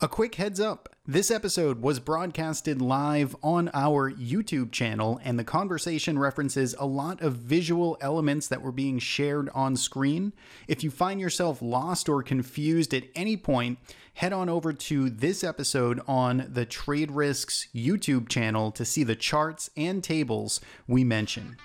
A 0.00 0.06
quick 0.06 0.36
heads 0.36 0.60
up 0.60 0.94
this 1.08 1.28
episode 1.28 1.82
was 1.82 1.98
broadcasted 1.98 2.80
live 2.80 3.34
on 3.42 3.68
our 3.74 4.12
YouTube 4.12 4.70
channel, 4.70 5.20
and 5.24 5.36
the 5.36 5.42
conversation 5.42 6.20
references 6.20 6.76
a 6.78 6.86
lot 6.86 7.20
of 7.20 7.34
visual 7.34 7.98
elements 8.00 8.46
that 8.46 8.62
were 8.62 8.70
being 8.70 9.00
shared 9.00 9.48
on 9.56 9.74
screen. 9.74 10.34
If 10.68 10.84
you 10.84 10.92
find 10.92 11.20
yourself 11.20 11.60
lost 11.60 12.08
or 12.08 12.22
confused 12.22 12.94
at 12.94 13.08
any 13.16 13.36
point, 13.36 13.80
head 14.14 14.32
on 14.32 14.48
over 14.48 14.72
to 14.72 15.10
this 15.10 15.42
episode 15.42 16.00
on 16.06 16.46
the 16.48 16.64
Trade 16.64 17.10
Risks 17.10 17.66
YouTube 17.74 18.28
channel 18.28 18.70
to 18.70 18.84
see 18.84 19.02
the 19.02 19.16
charts 19.16 19.68
and 19.76 20.04
tables 20.04 20.60
we 20.86 21.02
mention. 21.02 21.56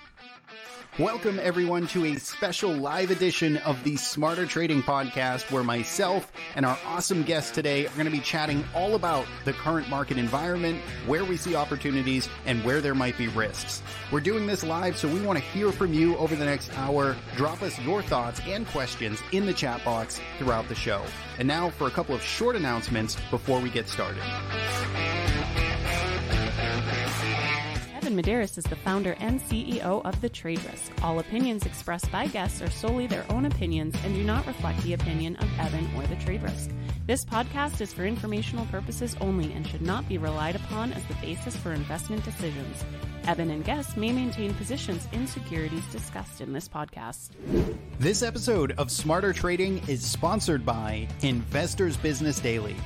Welcome, 1.00 1.40
everyone, 1.42 1.88
to 1.88 2.04
a 2.04 2.20
special 2.20 2.70
live 2.70 3.10
edition 3.10 3.56
of 3.56 3.82
the 3.82 3.96
Smarter 3.96 4.46
Trading 4.46 4.80
Podcast, 4.80 5.50
where 5.50 5.64
myself 5.64 6.30
and 6.54 6.64
our 6.64 6.78
awesome 6.86 7.24
guest 7.24 7.52
today 7.52 7.88
are 7.88 7.94
going 7.94 8.04
to 8.04 8.12
be 8.12 8.20
chatting 8.20 8.62
all 8.76 8.94
about 8.94 9.26
the 9.44 9.54
current 9.54 9.88
market 9.88 10.18
environment, 10.18 10.80
where 11.08 11.24
we 11.24 11.36
see 11.36 11.56
opportunities, 11.56 12.28
and 12.46 12.62
where 12.62 12.80
there 12.80 12.94
might 12.94 13.18
be 13.18 13.26
risks. 13.26 13.82
We're 14.12 14.20
doing 14.20 14.46
this 14.46 14.62
live, 14.62 14.96
so 14.96 15.08
we 15.08 15.20
want 15.20 15.36
to 15.36 15.44
hear 15.46 15.72
from 15.72 15.92
you 15.92 16.16
over 16.16 16.36
the 16.36 16.44
next 16.44 16.72
hour. 16.78 17.16
Drop 17.34 17.60
us 17.62 17.76
your 17.80 18.00
thoughts 18.00 18.40
and 18.46 18.64
questions 18.68 19.18
in 19.32 19.46
the 19.46 19.52
chat 19.52 19.84
box 19.84 20.20
throughout 20.38 20.68
the 20.68 20.76
show. 20.76 21.02
And 21.40 21.48
now 21.48 21.70
for 21.70 21.88
a 21.88 21.90
couple 21.90 22.14
of 22.14 22.22
short 22.22 22.54
announcements 22.54 23.16
before 23.32 23.58
we 23.58 23.68
get 23.68 23.88
started. 23.88 24.22
Evan 28.04 28.22
Medeiros 28.22 28.58
is 28.58 28.64
the 28.64 28.76
founder 28.76 29.16
and 29.18 29.40
CEO 29.40 30.04
of 30.04 30.20
The 30.20 30.28
Trade 30.28 30.62
Risk. 30.70 30.92
All 31.02 31.20
opinions 31.20 31.64
expressed 31.64 32.12
by 32.12 32.26
guests 32.26 32.60
are 32.60 32.68
solely 32.68 33.06
their 33.06 33.24
own 33.30 33.46
opinions 33.46 33.96
and 34.04 34.14
do 34.14 34.22
not 34.22 34.46
reflect 34.46 34.82
the 34.82 34.92
opinion 34.92 35.36
of 35.36 35.48
Evan 35.58 35.88
or 35.96 36.06
The 36.08 36.16
Trade 36.16 36.42
Risk. 36.42 36.70
This 37.06 37.24
podcast 37.24 37.80
is 37.80 37.94
for 37.94 38.04
informational 38.04 38.66
purposes 38.66 39.16
only 39.22 39.54
and 39.54 39.66
should 39.66 39.80
not 39.80 40.06
be 40.06 40.18
relied 40.18 40.54
upon 40.54 40.92
as 40.92 41.02
the 41.04 41.14
basis 41.14 41.56
for 41.56 41.72
investment 41.72 42.22
decisions. 42.24 42.84
Evan 43.26 43.50
and 43.50 43.64
guests 43.64 43.96
may 43.96 44.12
maintain 44.12 44.52
positions 44.52 45.08
in 45.12 45.26
securities 45.26 45.86
discussed 45.86 46.42
in 46.42 46.52
this 46.52 46.68
podcast. 46.68 47.30
This 47.98 48.22
episode 48.22 48.72
of 48.72 48.90
Smarter 48.90 49.32
Trading 49.32 49.80
is 49.88 50.04
sponsored 50.04 50.66
by 50.66 51.08
Investors 51.22 51.96
Business 51.96 52.38
Daily. 52.38 52.76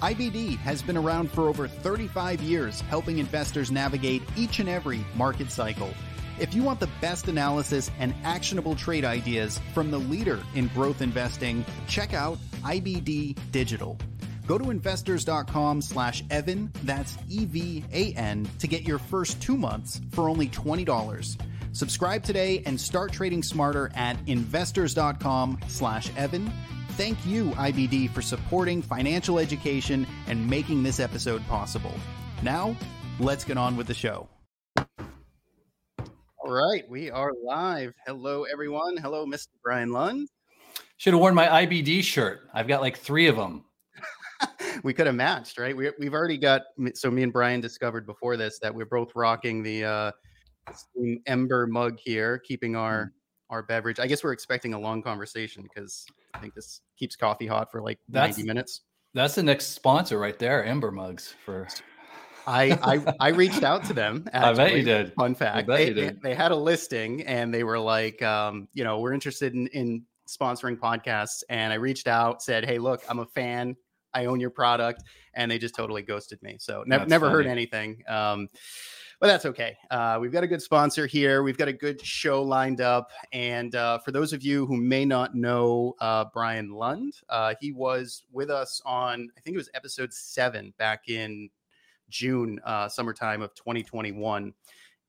IBD 0.00 0.56
has 0.58 0.80
been 0.80 0.96
around 0.96 1.30
for 1.30 1.48
over 1.48 1.66
35 1.66 2.40
years, 2.40 2.80
helping 2.82 3.18
investors 3.18 3.70
navigate 3.70 4.22
each 4.36 4.60
and 4.60 4.68
every 4.68 5.04
market 5.16 5.50
cycle. 5.50 5.90
If 6.38 6.54
you 6.54 6.62
want 6.62 6.78
the 6.78 6.88
best 7.00 7.26
analysis 7.26 7.90
and 7.98 8.14
actionable 8.22 8.76
trade 8.76 9.04
ideas 9.04 9.60
from 9.74 9.90
the 9.90 9.98
leader 9.98 10.40
in 10.54 10.68
growth 10.68 11.02
investing, 11.02 11.64
check 11.88 12.14
out 12.14 12.38
IBD 12.62 13.36
Digital. 13.50 13.98
Go 14.46 14.56
to 14.56 14.70
investors.com 14.70 15.82
slash 15.82 16.22
Evan, 16.30 16.72
that's 16.84 17.18
E 17.28 17.44
V 17.44 17.84
A 17.92 18.12
N, 18.14 18.48
to 18.60 18.68
get 18.68 18.82
your 18.82 18.98
first 18.98 19.42
two 19.42 19.56
months 19.56 20.00
for 20.12 20.28
only 20.28 20.48
$20. 20.48 21.36
Subscribe 21.72 22.22
today 22.22 22.62
and 22.64 22.80
start 22.80 23.12
trading 23.12 23.42
smarter 23.42 23.90
at 23.94 24.16
investors.com 24.26 25.58
slash 25.66 26.10
Evan 26.16 26.50
thank 26.98 27.24
you, 27.24 27.50
IBD, 27.50 28.10
for 28.10 28.20
supporting 28.20 28.82
financial 28.82 29.38
education 29.38 30.04
and 30.26 30.44
making 30.50 30.82
this 30.82 30.98
episode 30.98 31.46
possible. 31.46 31.94
Now, 32.42 32.76
let's 33.20 33.44
get 33.44 33.56
on 33.56 33.76
with 33.76 33.86
the 33.86 33.94
show. 33.94 34.28
All 34.76 36.52
right, 36.52 36.82
we 36.90 37.08
are 37.08 37.32
live. 37.44 37.94
Hello, 38.04 38.42
everyone. 38.52 38.96
Hello, 38.96 39.24
Mr. 39.26 39.46
Brian 39.62 39.92
Lund. 39.92 40.28
Should 40.96 41.12
have 41.12 41.20
worn 41.20 41.36
my 41.36 41.46
IBD 41.46 42.02
shirt. 42.02 42.48
I've 42.52 42.66
got 42.66 42.80
like 42.80 42.98
three 42.98 43.28
of 43.28 43.36
them. 43.36 43.64
we 44.82 44.92
could 44.92 45.06
have 45.06 45.14
matched, 45.14 45.56
right? 45.56 45.76
We, 45.76 45.92
we've 46.00 46.14
already 46.14 46.36
got, 46.36 46.62
so 46.94 47.12
me 47.12 47.22
and 47.22 47.32
Brian 47.32 47.60
discovered 47.60 48.06
before 48.06 48.36
this 48.36 48.58
that 48.58 48.74
we're 48.74 48.86
both 48.86 49.12
rocking 49.14 49.62
the 49.62 49.84
uh, 49.84 50.12
Ember 51.26 51.68
mug 51.68 51.96
here, 52.00 52.38
keeping 52.38 52.74
our 52.74 53.04
mm 53.04 53.10
our 53.50 53.62
beverage. 53.62 53.98
I 53.98 54.06
guess 54.06 54.22
we're 54.22 54.32
expecting 54.32 54.74
a 54.74 54.78
long 54.78 55.02
conversation 55.02 55.62
because 55.62 56.06
I 56.38 56.40
think 56.40 56.54
this 56.54 56.80
keeps 56.96 57.16
coffee 57.16 57.46
hot 57.46 57.70
for 57.70 57.82
like 57.82 57.98
that's, 58.08 58.38
90 58.38 58.48
minutes. 58.48 58.82
That's 59.14 59.34
the 59.34 59.42
next 59.42 59.68
sponsor 59.68 60.18
right 60.18 60.38
there, 60.38 60.64
Ember 60.64 60.92
Mugs 60.92 61.34
for 61.44 61.66
I, 62.46 62.78
I 62.82 63.14
I 63.20 63.28
reached 63.30 63.62
out 63.62 63.84
to 63.84 63.92
them. 63.92 64.26
Actually. 64.32 64.50
I 64.64 64.68
bet 64.68 64.76
you 64.76 64.82
did. 64.82 65.12
Fun 65.14 65.34
fact. 65.34 65.68
They, 65.68 65.92
they, 65.92 66.12
they, 66.22 66.34
had 66.34 66.50
a 66.50 66.56
listing 66.56 67.22
and 67.24 67.52
they 67.52 67.62
were 67.62 67.78
like, 67.78 68.22
um, 68.22 68.68
you 68.72 68.84
know, 68.84 69.00
we're 69.00 69.12
interested 69.12 69.52
in, 69.52 69.66
in 69.68 70.04
sponsoring 70.28 70.78
podcasts. 70.78 71.42
And 71.50 71.72
I 71.72 71.76
reached 71.76 72.06
out, 72.06 72.42
said, 72.42 72.64
Hey, 72.64 72.78
look, 72.78 73.02
I'm 73.08 73.18
a 73.18 73.26
fan. 73.26 73.76
I 74.14 74.24
own 74.24 74.40
your 74.40 74.50
product. 74.50 75.02
And 75.34 75.50
they 75.50 75.58
just 75.58 75.74
totally 75.74 76.00
ghosted 76.00 76.42
me. 76.42 76.56
So 76.58 76.84
ne- 76.86 77.04
never 77.04 77.26
funny. 77.26 77.32
heard 77.32 77.46
anything. 77.46 78.02
Um, 78.08 78.48
but 79.20 79.26
that's 79.26 79.46
okay. 79.46 79.76
Uh, 79.90 80.18
we've 80.20 80.30
got 80.30 80.44
a 80.44 80.46
good 80.46 80.62
sponsor 80.62 81.06
here. 81.06 81.42
We've 81.42 81.58
got 81.58 81.66
a 81.66 81.72
good 81.72 82.04
show 82.04 82.40
lined 82.42 82.80
up. 82.80 83.10
And 83.32 83.74
uh, 83.74 83.98
for 83.98 84.12
those 84.12 84.32
of 84.32 84.44
you 84.44 84.64
who 84.66 84.76
may 84.76 85.04
not 85.04 85.34
know 85.34 85.96
uh, 86.00 86.26
Brian 86.32 86.70
Lund, 86.70 87.14
uh, 87.28 87.54
he 87.60 87.72
was 87.72 88.22
with 88.30 88.48
us 88.48 88.80
on, 88.86 89.28
I 89.36 89.40
think 89.40 89.54
it 89.54 89.58
was 89.58 89.70
episode 89.74 90.12
seven 90.12 90.72
back 90.78 91.08
in 91.08 91.50
June, 92.08 92.60
uh, 92.64 92.88
summertime 92.88 93.42
of 93.42 93.52
2021. 93.54 94.54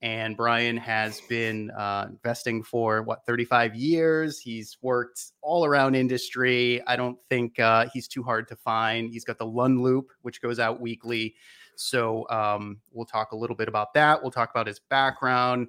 And 0.02 0.36
Brian 0.36 0.78
has 0.78 1.22
been 1.22 1.70
uh, 1.72 2.08
investing 2.10 2.64
for 2.64 3.04
what 3.04 3.26
35 3.28 3.76
years. 3.76 4.40
He's 4.40 4.78
worked 4.82 5.34
all 5.42 5.66
around 5.66 5.94
industry. 5.94 6.82
I 6.88 6.96
don't 6.96 7.18
think 7.30 7.60
he's 7.94 8.08
too 8.08 8.24
hard 8.24 8.48
to 8.48 8.56
find. 8.56 9.10
He's 9.10 9.26
got 9.26 9.38
the 9.38 9.46
Lund 9.46 9.82
Loop, 9.82 10.08
which 10.22 10.42
goes 10.42 10.58
out 10.58 10.80
weekly. 10.80 11.36
So 11.80 12.28
um, 12.30 12.80
we'll 12.92 13.06
talk 13.06 13.32
a 13.32 13.36
little 13.36 13.56
bit 13.56 13.68
about 13.68 13.94
that. 13.94 14.22
We'll 14.22 14.32
talk 14.32 14.50
about 14.52 14.68
his 14.68 14.80
background. 14.80 15.68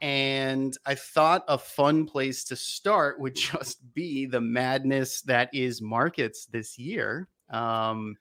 And 0.00 0.76
I 0.86 0.94
thought 0.94 1.44
a 1.48 1.58
fun 1.58 2.06
place 2.06 2.44
to 2.44 2.56
start 2.56 3.20
would 3.20 3.34
just 3.36 3.94
be 3.94 4.26
the 4.26 4.40
madness 4.40 5.22
that 5.22 5.50
is 5.52 5.80
markets 5.80 6.46
this 6.46 6.78
year. 6.78 7.28
Um, 7.50 8.16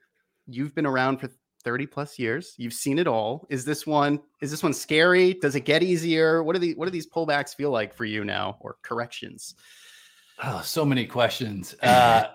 you've 0.48 0.76
been 0.76 0.86
around 0.86 1.18
for 1.18 1.30
30 1.64 1.88
plus 1.88 2.20
years. 2.20 2.54
You've 2.58 2.74
seen 2.74 3.00
it 3.00 3.08
all. 3.08 3.48
Is 3.50 3.64
this 3.66 3.88
one 3.88 4.20
is 4.42 4.52
this 4.52 4.62
one 4.62 4.74
scary? 4.74 5.34
Does 5.36 5.56
it 5.56 5.62
get 5.62 5.82
easier? 5.82 6.44
What 6.44 6.56
are 6.56 6.60
the 6.60 6.74
what 6.76 6.86
do 6.86 6.92
these 6.92 7.08
pullbacks 7.08 7.56
feel 7.56 7.72
like 7.72 7.94
for 7.94 8.06
you 8.06 8.26
now 8.26 8.58
or 8.60 8.76
corrections? 8.82 9.56
Oh, 10.44 10.62
so 10.64 10.86
many 10.86 11.06
questions. 11.06 11.76
Uh, 11.84 12.26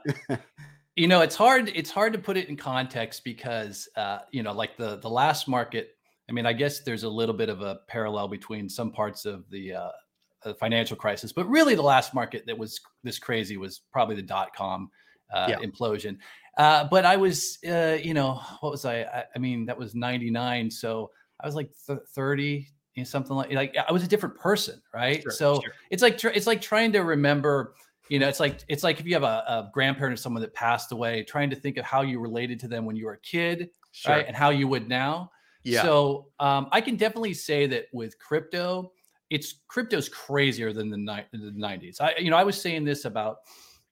you 0.98 1.06
know 1.06 1.20
it's 1.20 1.36
hard 1.36 1.70
it's 1.74 1.90
hard 1.90 2.12
to 2.12 2.18
put 2.18 2.36
it 2.36 2.48
in 2.48 2.56
context 2.56 3.22
because 3.22 3.88
uh, 3.96 4.18
you 4.32 4.42
know 4.42 4.52
like 4.52 4.76
the 4.76 4.96
the 4.96 5.08
last 5.08 5.46
market 5.46 5.96
i 6.28 6.32
mean 6.32 6.44
i 6.44 6.52
guess 6.52 6.80
there's 6.80 7.04
a 7.04 7.08
little 7.08 7.34
bit 7.34 7.48
of 7.48 7.60
a 7.60 7.80
parallel 7.86 8.26
between 8.26 8.68
some 8.68 8.90
parts 8.90 9.24
of 9.24 9.48
the 9.50 9.74
uh, 9.74 10.52
financial 10.58 10.96
crisis 10.96 11.32
but 11.32 11.48
really 11.48 11.74
the 11.74 11.82
last 11.82 12.14
market 12.14 12.44
that 12.46 12.58
was 12.58 12.80
this 13.04 13.18
crazy 13.18 13.56
was 13.56 13.82
probably 13.92 14.16
the 14.16 14.22
dot 14.22 14.54
com 14.54 14.90
uh, 15.32 15.46
yeah. 15.48 15.58
implosion 15.58 16.16
uh, 16.58 16.84
but 16.90 17.04
i 17.04 17.16
was 17.16 17.58
uh, 17.68 17.96
you 18.02 18.14
know 18.14 18.40
what 18.60 18.72
was 18.72 18.84
I, 18.84 19.02
I, 19.02 19.24
I 19.36 19.38
mean 19.38 19.66
that 19.66 19.78
was 19.78 19.94
99 19.94 20.70
so 20.70 21.10
i 21.40 21.46
was 21.46 21.54
like 21.54 21.70
th- 21.86 22.00
30 22.14 22.66
you 22.94 23.02
know, 23.02 23.04
something 23.04 23.36
like 23.36 23.52
like 23.52 23.76
i 23.88 23.92
was 23.92 24.02
a 24.02 24.08
different 24.08 24.36
person 24.36 24.82
right 24.92 25.22
sure, 25.22 25.30
so 25.30 25.60
sure. 25.60 25.72
it's 25.90 26.02
like 26.02 26.22
it's 26.24 26.46
like 26.46 26.60
trying 26.60 26.92
to 26.92 27.00
remember 27.00 27.74
you 28.08 28.18
know 28.18 28.28
it's 28.28 28.40
like 28.40 28.60
it's 28.68 28.82
like 28.82 29.00
if 29.00 29.06
you 29.06 29.14
have 29.14 29.22
a, 29.22 29.44
a, 29.46 29.70
grandparent 29.72 30.14
or 30.14 30.16
someone 30.16 30.42
that 30.42 30.54
passed 30.54 30.92
away 30.92 31.22
trying 31.22 31.50
to 31.50 31.56
think 31.56 31.76
of 31.76 31.84
how 31.84 32.02
you 32.02 32.20
related 32.20 32.58
to 32.60 32.68
them 32.68 32.84
when 32.84 32.96
you 32.96 33.06
were 33.06 33.14
a 33.14 33.20
kid 33.20 33.70
sure. 33.92 34.14
right 34.14 34.26
and 34.26 34.36
how 34.36 34.50
you 34.50 34.68
would 34.68 34.88
now. 34.88 35.30
Yeah. 35.64 35.82
So 35.82 36.28
um, 36.40 36.68
i 36.72 36.80
can 36.80 36.96
definitely 36.96 37.34
say 37.34 37.66
that 37.66 37.86
with 37.92 38.18
crypto 38.18 38.92
it's 39.30 39.56
crypto's 39.68 40.08
crazier 40.08 40.72
than 40.72 40.88
the, 40.88 40.96
ni- 40.96 41.26
the 41.32 41.52
90s 41.52 42.00
i 42.00 42.14
you 42.18 42.30
know 42.30 42.36
i 42.36 42.44
was 42.44 42.60
saying 42.60 42.84
this 42.84 43.04
about 43.04 43.38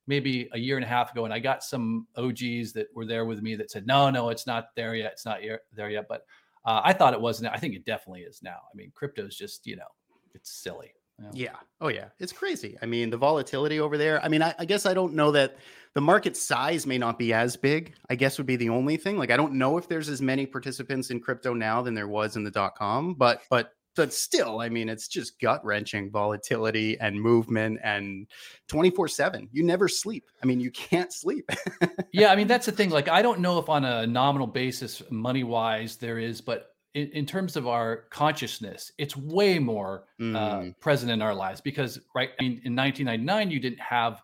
maybe 0.07 0.49
a 0.53 0.59
year 0.59 0.77
and 0.77 0.85
a 0.85 0.89
half 0.89 1.13
ago 1.13 1.25
and 1.25 1.35
i 1.35 1.39
got 1.39 1.63
some 1.63 2.07
og's 2.17 2.73
that 2.73 2.87
were 2.95 3.05
there 3.05 3.25
with 3.25 3.43
me 3.43 3.55
that 3.55 3.71
said 3.71 3.87
no 3.87 4.09
no 4.09 4.31
it's 4.31 4.47
not 4.47 4.75
there 4.77 4.95
yet 4.95 5.13
it's 5.13 5.27
not 5.27 5.41
there 5.75 5.91
yet 5.91 6.07
but 6.09 6.23
uh, 6.65 6.81
i 6.85 6.93
thought 6.93 7.13
it 7.13 7.21
wasn't 7.21 7.53
i 7.53 7.57
think 7.57 7.75
it 7.75 7.85
definitely 7.85 8.23
is 8.23 8.43
now. 8.43 8.59
I 8.73 8.75
mean 8.75 8.91
crypto's 8.95 9.37
just 9.37 9.67
you 9.67 9.77
know 9.77 9.89
it's 10.35 10.51
silly 10.51 10.93
yeah. 11.21 11.31
yeah. 11.33 11.57
Oh, 11.81 11.89
yeah. 11.89 12.09
It's 12.19 12.33
crazy. 12.33 12.77
I 12.83 12.87
mean, 12.87 13.11
the 13.11 13.17
volatility 13.17 13.81
over 13.81 13.97
there. 13.97 14.23
I 14.25 14.29
mean, 14.29 14.43
I, 14.43 14.55
I, 14.59 14.65
guess 14.65 14.87
I 14.87 14.95
don't 14.95 15.15
know 15.15 15.31
that 15.33 15.57
the 15.95 16.01
market 16.01 16.37
size 16.37 16.87
may 16.87 16.99
not 16.99 17.19
be 17.19 17.33
as 17.33 17.57
big. 17.57 17.95
I 18.11 18.15
guess 18.15 18.39
would 18.39 18.47
be 18.47 18.57
the 18.57 18.69
only 18.69 18.97
thing. 18.97 19.19
Like, 19.19 19.31
I 19.31 19.37
don't 19.37 19.55
know 19.55 19.79
if 19.79 19.89
there's 19.89 20.09
as 20.09 20.21
many 20.21 20.47
participants 20.47 21.11
in 21.11 21.21
crypto 21.21 21.55
now 21.55 21.83
than 21.83 21.95
there 21.95 22.09
was 22.09 22.37
in 22.37 22.45
the 22.45 22.51
dot 22.51 22.77
com, 22.77 23.15
but 23.15 23.43
but 23.51 23.73
but 23.97 24.13
still, 24.13 24.61
I 24.61 24.69
mean, 24.69 24.91
it's 24.91 25.09
just 25.09 25.41
gut 25.41 25.65
wrenching 25.65 26.11
volatility 26.11 27.01
and 27.01 27.21
movement 27.21 27.81
and 27.83 28.27
24 28.69 29.09
7. 29.09 29.49
You 29.53 29.65
never 29.65 29.89
sleep. 29.89 30.27
I 30.43 30.47
mean, 30.47 30.61
you 30.61 30.71
can't 30.71 31.11
sleep. 31.13 31.51
yeah. 32.13 32.31
I 32.31 32.37
mean, 32.37 32.47
that's 32.47 32.67
the 32.67 32.73
thing. 32.73 32.91
Like, 32.91 33.09
I 33.09 33.23
don't 33.23 33.41
know 33.41 33.59
if 33.59 33.71
on 33.71 33.87
a 33.87 34.07
nominal 34.07 34.47
basis, 34.47 35.03
money 35.11 35.45
wise, 35.45 35.97
there 35.97 36.19
is, 36.19 36.43
but 36.43 36.76
in, 36.97 37.11
in, 37.11 37.27
terms 37.27 37.57
of 37.57 37.67
our 37.67 38.05
consciousness, 38.09 38.91
it's 38.97 39.17
way 39.17 39.59
more 39.59 40.05
mm. 40.19 40.35
uh, 40.35 40.73
present 40.81 41.13
in 41.13 41.21
our 41.21 41.35
lives 41.35 41.61
because, 41.61 42.01
right? 42.15 42.31
I 42.41 42.43
mean, 42.43 42.53
in 42.65 42.75
1999, 42.75 43.51
you 43.51 43.61
didn't 43.61 43.81
have, 43.81 44.23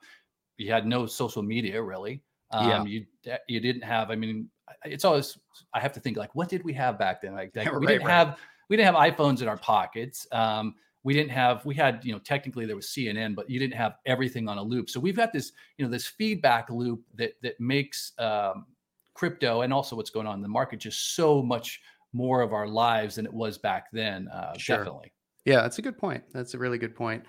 you 0.57 0.73
had 0.73 0.87
no 0.87 1.05
social 1.05 1.43
media 1.43 1.83
really. 1.83 2.23
Um, 2.51 2.69
yeah. 2.69 2.85
You 2.85 3.07
you 3.49 3.61
didn't 3.61 3.83
have. 3.83 4.11
I 4.11 4.17
mean, 4.17 4.49
it's 4.85 5.05
always 5.05 5.39
I 5.75 5.81
have 5.81 5.93
to 5.93 6.01
think 6.01 6.17
like, 6.17 6.35
what 6.35 6.49
did 6.49 6.65
we 6.65 6.73
have 6.75 6.99
back 6.99 7.23
then? 7.23 7.35
Like, 7.35 7.55
like 7.55 7.73
we 7.81 7.87
didn't 7.87 8.07
right. 8.07 8.13
have 8.13 8.39
we 8.69 8.77
didn't 8.77 8.95
have 8.95 9.13
iPhones 9.13 9.43
in 9.43 9.49
our 9.49 9.57
pockets. 9.57 10.27
Um, 10.33 10.75
we 11.05 11.15
didn't 11.15 11.31
have 11.31 11.65
we 11.65 11.75
had 11.75 12.05
you 12.05 12.13
know 12.13 12.19
technically 12.19 12.67
there 12.67 12.77
was 12.77 12.87
CNN, 12.87 13.35
but 13.35 13.49
you 13.49 13.59
didn't 13.59 13.75
have 13.75 13.97
everything 14.07 14.49
on 14.49 14.59
a 14.59 14.63
loop. 14.63 14.91
So 14.91 15.01
we've 15.01 15.17
got 15.17 15.33
this 15.33 15.53
you 15.79 15.85
know 15.85 15.91
this 15.91 16.07
feedback 16.07 16.71
loop 16.71 17.03
that 17.17 17.33
that 17.43 17.59
makes 17.59 18.13
um, 18.19 18.67
crypto 19.15 19.63
and 19.63 19.73
also 19.73 19.97
what's 19.97 20.11
going 20.11 20.27
on 20.27 20.37
in 20.37 20.43
the 20.43 20.49
market 20.49 20.81
just 20.81 21.15
so 21.15 21.43
much 21.43 21.81
more 22.13 22.41
of 22.41 22.53
our 22.53 22.67
lives 22.67 23.17
than 23.17 23.27
it 23.27 23.33
was 23.33 23.59
back 23.59 23.87
then. 23.93 24.29
Uh, 24.29 24.57
Sure. 24.59 24.79
Definitely. 24.79 25.13
Yeah, 25.45 25.63
that's 25.63 25.79
a 25.79 25.83
good 25.83 25.99
point. 25.99 26.23
That's 26.33 26.55
a 26.55 26.59
really 26.59 26.79
good 26.79 26.95
point. 26.95 27.25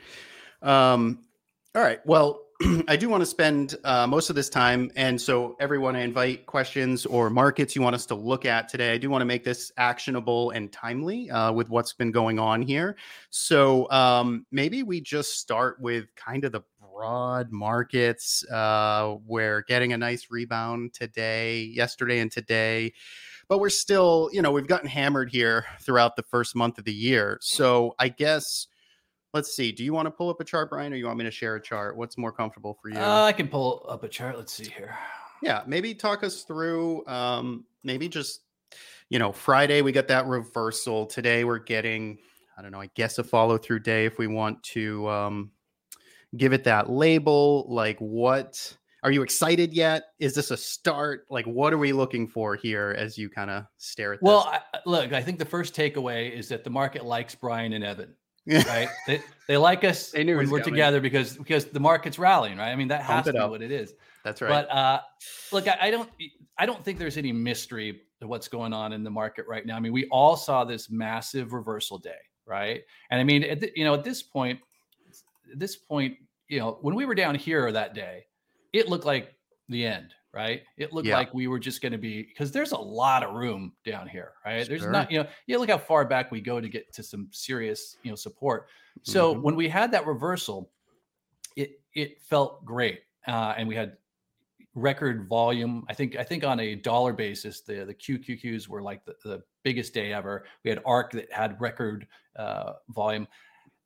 Um, 0.62 1.25
all 1.75 1.81
right. 1.81 2.00
Well, 2.06 2.41
I 2.88 2.95
do 2.95 3.09
want 3.09 3.21
to 3.21 3.25
spend 3.25 3.75
uh, 3.83 4.06
most 4.06 4.30
of 4.30 4.35
this 4.35 4.50
time, 4.50 4.91
and 4.95 5.19
so 5.19 5.56
everyone, 5.59 5.95
I 5.95 6.01
invite 6.01 6.45
questions 6.45 7.06
or 7.06 7.31
markets 7.31 7.75
you 7.75 7.81
want 7.81 7.95
us 7.95 8.06
to 8.07 8.15
look 8.15 8.45
at 8.45 8.69
today. 8.69 8.94
I 8.94 8.97
do 8.97 9.09
want 9.09 9.21
to 9.21 9.25
make 9.25 9.44
this 9.44 9.71
actionable 9.77 10.51
and 10.51 10.71
timely 10.71 11.31
uh, 11.31 11.51
with 11.51 11.69
what's 11.69 11.94
been 11.94 12.12
going 12.12 12.38
on 12.38 12.62
here. 12.62 12.95
So 13.31 13.89
um, 13.89 14.45
maybe 14.51 14.83
we 14.83 15.01
just 15.01 15.39
start 15.39 15.81
with 15.81 16.06
kind 16.15 16.45
of 16.45 16.51
the 16.51 16.62
broad 16.80 17.51
markets. 17.51 18.47
Uh, 18.50 19.15
we're 19.25 19.63
getting 19.63 19.94
a 19.94 19.97
nice 19.97 20.27
rebound 20.30 20.94
today, 20.94 21.63
yesterday, 21.63 22.19
and 22.19 22.31
today 22.31 22.94
but 23.48 23.60
we're 23.60 23.69
still, 23.69 24.30
you 24.34 24.42
know, 24.42 24.51
we've 24.51 24.68
gotten 24.68 24.90
hammered 24.90 25.30
here 25.30 25.66
throughout 25.81 26.16
the 26.16 26.24
first 26.24 26.56
month 26.56 26.78
of 26.78 26.86
the 26.86 26.94
year. 26.94 27.38
So 27.42 27.95
I 28.00 28.10
guess 28.10 28.68
let's 29.34 29.56
see. 29.56 29.72
Do 29.72 29.84
you 29.84 29.94
want 29.94 30.06
to 30.06 30.12
pull 30.12 30.30
up 30.30 30.40
a 30.40 30.44
chart, 30.44 30.69
Brian, 30.69 30.94
or 30.94 30.95
you 30.95 31.06
want 31.06 31.18
me 31.18 31.25
to 31.25 31.31
share 31.31 31.56
a 31.56 31.62
chart? 31.62 31.98
What's 31.98 32.18
more 32.18 32.31
comfortable 32.31 32.78
for 32.81 32.90
you? 32.90 32.98
Uh, 32.98 33.24
I 33.24 33.34
can 33.34 33.48
pull 33.48 33.86
up 33.90 34.04
a 34.04 34.07
chart. 34.07 34.38
Let's 34.38 34.54
see 34.54 34.69
here. 34.69 34.95
yeah, 35.42 35.63
maybe 35.66 35.94
talk 35.94 36.24
us 36.24 36.44
through. 36.44 37.06
Um, 37.07 37.66
maybe 37.84 38.07
just 38.07 38.42
you 39.10 39.19
know, 39.19 39.31
Friday 39.31 39.81
we 39.81 39.92
got 39.92 40.07
that 40.07 40.25
reversal. 40.25 41.06
Today 41.06 41.44
we're 41.44 41.60
getting, 41.60 42.18
I 42.57 42.63
don't 42.63 42.72
know, 42.72 42.81
I 42.81 42.90
guess 42.95 43.19
a 43.19 43.24
follow 43.24 43.60
through 43.60 43.81
day 43.81 44.06
if 44.06 44.18
we 44.18 44.25
want 44.25 44.63
to 44.63 45.07
um, 45.07 45.51
give 46.36 46.54
it 46.54 46.63
that 46.63 46.90
label. 46.90 47.66
Like, 47.69 48.00
what 48.00 48.75
are 49.03 49.11
you 49.11 49.21
excited 49.21 49.73
yet? 49.73 50.03
Is 50.19 50.33
this 50.33 50.50
a 50.51 50.57
start? 50.57 51.25
Like, 51.29 51.45
what 51.45 51.73
are 51.73 51.77
we 51.77 51.91
looking 51.94 52.27
for 52.27 52.55
here 52.55 52.95
as 52.97 53.17
you 53.17 53.29
kind 53.29 53.50
of 53.50 53.65
stare 53.77 54.13
at 54.13 54.19
this? 54.21 54.25
Well, 54.25 54.47
I- 54.50 54.61
look, 54.85 55.11
I 55.13 55.21
think 55.21 55.39
the 55.39 55.45
first 55.45 55.75
takeaway 55.75 56.31
is 56.31 56.47
that 56.50 56.63
the 56.63 56.69
market 56.69 57.05
likes 57.05 57.35
Brian 57.35 57.73
and 57.73 57.83
Evan, 57.83 58.15
right? 58.47 58.88
they, 59.07 59.21
they 59.47 59.57
like 59.57 59.83
us 59.83 60.11
They 60.11 60.23
knew 60.23 60.38
when 60.38 60.50
we're 60.50 60.59
coming. 60.59 60.73
together 60.73 61.01
because 61.01 61.38
because 61.38 61.65
the 61.65 61.79
market's 61.79 62.17
rallying, 62.17 62.57
right? 62.57 62.71
I 62.71 62.75
mean, 62.75 62.88
that 62.88 63.01
has 63.01 63.23
Pump 63.23 63.25
to 63.25 63.33
be 63.33 63.50
what 63.50 63.61
it 63.61 63.71
is. 63.71 63.94
That's 64.23 64.41
right. 64.41 64.50
But 64.50 64.71
uh, 64.71 65.01
look, 65.51 65.67
I, 65.67 65.77
I 65.81 65.91
don't 65.91 66.09
I 66.57 66.65
don't 66.65 66.83
think 66.83 66.97
there's 66.97 67.17
any 67.17 67.31
mystery 67.33 68.01
to 68.21 68.27
what's 68.27 68.47
going 68.47 68.71
on 68.71 68.94
in 68.94 69.03
the 69.03 69.09
market 69.11 69.45
right 69.47 69.65
now. 69.65 69.75
I 69.75 69.79
mean, 69.81 69.91
we 69.91 70.06
all 70.11 70.38
saw 70.38 70.63
this 70.63 70.89
massive 70.89 71.51
reversal 71.51 71.97
day, 71.97 72.21
right? 72.45 72.81
And 73.09 73.19
I 73.19 73.23
mean, 73.25 73.44
at 73.44 73.59
the, 73.59 73.71
you 73.75 73.83
know, 73.83 73.94
at 73.95 74.03
this 74.06 74.23
point, 74.23 74.59
at 75.51 75.59
this 75.59 75.75
point, 75.75 76.15
you 76.47 76.59
know, 76.59 76.77
when 76.81 76.95
we 76.95 77.06
were 77.06 77.15
down 77.15 77.35
here 77.35 77.69
that 77.71 77.94
day, 77.94 78.25
it 78.73 78.89
looked 78.89 79.05
like 79.05 79.35
the 79.69 79.85
end, 79.85 80.13
right? 80.33 80.63
It 80.77 80.91
looked 80.91 81.07
Yeah. 81.07 81.17
like 81.17 81.33
we 81.33 81.47
were 81.47 81.59
just 81.59 81.81
going 81.81 81.91
to 81.93 81.97
be 81.97 82.23
because 82.23 82.51
there's 82.51 82.71
a 82.71 82.77
lot 82.77 83.23
of 83.23 83.33
room 83.33 83.73
down 83.85 84.07
here, 84.07 84.33
right? 84.45 84.67
There's 84.67 84.85
not, 84.87 85.09
you 85.11 85.23
know, 85.23 85.29
you 85.45 85.57
look 85.59 85.69
how 85.69 85.77
far 85.77 86.03
back 86.05 86.31
we 86.31 86.41
go 86.41 86.59
to 86.59 86.67
get 86.67 86.91
to 86.93 87.03
some 87.03 87.29
serious, 87.31 87.97
you 88.03 88.11
know, 88.11 88.15
support. 88.15 88.67
So 89.03 89.33
Mhm. 89.35 89.41
when 89.41 89.55
we 89.55 89.69
had 89.69 89.91
that 89.91 90.05
reversal, 90.05 90.71
it 91.55 91.79
it 91.93 92.19
felt 92.21 92.65
great, 92.65 93.03
uh, 93.27 93.53
and 93.55 93.67
we 93.67 93.75
had 93.75 93.97
record 94.75 95.27
volume. 95.29 95.85
I 95.87 95.93
think 95.93 96.15
I 96.15 96.23
think 96.23 96.43
on 96.43 96.59
a 96.59 96.75
dollar 96.75 97.13
basis, 97.13 97.61
the 97.61 97.85
the 97.85 97.93
QQQs 97.93 98.67
were 98.67 98.81
like 98.81 99.05
the, 99.05 99.15
the 99.23 99.43
biggest 99.63 99.93
day 99.93 100.11
ever. 100.13 100.45
We 100.63 100.71
had 100.71 100.81
ARK 100.85 101.11
that 101.11 101.31
had 101.31 101.61
record 101.61 102.07
uh, 102.35 102.73
volume, 102.89 103.27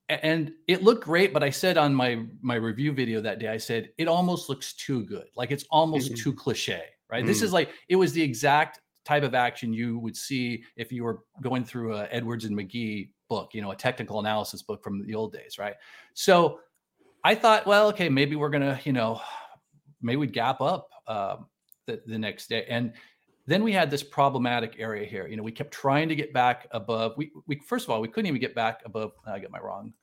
and 0.10 0.54
it 0.68 0.84
looked 0.84 1.04
great. 1.04 1.34
But 1.34 1.44
I 1.44 1.50
said 1.50 1.78
on 1.78 1.94
my 1.94 2.26
my 2.42 2.56
review 2.56 2.92
video 2.94 3.22
that 3.22 3.40
day, 3.40 3.50
I 3.50 3.58
said 3.58 3.92
it 3.98 4.08
almost 4.08 4.50
looks 4.50 4.74
too 4.74 5.04
good, 5.04 5.28
like 5.36 5.52
it's 5.52 5.66
almost 5.70 6.14
Mhm. 6.14 6.18
too 6.18 6.34
cliche, 6.34 6.84
right? 7.10 7.26
This 7.26 7.42
is 7.42 7.54
like 7.54 7.70
it 7.90 7.96
was 7.96 8.14
the 8.14 8.22
exact 8.22 8.80
type 9.06 9.24
of 9.24 9.34
action 9.34 9.74
you 9.74 9.98
would 10.00 10.18
see 10.18 10.64
if 10.76 10.92
you 10.92 11.04
were 11.04 11.24
going 11.42 11.64
through 11.64 11.96
a 11.96 12.08
Edwards 12.12 12.44
and 12.46 12.56
Magee 12.56 13.12
book, 13.30 13.54
you 13.54 13.62
know, 13.62 13.72
a 13.72 13.76
technical 13.76 14.20
analysis 14.20 14.62
book 14.62 14.84
from 14.84 15.06
the 15.06 15.16
old 15.16 15.32
days, 15.34 15.58
right? 15.58 15.76
So 16.14 16.60
I 17.24 17.36
thought, 17.36 17.66
well, 17.66 17.88
okay, 17.90 18.10
maybe 18.10 18.36
we're 18.36 18.50
gonna, 18.50 18.80
you 18.84 18.94
know, 18.94 19.22
maybe 20.02 20.18
we'd 20.18 20.34
gap 20.34 20.62
up 20.62 20.90
um, 21.08 21.48
the, 21.86 22.02
the 22.06 22.18
next 22.18 22.48
day. 22.48 22.66
And 22.70 22.94
then 23.48 23.64
we 23.64 23.72
had 23.72 23.90
this 23.90 24.04
problematic 24.04 24.76
area 24.78 25.08
here. 25.08 25.26
You 25.26 25.38
know, 25.38 25.44
we 25.44 25.54
kept 25.54 25.72
trying 25.72 26.10
to 26.10 26.16
get 26.16 26.34
back 26.34 26.68
above. 26.72 27.14
We, 27.18 27.32
we 27.48 27.60
first 27.66 27.86
of 27.86 27.90
all, 27.90 28.02
we 28.02 28.10
couldn't 28.10 28.28
even 28.28 28.42
get 28.42 28.54
back 28.54 28.82
above. 28.86 29.14
I 29.26 29.40
got 29.40 29.52
my 29.52 29.60
wrong, 29.60 29.94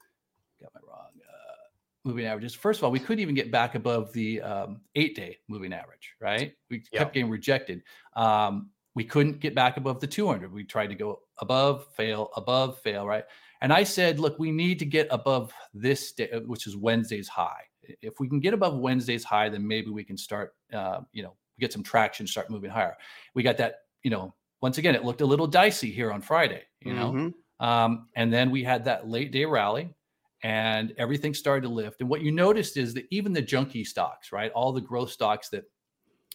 got 0.60 0.72
my 0.74 0.80
wrong 0.88 1.10
uh, 1.28 1.68
moving 2.04 2.24
averages. 2.24 2.54
First 2.54 2.80
of 2.80 2.84
all, 2.84 2.90
we 2.90 2.98
couldn't 2.98 3.20
even 3.20 3.34
get 3.34 3.50
back 3.52 3.74
above 3.74 4.12
the 4.14 4.40
um, 4.40 4.80
eight-day 4.94 5.38
moving 5.46 5.74
average. 5.74 6.14
Right? 6.20 6.54
We 6.70 6.82
Yeah. 6.90 7.00
kept 7.00 7.14
getting 7.14 7.30
rejected. 7.30 7.82
Um, 8.16 8.70
we 8.94 9.04
couldn't 9.04 9.40
get 9.40 9.54
back 9.54 9.76
above 9.76 10.00
the 10.00 10.06
200. 10.06 10.50
We 10.52 10.64
tried 10.64 10.86
to 10.86 10.94
go 10.94 11.20
above, 11.38 11.86
fail, 11.94 12.30
above, 12.36 12.78
fail. 12.80 13.06
Right? 13.06 13.24
And 13.60 13.72
I 13.72 13.82
said, 13.82 14.20
look, 14.20 14.38
we 14.38 14.52
need 14.52 14.78
to 14.78 14.86
get 14.86 15.06
above 15.10 15.52
this 15.74 16.12
day, 16.12 16.30
uh, 16.30 16.40
which 16.40 16.66
is 16.66 16.76
Wednesday's 16.76 17.28
high. 17.28 17.64
If 18.00 18.20
we 18.20 18.28
can 18.28 18.40
get 18.40 18.54
above 18.54 18.78
Wednesday's 18.78 19.24
high, 19.24 19.50
then 19.50 19.66
maybe 19.66 19.90
we 19.90 20.04
can 20.04 20.16
start, 20.16 20.54
uh, 20.72 21.00
you 21.12 21.22
know, 21.22 21.36
get 21.60 21.72
some 21.72 21.82
traction, 21.82 22.26
start 22.26 22.50
moving 22.50 22.70
higher. 22.70 22.96
We 23.34 23.42
got 23.42 23.56
that, 23.58 23.76
you 24.02 24.10
know, 24.10 24.34
once 24.60 24.78
again, 24.78 24.94
it 24.94 25.04
looked 25.04 25.20
a 25.20 25.26
little 25.26 25.46
dicey 25.46 25.90
here 25.90 26.12
on 26.12 26.20
Friday, 26.22 26.64
you 26.80 26.94
know, 26.94 27.18
Mhm. 27.18 27.34
um, 27.60 28.08
and 28.16 28.32
then 28.32 28.50
we 28.50 28.64
had 28.64 28.84
that 28.86 29.08
late 29.08 29.30
day 29.32 29.44
rally 29.44 29.94
and 30.42 30.94
everything 30.98 31.34
started 31.34 31.62
to 31.62 31.68
lift. 31.74 32.00
And 32.00 32.08
what 32.08 32.20
you 32.22 32.32
noticed 32.32 32.76
is 32.76 32.94
that 32.94 33.06
even 33.10 33.32
the 33.32 33.42
junkie 33.42 33.84
stocks, 33.84 34.32
right, 34.32 34.50
all 34.52 34.72
the 34.72 34.80
growth 34.80 35.10
stocks 35.10 35.48
that 35.50 35.64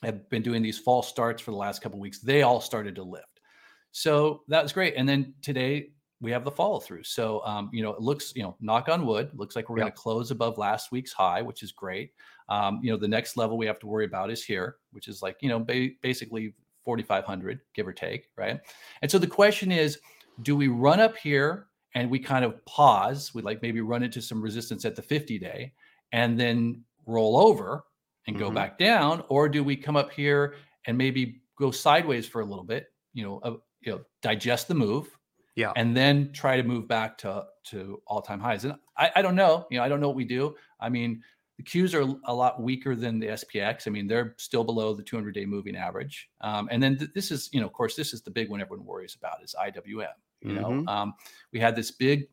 have 0.03 0.29
been 0.29 0.41
doing 0.41 0.61
these 0.61 0.79
false 0.79 1.07
starts 1.09 1.41
for 1.41 1.51
the 1.51 1.57
last 1.57 1.81
couple 1.81 1.97
of 1.97 2.01
weeks, 2.01 2.19
they 2.19 2.41
all 2.43 2.61
started 2.61 2.95
to 2.95 3.03
lift. 3.03 3.41
So 3.91 4.43
that 4.47 4.63
was 4.63 4.71
great. 4.73 4.95
And 4.95 5.07
then 5.07 5.35
today 5.41 5.91
we 6.21 6.31
have 6.31 6.43
the 6.43 6.51
follow 6.51 6.79
through. 6.79 7.03
So 7.03 7.43
um, 7.45 7.69
you 7.73 7.81
know, 7.83 7.91
it 7.91 8.01
looks, 8.01 8.33
you 8.35 8.43
know, 8.43 8.55
knock 8.59 8.89
on 8.89 9.05
wood, 9.05 9.31
looks 9.33 9.55
like 9.55 9.69
we're 9.69 9.77
Yeah. 9.77 9.83
going 9.83 9.91
to 9.91 9.97
close 9.97 10.31
above 10.31 10.57
last 10.57 10.91
week's 10.91 11.13
high, 11.13 11.41
which 11.41 11.63
is 11.63 11.71
great. 11.71 12.13
Um, 12.49 12.79
you 12.83 12.91
know, 12.91 12.97
the 12.97 13.07
next 13.07 13.37
level 13.37 13.57
we 13.57 13.65
have 13.67 13.79
to 13.79 13.87
worry 13.87 14.05
about 14.05 14.31
is 14.31 14.43
here, 14.43 14.77
which 14.91 15.07
is 15.07 15.21
like, 15.21 15.37
you 15.41 15.49
know, 15.49 15.59
ba- 15.59 15.89
basically 16.01 16.53
4,500, 16.83 17.59
give 17.75 17.87
or 17.87 17.93
take, 17.93 18.29
right? 18.35 18.59
And 19.01 19.09
so 19.11 19.17
the 19.19 19.27
question 19.27 19.71
is, 19.71 19.99
do 20.41 20.55
we 20.55 20.67
run 20.67 20.99
up 20.99 21.15
here 21.15 21.67
and 21.95 22.09
we 22.09 22.19
kind 22.19 22.43
of 22.43 22.63
pause? 22.65 23.33
We 23.33 23.41
like 23.41 23.61
maybe 23.61 23.81
run 23.81 24.03
into 24.03 24.21
some 24.21 24.41
resistance 24.41 24.85
at 24.85 24.95
the 24.95 25.01
50 25.01 25.37
day 25.37 25.73
and 26.11 26.39
then 26.39 26.83
roll 27.05 27.37
over 27.37 27.85
and 28.27 28.37
go 28.37 28.49
Mhm. 28.49 28.55
back 28.55 28.77
down, 28.77 29.23
or 29.29 29.47
do 29.49 29.63
we 29.63 29.75
come 29.75 29.95
up 29.95 30.11
here 30.11 30.55
and 30.85 30.97
maybe 30.97 31.41
go 31.57 31.71
sideways 31.71 32.27
for 32.27 32.41
a 32.41 32.45
little 32.45 32.63
bit? 32.63 32.87
You 33.13 33.23
know, 33.23 33.39
uh, 33.39 33.57
you 33.81 33.91
know, 33.91 34.01
digest 34.21 34.67
the 34.67 34.75
move, 34.75 35.17
Yeah. 35.55 35.71
and 35.75 35.95
then 35.95 36.31
try 36.33 36.57
to 36.57 36.63
move 36.63 36.87
back 36.87 37.17
to 37.19 37.45
to 37.65 38.01
all 38.07 38.21
time 38.21 38.39
highs. 38.39 38.65
And 38.65 38.73
I, 38.97 39.11
I 39.17 39.21
don't 39.21 39.35
know, 39.35 39.67
you 39.69 39.77
know, 39.77 39.83
I 39.83 39.89
don't 39.89 39.99
know 39.99 40.07
what 40.07 40.15
we 40.15 40.25
do. 40.25 40.55
I 40.79 40.89
mean, 40.89 41.23
the 41.59 41.63
Qs 41.63 41.93
are 41.93 42.17
a 42.23 42.33
lot 42.33 42.61
weaker 42.61 42.95
than 42.95 43.19
the 43.19 43.27
SPX. 43.27 43.85
I 43.85 43.89
mean, 43.89 44.07
they're 44.07 44.33
still 44.37 44.63
below 44.63 44.93
the 44.93 45.03
200 45.03 45.33
day 45.33 45.45
moving 45.45 45.75
average. 45.75 46.29
Um, 46.39 46.69
and 46.71 46.81
then 46.81 46.97
th- 46.97 47.11
this 47.13 47.31
is, 47.31 47.49
you 47.51 47.59
know, 47.59 47.67
of 47.67 47.73
course, 47.73 47.97
this 47.97 48.13
is 48.13 48.21
the 48.21 48.31
big 48.31 48.49
one 48.49 48.61
everyone 48.61 48.85
worries 48.85 49.15
about 49.15 49.43
is 49.43 49.53
IWM. 49.59 50.13
You 50.41 50.53
know, 50.53 50.69
Mhm. 50.69 50.87
um, 50.87 51.13
we 51.51 51.59
had 51.59 51.75
this 51.75 51.91
big 51.91 52.29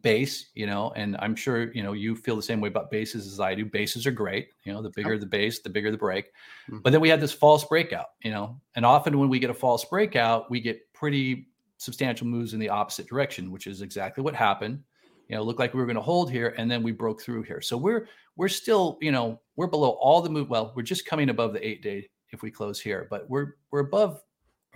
base, 0.00 0.50
you 0.54 0.66
know, 0.66 0.90
and 0.96 1.16
I'm 1.20 1.36
sure, 1.36 1.72
you 1.72 1.84
know, 1.84 1.92
you 1.92 2.16
feel 2.16 2.34
the 2.34 2.42
same 2.42 2.60
way 2.60 2.68
about 2.68 2.90
bases 2.90 3.28
as 3.30 3.38
I 3.38 3.54
do. 3.54 3.64
Bases 3.64 4.08
are 4.08 4.10
great. 4.12 4.48
You 4.64 4.72
know, 4.72 4.82
the 4.82 4.90
bigger 4.90 5.16
the 5.18 5.26
base, 5.26 5.60
the 5.60 5.70
bigger 5.70 5.92
the 5.92 5.98
break. 5.98 6.32
Mhm. 6.68 6.82
But 6.82 6.90
then 6.90 7.00
we 7.00 7.08
had 7.08 7.20
this 7.20 7.32
false 7.32 7.64
breakout, 7.64 8.06
you 8.24 8.32
know, 8.32 8.60
and 8.74 8.84
often 8.84 9.18
when 9.20 9.28
we 9.28 9.38
get 9.38 9.50
a 9.50 9.54
false 9.54 9.84
breakout, 9.84 10.50
we 10.50 10.60
get 10.60 10.92
pretty 10.94 11.48
substantial 11.78 12.26
moves 12.26 12.54
in 12.54 12.58
the 12.60 12.70
opposite 12.70 13.06
direction, 13.06 13.52
which 13.52 13.68
is 13.68 13.82
exactly 13.82 14.24
what 14.24 14.34
happened. 14.34 14.82
You 15.28 15.36
know, 15.36 15.42
looked 15.42 15.60
like 15.60 15.74
we 15.74 15.80
were 15.80 15.86
going 15.86 15.96
to 15.96 16.02
hold 16.02 16.30
here 16.30 16.54
and 16.58 16.70
then 16.70 16.82
we 16.82 16.92
broke 16.92 17.22
through 17.22 17.42
here. 17.42 17.60
So 17.60 17.76
we're 17.76 18.08
we're 18.36 18.48
still, 18.48 18.98
you 19.00 19.12
know, 19.12 19.40
we're 19.56 19.66
below 19.66 19.90
all 19.90 20.20
the 20.20 20.30
move. 20.30 20.48
Well, 20.48 20.72
we're 20.74 20.82
just 20.82 21.06
coming 21.06 21.30
above 21.30 21.52
the 21.52 21.66
eight 21.66 21.82
day 21.82 22.08
if 22.30 22.42
we 22.42 22.50
close 22.50 22.80
here, 22.80 23.06
but 23.10 23.28
we're 23.28 23.54
we're 23.70 23.80
above 23.80 24.20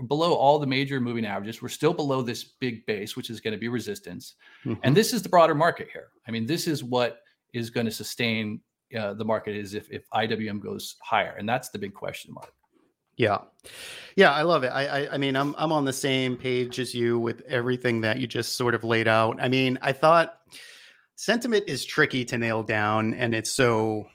below 0.09 0.35
all 0.35 0.59
the 0.59 0.67
major 0.67 1.01
moving 1.01 1.25
averages. 1.25 1.63
We're 1.63 1.69
still 1.69 1.95
below 1.95 2.21
this 2.23 2.45
big 2.45 2.85
base, 2.87 3.17
which 3.17 3.31
is 3.31 3.41
going 3.41 3.53
to 3.53 3.59
be 3.59 3.69
resistance. 3.69 4.35
Mhm. 4.65 4.79
And 4.83 4.97
this 4.97 5.13
is 5.15 5.23
the 5.23 5.29
broader 5.29 5.55
market 5.55 5.89
here. 5.91 6.09
I 6.29 6.31
mean, 6.31 6.45
this 6.47 6.67
is 6.67 6.85
what 6.85 7.21
is 7.55 7.71
going 7.71 7.87
to 7.87 7.93
sustain 7.93 8.61
uh, 8.97 9.15
the 9.15 9.25
market 9.25 9.57
is 9.57 9.75
if 9.75 9.91
if 9.91 10.09
IWM 10.11 10.61
goes 10.61 10.97
higher, 11.03 11.35
and 11.39 11.49
that's 11.49 11.71
the 11.71 11.79
big 11.79 11.95
question 11.95 12.33
mark. 12.33 12.53
Yeah. 13.17 13.39
Yeah, 14.17 14.33
I 14.33 14.43
love 14.43 14.65
it. 14.65 14.69
I, 14.69 14.87
I 14.87 15.15
I 15.15 15.19
mean, 15.19 15.37
I'm 15.37 15.55
I'm 15.59 15.73
on 15.73 15.85
the 15.85 15.93
same 15.93 16.37
page 16.37 16.79
as 16.79 16.95
you 16.95 17.19
with 17.19 17.43
everything 17.49 18.01
that 18.03 18.19
you 18.19 18.27
just 18.27 18.57
sort 18.57 18.75
of 18.75 18.83
laid 18.83 19.09
out. 19.09 19.39
I 19.41 19.49
mean, 19.49 19.79
I 19.83 19.93
thought 19.93 20.39
sentiment 21.17 21.65
is 21.67 21.85
tricky 21.85 22.25
to 22.27 22.39
nail 22.39 22.63
down 22.63 23.15
and 23.15 23.35
it's 23.35 23.51
so 23.51 24.07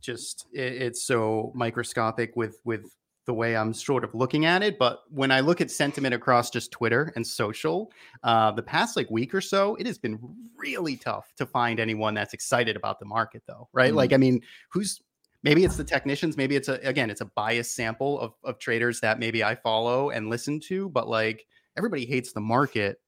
just 0.00 0.46
it, 0.52 0.82
it's 0.82 1.04
so 1.04 1.52
microscopic 1.54 2.36
with 2.36 2.60
with 2.64 2.84
the 3.28 3.34
way 3.34 3.54
I'm 3.54 3.74
sort 3.74 4.04
of 4.04 4.14
looking 4.14 4.46
at 4.46 4.62
it. 4.62 4.78
But 4.78 5.00
when 5.10 5.30
I 5.30 5.40
look 5.40 5.60
at 5.60 5.70
sentiment 5.70 6.14
across 6.14 6.50
just 6.50 6.72
Twitter 6.72 7.12
and 7.14 7.26
social, 7.26 7.92
uh, 8.22 8.52
the 8.52 8.62
past 8.62 8.96
like 8.96 9.10
week 9.10 9.34
or 9.34 9.42
so, 9.42 9.74
it 9.76 9.86
has 9.86 9.98
been 9.98 10.18
really 10.56 10.96
tough 10.96 11.30
to 11.36 11.44
find 11.44 11.78
anyone 11.78 12.14
that's 12.14 12.32
excited 12.32 12.74
about 12.74 12.98
the 12.98 13.04
market, 13.04 13.42
though, 13.46 13.68
right? 13.74 13.88
Mm-hmm. 13.88 13.96
Like, 13.98 14.12
I 14.14 14.16
mean, 14.16 14.40
who's 14.72 15.02
maybe 15.48 15.64
it's 15.64 15.76
the 15.76 15.84
technicians, 15.84 16.36
maybe 16.36 16.56
it's 16.56 16.68
a 16.68 16.74
again, 16.82 17.08
it's 17.08 17.22
a 17.22 17.30
biased 17.34 17.74
sample 17.74 18.20
of 18.20 18.34
of 18.44 18.58
traders 18.58 19.00
that 19.00 19.18
maybe 19.18 19.42
I 19.42 19.54
follow 19.54 20.10
and 20.10 20.28
listen 20.28 20.60
to, 20.68 20.90
but 20.90 21.08
like 21.08 21.46
everybody 21.76 22.04
hates 22.04 22.32
the 22.32 22.40
market 22.40 23.00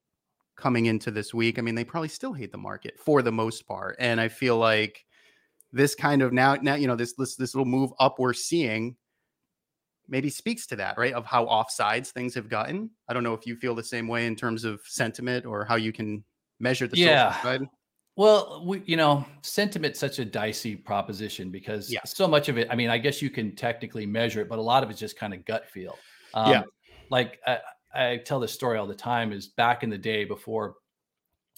coming 0.56 0.86
into 0.86 1.10
this 1.10 1.34
week. 1.34 1.58
I 1.58 1.62
mean, 1.62 1.74
they 1.74 1.84
probably 1.84 2.08
still 2.08 2.32
hate 2.32 2.50
the 2.50 2.58
market 2.58 2.98
for 2.98 3.20
the 3.20 3.32
most 3.32 3.66
part, 3.66 3.96
and 3.98 4.18
I 4.20 4.28
feel 4.28 4.56
like 4.56 5.04
this 5.70 5.94
kind 5.94 6.22
of 6.22 6.32
now 6.32 6.54
now 6.54 6.76
you 6.76 6.86
know 6.86 6.96
this 6.96 7.12
this 7.12 7.36
this 7.36 7.54
little 7.54 7.66
move 7.70 7.90
up 8.00 8.18
we're 8.18 8.32
seeing 8.32 8.96
maybe 10.08 10.30
speaks 10.30 10.66
to 10.66 10.76
that, 10.76 10.96
right? 10.96 11.12
Of 11.12 11.26
how 11.26 11.44
offsides 11.44 12.08
things 12.08 12.34
have 12.34 12.48
gotten. 12.48 12.90
I 13.06 13.12
don't 13.12 13.22
know 13.22 13.34
if 13.34 13.46
you 13.46 13.54
feel 13.54 13.74
the 13.74 13.84
same 13.84 14.08
way 14.08 14.26
in 14.26 14.34
terms 14.34 14.64
of 14.64 14.80
sentiment 14.84 15.44
or 15.44 15.64
how 15.64 15.76
you 15.76 15.92
can 15.92 16.24
measure 16.58 16.88
the 16.88 16.96
yeah. 16.96 17.36
Well, 18.16 18.62
we, 18.66 18.82
you 18.84 18.96
know, 18.96 19.24
sentiment's 19.42 19.98
such 19.98 20.18
a 20.18 20.24
dicey 20.24 20.76
proposition 20.76 21.50
because 21.50 21.90
yeah. 21.90 22.00
so 22.04 22.28
much 22.28 22.48
of 22.48 22.58
it. 22.58 22.68
I 22.70 22.74
mean, 22.74 22.90
I 22.90 22.98
guess 22.98 23.22
you 23.22 23.30
can 23.30 23.54
technically 23.54 24.04
measure 24.04 24.42
it, 24.42 24.48
but 24.48 24.58
a 24.58 24.62
lot 24.62 24.82
of 24.82 24.90
it's 24.90 25.00
just 25.00 25.18
kind 25.18 25.32
of 25.32 25.44
gut 25.44 25.68
feel. 25.70 25.96
Um, 26.34 26.50
yeah. 26.50 26.62
Like 27.10 27.38
I, 27.46 27.58
I 27.94 28.16
tell 28.18 28.40
this 28.40 28.52
story 28.52 28.78
all 28.78 28.86
the 28.86 28.94
time. 28.94 29.32
Is 29.32 29.48
back 29.48 29.82
in 29.82 29.90
the 29.90 29.98
day 29.98 30.24
before 30.24 30.74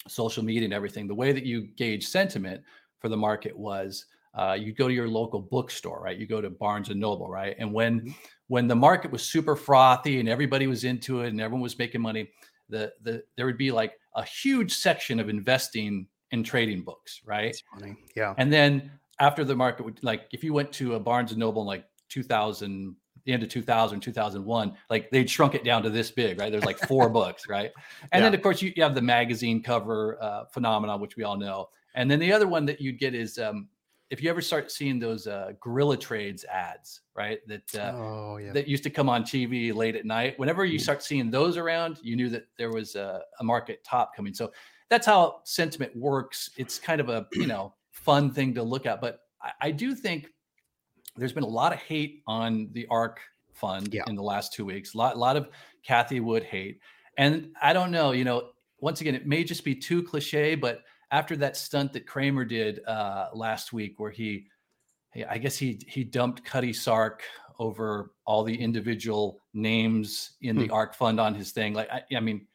social 0.07 0.43
media 0.43 0.63
and 0.63 0.73
everything, 0.73 1.07
the 1.07 1.15
way 1.15 1.31
that 1.31 1.45
you 1.45 1.67
gauge 1.75 2.07
sentiment 2.07 2.61
for 2.99 3.09
the 3.09 3.17
market 3.17 3.57
was 3.57 4.05
uh, 4.35 4.55
you 4.57 4.73
go 4.73 4.87
to 4.87 4.93
your 4.93 5.07
local 5.07 5.41
bookstore, 5.41 6.01
right? 6.01 6.17
You 6.17 6.27
go 6.27 6.41
to 6.41 6.49
Barnes 6.49 6.89
and 6.89 6.99
Noble, 6.99 7.29
right? 7.29 7.55
And 7.59 7.73
when 7.73 8.01
mm-hmm 8.01 8.11
when 8.53 8.67
the 8.67 8.75
market 8.75 9.11
was 9.11 9.23
super 9.23 9.55
frothy 9.55 10.19
and 10.19 10.29
everybody 10.29 10.67
was 10.67 10.83
into 10.83 11.21
it 11.21 11.29
and 11.29 11.41
everyone 11.41 11.63
was 11.63 11.79
making 11.79 12.01
money, 12.01 12.29
the 12.69 12.93
the 13.01 13.23
there 13.35 13.47
would 13.47 13.57
be 13.57 13.71
like 13.71 13.93
a 14.15 14.23
huge 14.23 14.73
section 14.73 15.19
of 15.19 15.27
investing 15.27 16.05
in 16.33 16.43
trading 16.43 16.81
books, 16.81 17.21
right? 17.25 17.55
Yeah. 18.15 18.33
And 18.37 18.51
then 18.51 18.91
after 19.19 19.45
the 19.45 19.55
market 19.55 19.85
would 19.85 20.03
like 20.03 20.27
if 20.31 20.43
you 20.43 20.51
went 20.51 20.71
to 20.73 20.95
a 20.95 20.99
Barnes 20.99 21.31
and 21.31 21.39
Noble 21.39 21.61
in 21.61 21.67
like 21.67 21.85
2000 22.09 22.95
the 23.25 23.31
end 23.31 23.41
of 23.41 23.47
2000 23.47 24.01
2001 24.01 24.75
like 24.89 25.09
they'd 25.11 25.29
shrunk 25.29 25.55
it 25.55 25.63
down 25.63 25.81
to 25.83 25.89
this 25.89 26.11
big 26.11 26.37
right 26.39 26.51
there's 26.51 26.65
like 26.65 26.79
four 26.79 27.07
books 27.19 27.47
right 27.47 27.71
and 28.11 28.19
yeah. 28.19 28.19
then 28.21 28.33
of 28.33 28.41
course 28.41 28.61
you, 28.61 28.73
you 28.75 28.83
have 28.83 28.95
the 28.95 29.01
magazine 29.01 29.63
cover 29.63 30.21
uh, 30.21 30.43
phenomenon 30.45 30.99
which 30.99 31.15
we 31.15 31.23
all 31.23 31.37
know 31.37 31.69
and 31.95 32.11
then 32.11 32.19
the 32.19 32.33
other 32.33 32.47
one 32.47 32.65
that 32.65 32.81
you'd 32.81 32.99
get 32.99 33.13
is 33.15 33.37
um, 33.37 33.69
if 34.13 34.21
you 34.21 34.29
ever 34.29 34.41
start 34.41 34.71
seeing 34.71 34.99
those 34.99 35.25
uh, 35.25 35.53
gorilla 35.59 35.97
trades 35.97 36.45
ads, 36.45 37.01
right? 37.15 37.39
That 37.47 37.75
uh, 37.75 37.93
oh, 37.95 38.37
yeah. 38.37 38.51
that 38.51 38.67
used 38.67 38.83
to 38.83 38.91
come 38.91 39.09
on 39.09 39.23
TV 39.23 39.73
late 39.73 39.95
at 39.95 40.05
night. 40.05 40.37
Whenever 40.37 40.65
you 40.65 40.77
mm. 40.77 40.81
start 40.83 41.01
seeing 41.01 41.31
those 41.31 41.57
around, 41.57 41.97
you 42.03 42.15
knew 42.15 42.29
that 42.29 42.43
there 42.55 42.69
was 42.69 42.93
a, 42.95 43.21
a 43.39 43.43
market 43.43 43.83
top 43.83 44.15
coming. 44.15 44.35
So 44.35 44.51
that's 44.89 45.05
how 45.05 45.41
sentiment 45.43 45.95
works. 45.95 46.49
It's 46.57 46.79
kind 46.79 47.01
of 47.01 47.09
a 47.09 47.27
you 47.33 47.47
know 47.47 47.73
fun 47.91 48.31
thing 48.31 48.53
to 48.55 48.63
look 48.63 48.85
at, 48.85 49.01
but 49.01 49.19
I, 49.41 49.51
I 49.61 49.71
do 49.71 49.95
think 49.95 50.27
there's 51.15 51.33
been 51.33 51.43
a 51.43 51.47
lot 51.47 51.73
of 51.73 51.79
hate 51.79 52.23
on 52.27 52.69
the 52.71 52.87
ARK 52.87 53.19
fund 53.53 53.93
yeah. 53.93 54.03
in 54.07 54.15
the 54.15 54.23
last 54.23 54.53
two 54.53 54.65
weeks. 54.65 54.93
A 54.93 54.97
lot, 54.97 55.15
a 55.15 55.19
lot 55.19 55.37
of 55.37 55.49
Cathie 55.83 56.19
Wood 56.19 56.43
hate, 56.43 56.79
and 57.17 57.51
I 57.61 57.73
don't 57.73 57.91
know. 57.91 58.11
You 58.11 58.23
know, 58.23 58.49
once 58.79 59.01
again, 59.01 59.15
it 59.15 59.27
may 59.27 59.43
just 59.43 59.63
be 59.63 59.75
too 59.75 60.03
cliche, 60.03 60.55
but 60.55 60.81
after 61.11 61.35
that 61.37 61.55
stunt 61.55 61.93
that 61.93 62.07
Cramer 62.07 62.45
did 62.45 62.83
uh, 62.85 63.29
last 63.33 63.71
week, 63.71 63.99
where 63.99 64.11
he, 64.11 64.47
I 65.29 65.37
guess 65.37 65.57
he 65.57 65.79
he 65.87 66.03
dumped 66.03 66.43
Cutty 66.43 66.73
Sark 66.73 67.23
over 67.59 68.11
all 68.25 68.43
the 68.43 68.55
individual 68.55 69.41
names 69.53 70.31
in 70.41 70.57
the 70.57 70.65
hmm. 70.65 70.73
ARK 70.73 70.95
fund 70.95 71.19
on 71.19 71.35
his 71.35 71.51
thing. 71.51 71.73
Like, 71.73 71.89
I, 71.91 72.01
I 72.15 72.19
mean, 72.19 72.47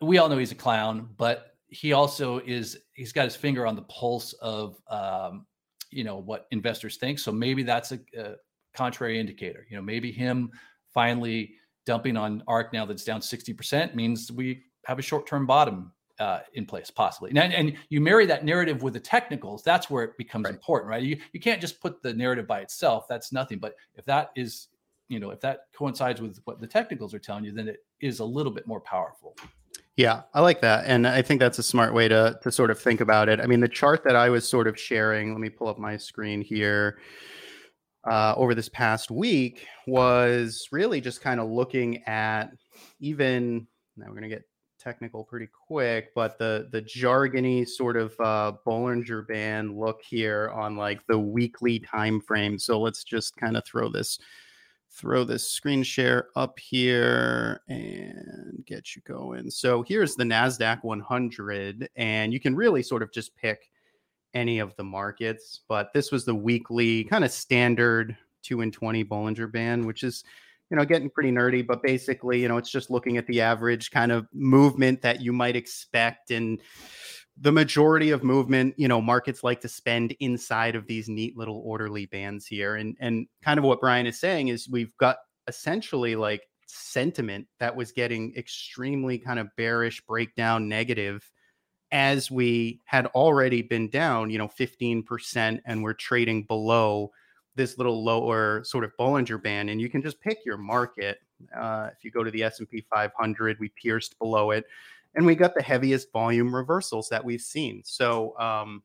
we 0.00 0.18
all 0.18 0.28
know 0.28 0.38
he's 0.38 0.52
a 0.52 0.56
clown, 0.56 1.08
but 1.16 1.54
he 1.68 1.92
also 1.92 2.38
is. 2.40 2.78
He's 2.92 3.12
got 3.12 3.24
his 3.24 3.36
finger 3.36 3.66
on 3.66 3.76
the 3.76 3.82
pulse 3.82 4.32
of, 4.34 4.80
um, 4.90 5.46
you 5.90 6.04
know, 6.04 6.18
what 6.18 6.46
investors 6.50 6.96
think. 6.96 7.18
So 7.18 7.32
maybe 7.32 7.62
that's 7.62 7.92
a, 7.92 8.00
a 8.18 8.34
contrary 8.74 9.18
indicator. 9.18 9.66
You 9.70 9.76
know, 9.76 9.82
maybe 9.82 10.12
him 10.12 10.50
finally 10.92 11.54
dumping 11.86 12.16
on 12.16 12.42
ARK 12.46 12.72
now 12.72 12.84
that's 12.84 13.04
down 13.04 13.20
60% 13.20 13.94
means 13.94 14.30
we 14.30 14.62
have 14.84 14.98
a 14.98 15.02
short-term 15.02 15.46
bottom 15.46 15.92
uh, 16.18 16.40
in 16.52 16.66
place, 16.66 16.90
possibly. 16.90 17.30
And, 17.30 17.52
and 17.52 17.76
you 17.88 18.00
marry 18.00 18.26
that 18.26 18.44
narrative 18.44 18.82
with 18.82 18.92
the 18.92 19.00
technicals, 19.00 19.62
that's 19.62 19.88
where 19.88 20.04
it 20.04 20.18
becomes 20.18 20.44
right. 20.44 20.54
important, 20.54 20.90
right? 20.90 21.02
You, 21.02 21.18
you 21.32 21.40
can't 21.40 21.60
just 21.60 21.80
put 21.80 22.02
the 22.02 22.12
narrative 22.12 22.46
by 22.46 22.60
itself. 22.60 23.06
That's 23.08 23.32
nothing. 23.32 23.58
But 23.58 23.74
if 23.94 24.04
that 24.04 24.30
is, 24.36 24.68
you 25.08 25.18
know, 25.18 25.30
if 25.30 25.40
that 25.40 25.60
coincides 25.74 26.20
with 26.20 26.38
what 26.44 26.60
the 26.60 26.66
technicals 26.66 27.14
are 27.14 27.18
telling 27.18 27.44
you, 27.44 27.52
then 27.52 27.68
it 27.68 27.78
is 28.00 28.20
a 28.20 28.24
little 28.24 28.52
bit 28.52 28.66
more 28.66 28.80
powerful. 28.80 29.34
Yeah, 30.00 30.22
I 30.32 30.40
like 30.40 30.62
that. 30.62 30.86
And 30.86 31.06
I 31.06 31.20
think 31.20 31.40
that's 31.40 31.58
a 31.58 31.62
smart 31.62 31.92
way 31.92 32.08
to 32.08 32.38
to 32.42 32.50
sort 32.50 32.70
of 32.70 32.78
think 32.78 33.02
about 33.02 33.28
it. 33.28 33.38
I 33.38 33.46
mean, 33.46 33.60
the 33.60 33.68
chart 33.68 34.02
that 34.04 34.16
I 34.16 34.30
was 34.30 34.48
sort 34.48 34.66
of 34.66 34.80
sharing, 34.80 35.32
let 35.32 35.42
me 35.42 35.50
pull 35.50 35.68
up 35.68 35.78
my 35.78 35.98
screen 35.98 36.40
here. 36.40 36.98
Uh, 38.10 38.32
over 38.38 38.54
this 38.54 38.70
past 38.70 39.10
week 39.10 39.66
was 39.86 40.66
really 40.72 41.02
just 41.02 41.20
kind 41.20 41.38
of 41.38 41.50
looking 41.50 42.02
at 42.04 42.46
even 43.00 43.66
now 43.98 44.06
we're 44.06 44.12
going 44.12 44.22
to 44.22 44.28
get 44.30 44.44
technical 44.78 45.22
pretty 45.22 45.48
quick, 45.68 46.14
but 46.14 46.38
the 46.38 46.70
the 46.72 46.80
jargony 46.80 47.68
sort 47.68 47.98
of 47.98 48.14
uh, 48.20 48.52
Bollinger 48.66 49.28
Band 49.28 49.76
look 49.76 50.00
here 50.08 50.50
on 50.54 50.78
like 50.78 51.06
the 51.08 51.18
weekly 51.18 51.78
time 51.78 52.22
frame. 52.22 52.58
So 52.58 52.80
let's 52.80 53.04
just 53.04 53.36
kind 53.36 53.54
of 53.54 53.66
throw 53.66 53.90
this 53.90 54.18
throw 54.90 55.24
this 55.24 55.48
screen 55.48 55.82
share 55.82 56.28
up 56.36 56.58
here 56.58 57.62
and 57.68 58.64
get 58.66 58.94
you 58.94 59.02
going. 59.02 59.50
So 59.50 59.82
here's 59.82 60.16
the 60.16 60.24
Nasdaq 60.24 60.82
100, 60.82 61.88
and 61.96 62.32
you 62.32 62.40
can 62.40 62.54
really 62.56 62.82
sort 62.82 63.02
of 63.02 63.12
just 63.12 63.34
pick 63.36 63.70
any 64.34 64.58
of 64.58 64.74
the 64.76 64.84
markets, 64.84 65.60
but 65.68 65.92
this 65.92 66.12
was 66.12 66.24
the 66.24 66.34
weekly 66.34 67.04
kind 67.04 67.24
of 67.24 67.30
standard 67.32 68.16
two 68.42 68.60
and 68.60 68.72
20 68.72 69.04
Bollinger 69.04 69.50
Band, 69.50 69.84
which 69.84 70.02
is 70.02 70.24
you 70.70 70.76
know, 70.76 70.84
getting 70.84 71.10
pretty 71.10 71.32
nerdy, 71.32 71.66
but 71.66 71.82
basically, 71.82 72.40
you 72.40 72.48
know, 72.48 72.56
it's 72.56 72.70
just 72.70 72.90
looking 72.90 73.16
at 73.16 73.26
the 73.26 73.40
average 73.40 73.90
kind 73.90 74.12
of 74.12 74.28
movement 74.32 75.02
that 75.02 75.20
you 75.20 75.32
might 75.32 75.56
expect. 75.56 76.30
And 76.30 76.60
the 77.40 77.52
majority 77.52 78.10
of 78.10 78.22
movement, 78.22 78.74
you 78.76 78.86
know, 78.86 79.00
markets 79.00 79.42
like 79.42 79.60
to 79.62 79.68
spend 79.68 80.14
inside 80.20 80.76
of 80.76 80.86
these 80.86 81.08
neat 81.08 81.36
little 81.36 81.62
orderly 81.64 82.06
bands 82.06 82.46
here. 82.46 82.76
And 82.76 82.96
and 83.00 83.26
kind 83.42 83.58
of 83.58 83.64
what 83.64 83.80
Brian 83.80 84.06
is 84.06 84.20
saying 84.20 84.48
is 84.48 84.68
we've 84.68 84.96
got 84.98 85.16
essentially 85.48 86.16
like 86.16 86.42
sentiment 86.66 87.46
that 87.58 87.74
was 87.74 87.92
getting 87.92 88.34
extremely 88.36 89.18
kind 89.18 89.38
of 89.38 89.48
bearish, 89.56 90.00
breakdown, 90.06 90.68
negative 90.68 91.28
as 91.92 92.30
we 92.30 92.80
had 92.84 93.06
already 93.06 93.62
been 93.62 93.88
down, 93.88 94.30
you 94.30 94.38
know, 94.38 94.46
15% 94.46 95.60
and 95.64 95.82
we're 95.82 95.92
trading 95.92 96.44
below 96.44 97.10
this 97.56 97.78
little 97.78 98.04
lower 98.04 98.62
sort 98.64 98.84
of 98.84 98.92
Bollinger 98.98 99.42
Band, 99.42 99.70
and 99.70 99.80
you 99.80 99.90
can 99.90 100.02
just 100.02 100.20
pick 100.20 100.38
your 100.44 100.56
market. 100.56 101.18
Uh, 101.56 101.90
if 101.96 102.04
you 102.04 102.10
go 102.10 102.22
to 102.22 102.30
the 102.30 102.44
S&P 102.44 102.84
500, 102.94 103.58
we 103.58 103.70
pierced 103.70 104.18
below 104.18 104.52
it, 104.52 104.64
and 105.14 105.26
we 105.26 105.34
got 105.34 105.54
the 105.54 105.62
heaviest 105.62 106.12
volume 106.12 106.54
reversals 106.54 107.08
that 107.08 107.24
we've 107.24 107.40
seen. 107.40 107.82
So, 107.84 108.38
um, 108.38 108.82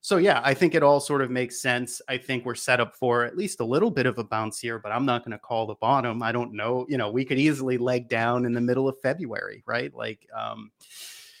so 0.00 0.18
yeah, 0.18 0.42
I 0.44 0.52
think 0.52 0.74
it 0.74 0.82
all 0.82 1.00
sort 1.00 1.22
of 1.22 1.30
makes 1.30 1.62
sense. 1.62 2.02
I 2.08 2.18
think 2.18 2.44
we're 2.44 2.54
set 2.54 2.78
up 2.78 2.94
for 2.94 3.24
at 3.24 3.38
least 3.38 3.60
a 3.60 3.64
little 3.64 3.90
bit 3.90 4.04
of 4.04 4.18
a 4.18 4.24
bounce 4.24 4.60
here, 4.60 4.78
but 4.78 4.92
I'm 4.92 5.06
not 5.06 5.24
going 5.24 5.32
to 5.32 5.38
call 5.38 5.66
the 5.66 5.76
bottom. 5.76 6.22
I 6.22 6.30
don't 6.30 6.52
know. 6.52 6.84
You 6.90 6.98
know, 6.98 7.10
we 7.10 7.24
could 7.24 7.38
easily 7.38 7.78
leg 7.78 8.10
down 8.10 8.44
in 8.44 8.52
the 8.52 8.60
middle 8.60 8.86
of 8.86 9.00
February, 9.02 9.62
right? 9.66 9.94
Like, 9.94 10.26
um, 10.36 10.70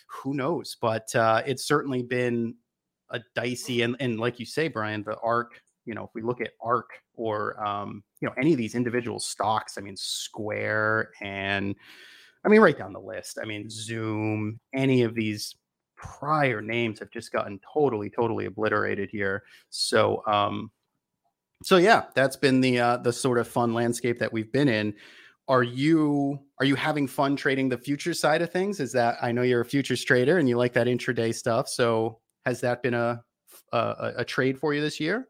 who 0.06 0.32
knows? 0.32 0.78
But 0.80 1.14
uh, 1.14 1.42
it's 1.44 1.66
certainly 1.66 2.02
been 2.02 2.54
a 3.10 3.20
dicey 3.34 3.82
and 3.82 3.96
and 4.00 4.18
like 4.18 4.40
you 4.40 4.46
say, 4.46 4.68
Brian, 4.68 5.02
the 5.02 5.18
ARK. 5.18 5.60
you 5.84 5.94
know, 5.94 6.04
if 6.04 6.10
we 6.14 6.22
look 6.22 6.40
at 6.40 6.52
ARK 6.60 6.90
or 7.14 7.62
um, 7.64 8.02
you 8.20 8.28
know 8.28 8.34
any 8.38 8.52
of 8.52 8.58
these 8.58 8.74
individual 8.74 9.20
stocks, 9.20 9.76
I 9.76 9.82
mean 9.82 9.96
Square 9.96 11.10
and 11.20 11.74
I 12.44 12.48
mean 12.48 12.60
right 12.60 12.76
down 12.76 12.92
the 12.92 13.00
list. 13.00 13.38
I 13.40 13.46
mean 13.46 13.68
Zoom, 13.70 14.60
any 14.74 15.02
of 15.02 15.14
these 15.14 15.56
prior 15.96 16.60
names 16.60 16.98
have 16.98 17.10
just 17.10 17.32
gotten 17.32 17.60
totally, 17.72 18.10
totally 18.10 18.46
obliterated 18.46 19.10
here. 19.10 19.42
So 19.70 20.22
um, 20.26 20.70
so 21.62 21.78
yeah, 21.78 22.04
that's 22.14 22.36
been 22.36 22.60
the 22.60 22.78
uh, 22.78 22.96
the 22.98 23.12
sort 23.12 23.38
of 23.38 23.48
fun 23.48 23.72
landscape 23.72 24.18
that 24.18 24.32
we've 24.32 24.52
been 24.52 24.68
in. 24.68 24.94
Are 25.48 25.62
you 25.62 26.38
are 26.58 26.66
you 26.66 26.74
having 26.74 27.06
fun 27.06 27.36
trading 27.36 27.68
the 27.68 27.78
future 27.78 28.14
side 28.14 28.42
of 28.42 28.50
things? 28.50 28.80
Is 28.80 28.92
that 28.92 29.16
I 29.22 29.32
know 29.32 29.42
you're 29.42 29.62
a 29.62 29.64
futures 29.64 30.04
trader 30.04 30.38
and 30.38 30.48
you 30.48 30.56
like 30.56 30.72
that 30.74 30.86
intraday 30.86 31.34
stuff. 31.34 31.68
So 31.68 32.20
has 32.44 32.60
that 32.60 32.82
been 32.82 32.94
a 32.94 33.22
a, 33.72 34.12
a 34.18 34.24
trade 34.24 34.58
for 34.58 34.74
you 34.74 34.80
this 34.80 35.00
year? 35.00 35.28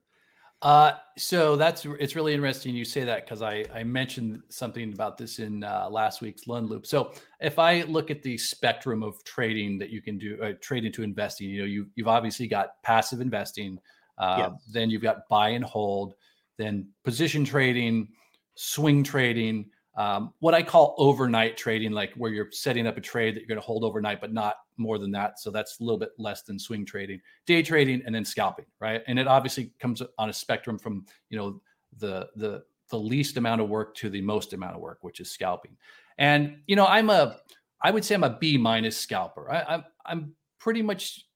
Uh, 0.65 0.95
so 1.19 1.57
that's 1.57 1.85
it's 2.01 2.17
really 2.17 2.33
interesting 2.33 2.75
you 2.75 2.87
say 2.87 3.05
that 3.05 3.27
because 3.27 3.43
I 3.43 3.67
I 3.73 3.85
mentioned 3.85 4.43
something 4.49 4.95
about 4.95 5.19
this 5.19 5.39
in 5.39 5.63
uh, 5.63 5.89
last 5.91 6.23
week's 6.23 6.47
Lund 6.47 6.71
Loop. 6.71 6.87
So 6.87 7.13
if 7.39 7.59
I 7.59 7.83
look 7.83 8.11
at 8.11 8.23
the 8.23 8.39
spectrum 8.39 9.03
of 9.03 9.23
trading 9.25 9.79
that 9.79 9.91
you 9.91 10.01
can 10.01 10.17
do, 10.17 10.43
uh, 10.43 10.53
trading 10.63 10.91
to 10.93 11.03
investing, 11.03 11.51
you 11.51 11.61
know, 11.61 11.67
you 11.67 11.87
you've 11.97 12.09
obviously 12.09 12.49
got 12.49 12.83
passive 12.83 13.21
investing, 13.21 13.79
uh, 14.17 14.53
then 14.73 14.89
you've 14.89 15.03
got 15.03 15.29
buy 15.29 15.51
and 15.51 15.65
hold, 15.65 16.15
then 16.57 16.89
position 17.05 17.45
trading, 17.45 18.09
swing 18.55 19.05
trading, 19.05 19.67
um, 19.97 20.33
what 20.41 20.55
I 20.55 20.63
call 20.63 20.95
overnight 20.97 21.59
trading, 21.59 21.93
like 21.93 22.15
where 22.15 22.33
you're 22.33 22.51
setting 22.53 22.87
up 22.87 22.97
a 22.97 23.03
trade 23.03 23.37
that 23.37 23.41
you're 23.41 23.49
going 23.49 23.61
to 23.61 23.67
hold 23.67 23.85
overnight, 23.85 24.19
but 24.19 24.33
not 24.33 24.57
more 24.77 24.99
than 24.99 25.11
that. 25.13 25.39
So 25.41 25.51
that's 25.51 25.81
a 25.81 25.83
little 25.83 25.99
bit 25.99 26.11
less 26.19 26.43
than 26.43 26.59
swing 26.59 26.85
trading, 26.85 27.21
day 27.47 27.63
trading, 27.63 28.03
and 28.05 28.15
then 28.15 28.25
scalping, 28.25 28.67
right? 28.81 29.03
And 29.07 29.19
it 29.19 29.27
obviously 29.27 29.73
comes 29.79 30.03
on 30.19 30.29
a 30.29 30.33
spectrum 30.33 30.79
from 30.79 31.07
you 31.31 31.39
know 31.39 31.61
the 31.99 32.29
the 32.37 32.65
the 32.91 32.99
least 32.99 33.37
amount 33.37 33.61
of 33.61 33.69
work 33.69 33.95
to 33.97 34.11
the 34.11 34.21
most 34.21 34.53
amount 34.53 34.75
of 34.75 34.81
work, 34.81 34.99
which 35.03 35.21
is 35.21 35.31
scalping. 35.31 35.77
And 36.19 36.59
you 36.67 36.77
know, 36.77 36.87
I'm 36.87 37.11
a 37.11 37.39
I 37.81 37.91
would 37.91 38.05
say 38.05 38.15
I'm 38.15 38.25
a 38.25 38.39
B 38.39 38.57
minus 38.57 38.97
scalper. 38.97 39.51
I, 39.51 39.75
I'm 39.75 39.85
I'm 40.05 40.35
pretty 40.59 40.83
much 40.83 41.27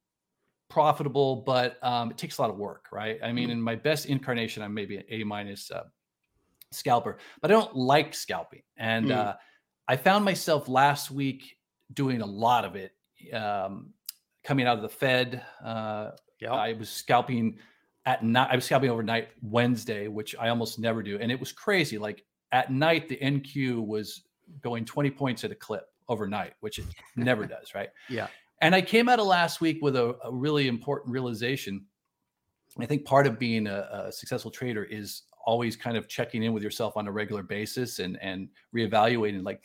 profitable, 0.68 1.36
but 1.46 1.82
um, 1.82 2.10
it 2.10 2.18
takes 2.18 2.38
a 2.38 2.42
lot 2.42 2.50
of 2.50 2.56
work, 2.56 2.86
right? 2.92 3.18
I 3.22 3.32
mean, 3.32 3.44
mm-hmm. 3.44 3.52
in 3.52 3.62
my 3.62 3.74
best 3.74 4.06
incarnation, 4.06 4.62
I'm 4.62 4.74
maybe 4.74 4.96
an 4.96 5.04
A 5.08 5.24
minus 5.24 5.70
uh, 5.70 5.84
scalper, 6.72 7.18
but 7.40 7.50
I 7.50 7.54
don't 7.54 7.74
like 7.74 8.14
scalping. 8.14 8.62
And 8.76 9.06
mm. 9.06 9.16
uh, 9.16 9.34
I 9.86 9.96
found 9.96 10.24
myself 10.24 10.68
last 10.68 11.10
week 11.10 11.56
doing 11.92 12.20
a 12.20 12.26
lot 12.26 12.64
of 12.64 12.76
it. 12.76 12.92
Um, 13.32 13.92
coming 14.44 14.66
out 14.66 14.76
of 14.76 14.82
the 14.82 14.88
Fed, 14.88 15.42
uh, 15.64 16.12
yep. 16.40 16.52
I 16.52 16.72
was 16.74 16.88
scalping 16.88 17.58
at 18.06 18.24
night. 18.24 18.48
I 18.50 18.56
was 18.56 18.64
scalping 18.64 18.90
overnight 18.90 19.28
Wednesday, 19.42 20.08
which 20.08 20.34
I 20.38 20.48
almost 20.48 20.78
never 20.78 21.02
do, 21.02 21.18
and 21.18 21.30
it 21.30 21.38
was 21.38 21.52
crazy. 21.52 21.98
Like 21.98 22.24
at 22.52 22.72
night, 22.72 23.08
the 23.08 23.16
NQ 23.16 23.86
was 23.86 24.22
going 24.62 24.84
20 24.84 25.10
points 25.10 25.44
at 25.44 25.50
a 25.50 25.54
clip 25.54 25.86
overnight, 26.08 26.54
which 26.60 26.78
it 26.78 26.86
never 27.16 27.46
does, 27.46 27.74
right? 27.74 27.90
Yeah. 28.08 28.28
And 28.60 28.74
I 28.74 28.82
came 28.82 29.08
out 29.08 29.20
of 29.20 29.26
last 29.26 29.60
week 29.60 29.78
with 29.82 29.96
a, 29.96 30.16
a 30.24 30.32
really 30.32 30.68
important 30.68 31.12
realization. 31.12 31.84
I 32.80 32.86
think 32.86 33.04
part 33.04 33.26
of 33.26 33.38
being 33.38 33.66
a, 33.66 34.06
a, 34.06 34.12
successful 34.12 34.50
trader 34.50 34.84
is 34.84 35.22
always 35.44 35.76
kind 35.76 35.96
of 35.96 36.08
checking 36.08 36.42
in 36.42 36.52
with 36.52 36.62
yourself 36.62 36.96
on 36.96 37.06
a 37.06 37.12
regular 37.12 37.42
basis 37.42 37.98
and 37.98 38.18
and 38.20 38.48
reevaluating. 38.74 39.44
Like, 39.44 39.62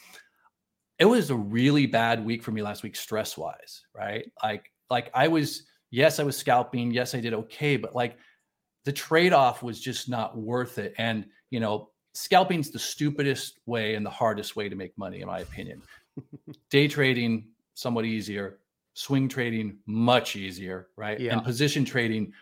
it 1.00 1.06
was 1.06 1.30
a 1.30 1.36
really 1.36 1.86
bad 1.86 2.24
week 2.24 2.44
for 2.44 2.52
me 2.52 2.62
last 2.62 2.84
week, 2.84 2.96
stress 2.96 3.38
wise, 3.38 3.82
right? 3.96 4.32
Like, 4.44 4.72
like 4.90 5.10
I 5.14 5.28
was, 5.28 5.64
yes, 5.92 6.20
I 6.20 6.24
was 6.24 6.38
scalping, 6.38 6.92
yes, 6.92 7.16
I 7.16 7.20
did 7.20 7.34
okay, 7.34 7.78
but 7.78 7.96
like 7.96 8.18
the 8.86 8.92
trade 8.92 9.34
off 9.34 9.64
was 9.64 9.80
just 9.80 10.10
not 10.10 10.38
worth 10.38 10.78
it. 10.78 10.94
And 10.98 11.26
you 11.50 11.60
know, 11.60 11.90
scalping's 12.14 12.70
the 12.70 12.80
stupidest 12.80 13.60
way 13.66 13.96
and 13.96 14.06
the 14.06 14.10
hardest 14.10 14.56
way 14.56 14.70
to 14.70 14.76
make 14.76 14.98
money, 14.98 15.22
in 15.22 15.28
my 15.28 15.40
opinion. 15.40 15.82
Day 16.70 16.88
trading 16.88 17.48
somewhat 17.74 18.06
easier 18.06 18.60
swing 18.94 19.28
trading 19.28 19.78
much 19.86 20.36
easier, 20.36 20.88
right? 20.96 21.20
Yeah. 21.20 21.34
And 21.34 21.44
position 21.44 21.86
trading 21.86 22.34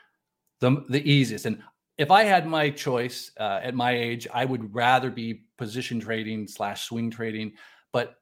the 0.59 0.83
the 0.89 1.09
easiest. 1.09 1.45
And 1.45 1.61
if 1.97 2.11
I 2.11 2.23
had 2.23 2.47
my 2.47 2.69
choice 2.69 3.31
uh, 3.39 3.59
at 3.63 3.73
my 3.73 3.91
age, 3.91 4.27
I 4.33 4.45
would 4.45 4.73
rather 4.73 5.09
be 5.09 5.43
position 5.57 5.99
trading 5.99 6.47
slash 6.47 6.85
swing 6.85 7.09
trading. 7.09 7.53
But 7.91 8.15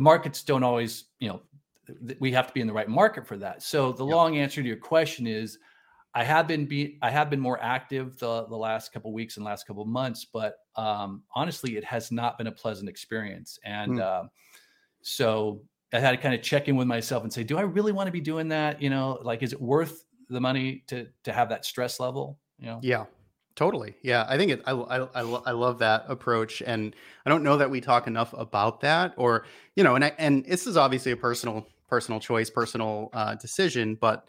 the 0.00 0.04
markets 0.04 0.42
don't 0.42 0.62
always, 0.62 1.04
you 1.18 1.28
know, 1.28 1.42
th- 2.06 2.18
we 2.20 2.32
have 2.32 2.46
to 2.46 2.54
be 2.54 2.62
in 2.62 2.66
the 2.66 2.72
right 2.72 2.88
market 2.88 3.26
for 3.26 3.36
that. 3.36 3.62
So 3.62 3.92
the 3.92 4.06
yep. 4.06 4.14
long 4.14 4.38
answer 4.38 4.62
to 4.62 4.66
your 4.66 4.78
question 4.78 5.26
is, 5.26 5.58
I 6.14 6.24
have 6.24 6.48
been 6.48 6.64
be 6.64 6.96
I 7.02 7.10
have 7.10 7.28
been 7.28 7.38
more 7.38 7.62
active 7.62 8.18
the 8.18 8.46
the 8.46 8.56
last 8.56 8.94
couple 8.94 9.12
weeks 9.12 9.36
and 9.36 9.44
last 9.44 9.66
couple 9.66 9.84
months, 9.84 10.24
but 10.24 10.54
um, 10.74 11.22
honestly, 11.34 11.76
it 11.76 11.84
has 11.84 12.10
not 12.10 12.38
been 12.38 12.46
a 12.46 12.52
pleasant 12.52 12.88
experience. 12.88 13.58
And 13.62 13.98
mm. 13.98 14.00
uh, 14.00 14.28
so 15.02 15.60
I 15.92 16.00
had 16.00 16.12
to 16.12 16.16
kind 16.16 16.34
of 16.34 16.40
check 16.40 16.66
in 16.68 16.76
with 16.76 16.86
myself 16.86 17.22
and 17.22 17.30
say, 17.30 17.44
do 17.44 17.58
I 17.58 17.62
really 17.62 17.92
want 17.92 18.06
to 18.06 18.12
be 18.12 18.22
doing 18.22 18.48
that? 18.48 18.80
You 18.80 18.88
know, 18.88 19.18
like, 19.22 19.42
is 19.42 19.52
it 19.52 19.60
worth 19.60 20.06
the 20.30 20.40
money 20.40 20.82
to 20.86 21.08
to 21.24 21.32
have 21.32 21.50
that 21.50 21.66
stress 21.66 22.00
level? 22.00 22.38
You 22.58 22.66
know? 22.66 22.80
Yeah, 22.82 23.04
totally. 23.56 23.94
Yeah, 24.02 24.26
I 24.28 24.36
think 24.36 24.52
it. 24.52 24.62
I 24.66 24.72
I 24.72 24.98
I, 24.98 25.20
I 25.20 25.50
love 25.52 25.78
that 25.78 26.04
approach, 26.08 26.62
and 26.62 26.94
I 27.26 27.30
don't 27.30 27.42
know 27.42 27.56
that 27.56 27.70
we 27.70 27.80
talk 27.80 28.06
enough 28.06 28.32
about 28.32 28.80
that, 28.80 29.14
or 29.16 29.46
you 29.76 29.84
know, 29.84 29.94
and 29.94 30.04
I 30.04 30.12
and 30.18 30.44
this 30.44 30.66
is 30.66 30.76
obviously 30.76 31.12
a 31.12 31.16
personal 31.16 31.66
personal 31.88 32.20
choice, 32.20 32.50
personal 32.50 33.10
uh, 33.12 33.34
decision, 33.34 33.96
but 34.00 34.28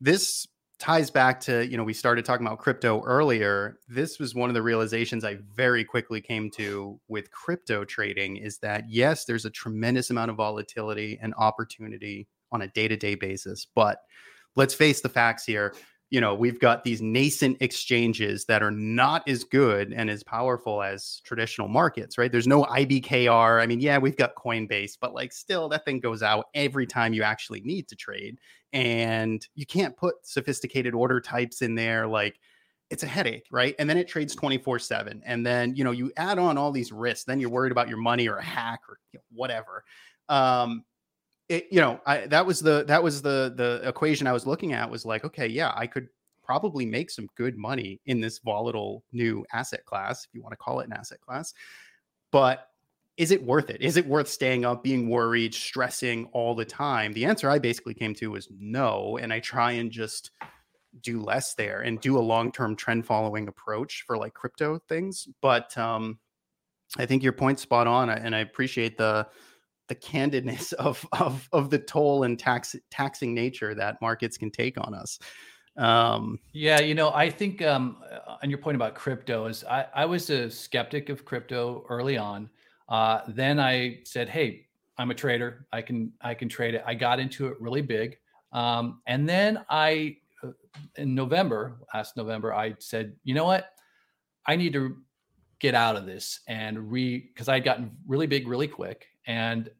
this 0.00 0.46
ties 0.82 1.10
back 1.10 1.38
to 1.38 1.64
you 1.68 1.76
know 1.76 1.84
we 1.84 1.92
started 1.92 2.24
talking 2.24 2.44
about 2.44 2.58
crypto 2.58 3.04
earlier 3.04 3.78
this 3.86 4.18
was 4.18 4.34
one 4.34 4.50
of 4.50 4.54
the 4.54 4.62
realizations 4.62 5.22
i 5.22 5.38
very 5.54 5.84
quickly 5.84 6.20
came 6.20 6.50
to 6.50 6.98
with 7.06 7.30
crypto 7.30 7.84
trading 7.84 8.36
is 8.36 8.58
that 8.58 8.82
yes 8.90 9.24
there's 9.24 9.44
a 9.44 9.50
tremendous 9.50 10.10
amount 10.10 10.28
of 10.28 10.36
volatility 10.36 11.16
and 11.22 11.34
opportunity 11.38 12.26
on 12.50 12.62
a 12.62 12.66
day-to-day 12.66 13.14
basis 13.14 13.64
but 13.76 13.98
let's 14.56 14.74
face 14.74 15.00
the 15.00 15.08
facts 15.08 15.44
here 15.44 15.72
you 16.12 16.20
know 16.20 16.34
we've 16.34 16.60
got 16.60 16.84
these 16.84 17.00
nascent 17.00 17.56
exchanges 17.60 18.44
that 18.44 18.62
are 18.62 18.70
not 18.70 19.26
as 19.26 19.44
good 19.44 19.94
and 19.94 20.10
as 20.10 20.22
powerful 20.22 20.82
as 20.82 21.22
traditional 21.24 21.68
markets 21.68 22.18
right? 22.18 22.30
There's 22.30 22.46
no 22.46 22.64
ibkr 22.64 23.62
i 23.62 23.66
mean 23.66 23.80
yeah 23.80 23.96
we've 23.96 24.16
got 24.16 24.34
coinbase 24.36 24.92
but 25.00 25.14
like 25.14 25.32
still 25.32 25.70
that 25.70 25.86
thing 25.86 26.00
goes 26.00 26.22
out 26.22 26.46
every 26.54 26.86
time 26.86 27.14
you 27.14 27.22
actually 27.22 27.62
need 27.62 27.88
to 27.88 27.96
trade 27.96 28.38
and 28.74 29.46
you 29.54 29.64
can't 29.64 29.96
put 29.96 30.14
sophisticated 30.22 30.94
order 30.94 31.18
types 31.18 31.62
in 31.62 31.74
there 31.74 32.06
like 32.06 32.38
it's 32.90 33.02
a 33.02 33.06
headache 33.06 33.46
right? 33.50 33.74
And 33.78 33.88
then 33.88 33.96
it 33.96 34.06
trades 34.06 34.34
24 34.34 34.80
7 34.80 35.22
and 35.24 35.46
then 35.46 35.74
you 35.74 35.82
know 35.82 35.92
you 35.92 36.12
add 36.18 36.38
on 36.38 36.58
all 36.58 36.72
these 36.72 36.92
risks 36.92 37.24
then 37.24 37.40
you're 37.40 37.48
worried 37.48 37.72
about 37.72 37.88
your 37.88 37.96
money 37.96 38.28
or 38.28 38.36
a 38.36 38.44
hack 38.44 38.80
or 38.86 38.98
you 39.14 39.18
know, 39.18 39.24
whatever. 39.32 39.82
Um 40.28 40.84
it, 41.52 41.68
you 41.70 41.80
know, 41.80 42.00
I, 42.06 42.26
that 42.28 42.46
was 42.46 42.60
the 42.60 42.84
that 42.86 43.02
was 43.02 43.20
the 43.20 43.52
the 43.54 43.86
equation 43.86 44.26
I 44.26 44.32
was 44.32 44.46
looking 44.46 44.72
at 44.72 44.90
was 44.90 45.04
like, 45.04 45.24
okay, 45.24 45.46
yeah, 45.46 45.72
I 45.76 45.86
could 45.86 46.08
probably 46.42 46.86
make 46.86 47.10
some 47.10 47.28
good 47.36 47.58
money 47.58 48.00
in 48.06 48.20
this 48.20 48.38
volatile 48.38 49.04
new 49.12 49.44
asset 49.52 49.84
class, 49.84 50.24
if 50.24 50.34
you 50.34 50.42
want 50.42 50.52
to 50.52 50.56
call 50.56 50.80
it 50.80 50.86
an 50.86 50.94
asset 50.94 51.20
class. 51.20 51.52
But 52.30 52.68
is 53.18 53.30
it 53.30 53.44
worth 53.44 53.68
it? 53.68 53.82
Is 53.82 53.98
it 53.98 54.06
worth 54.06 54.28
staying 54.28 54.64
up, 54.64 54.82
being 54.82 55.10
worried, 55.10 55.54
stressing 55.54 56.24
all 56.32 56.54
the 56.54 56.64
time? 56.64 57.12
The 57.12 57.26
answer 57.26 57.50
I 57.50 57.58
basically 57.58 57.94
came 57.94 58.14
to 58.14 58.30
was 58.30 58.48
no. 58.58 59.18
And 59.18 59.30
I 59.30 59.40
try 59.40 59.72
and 59.72 59.90
just 59.90 60.30
do 61.02 61.22
less 61.22 61.54
there 61.54 61.82
and 61.82 62.00
do 62.00 62.18
a 62.18 62.20
long-term 62.20 62.76
trend 62.76 63.04
following 63.06 63.48
approach 63.48 64.04
for 64.06 64.16
like 64.16 64.32
crypto 64.32 64.78
things. 64.88 65.28
But 65.42 65.76
um 65.76 66.18
I 66.98 67.06
think 67.06 67.22
your 67.22 67.32
point's 67.32 67.62
spot 67.62 67.86
on. 67.86 68.10
And 68.10 68.34
I 68.34 68.40
appreciate 68.40 68.98
the 68.98 69.26
the 69.92 69.96
candidness 69.96 70.72
of 70.88 71.06
of 71.12 71.48
of 71.52 71.70
the 71.70 71.78
toll 71.78 72.24
and 72.24 72.38
tax 72.38 72.74
taxing 72.90 73.34
nature 73.34 73.74
that 73.74 74.00
markets 74.00 74.38
can 74.38 74.50
take 74.50 74.78
on 74.78 74.94
us. 74.94 75.18
Um, 75.76 76.38
yeah, 76.52 76.80
you 76.80 76.94
know, 76.94 77.12
I 77.12 77.30
think 77.30 77.62
um, 77.62 77.96
on 78.42 78.50
your 78.50 78.58
point 78.58 78.76
about 78.76 78.94
crypto 78.94 79.46
is 79.46 79.64
I, 79.64 79.86
I 79.94 80.04
was 80.04 80.28
a 80.28 80.50
skeptic 80.50 81.08
of 81.08 81.24
crypto 81.24 81.86
early 81.88 82.18
on. 82.18 82.50
Uh, 82.88 83.20
then 83.28 83.58
I 83.58 84.00
said, 84.04 84.28
"Hey, 84.28 84.66
I'm 84.98 85.10
a 85.10 85.14
trader. 85.14 85.66
I 85.72 85.82
can 85.82 86.12
I 86.20 86.34
can 86.34 86.48
trade 86.48 86.74
it." 86.74 86.82
I 86.86 86.94
got 86.94 87.20
into 87.20 87.48
it 87.48 87.60
really 87.60 87.82
big, 87.82 88.18
um, 88.52 89.00
and 89.06 89.28
then 89.28 89.64
I 89.68 90.16
uh, 90.42 90.52
in 90.96 91.14
November 91.14 91.78
last 91.94 92.16
November 92.16 92.52
I 92.54 92.74
said, 92.78 93.14
"You 93.24 93.34
know 93.34 93.44
what? 93.44 93.70
I 94.46 94.56
need 94.56 94.72
to 94.74 94.96
get 95.58 95.74
out 95.74 95.96
of 95.96 96.06
this 96.06 96.40
and 96.48 96.90
re 96.90 97.18
because 97.18 97.48
I 97.48 97.54
had 97.54 97.64
gotten 97.64 97.92
really 98.06 98.26
big 98.26 98.48
really 98.48 98.66
quick 98.66 99.06
and 99.26 99.70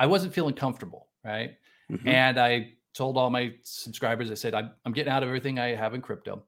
I 0.00 0.06
wasn't 0.06 0.32
feeling 0.32 0.54
comfortable, 0.54 1.08
right? 1.22 1.56
Mm-hmm. 1.92 2.08
And 2.08 2.40
I 2.40 2.72
told 2.94 3.18
all 3.18 3.28
my 3.28 3.52
subscribers, 3.62 4.30
I 4.30 4.34
said, 4.34 4.54
I'm, 4.54 4.70
I'm 4.86 4.92
getting 4.92 5.12
out 5.12 5.22
of 5.22 5.28
everything 5.28 5.58
I 5.58 5.74
have 5.74 5.92
in 5.92 6.00
crypto. 6.00 6.42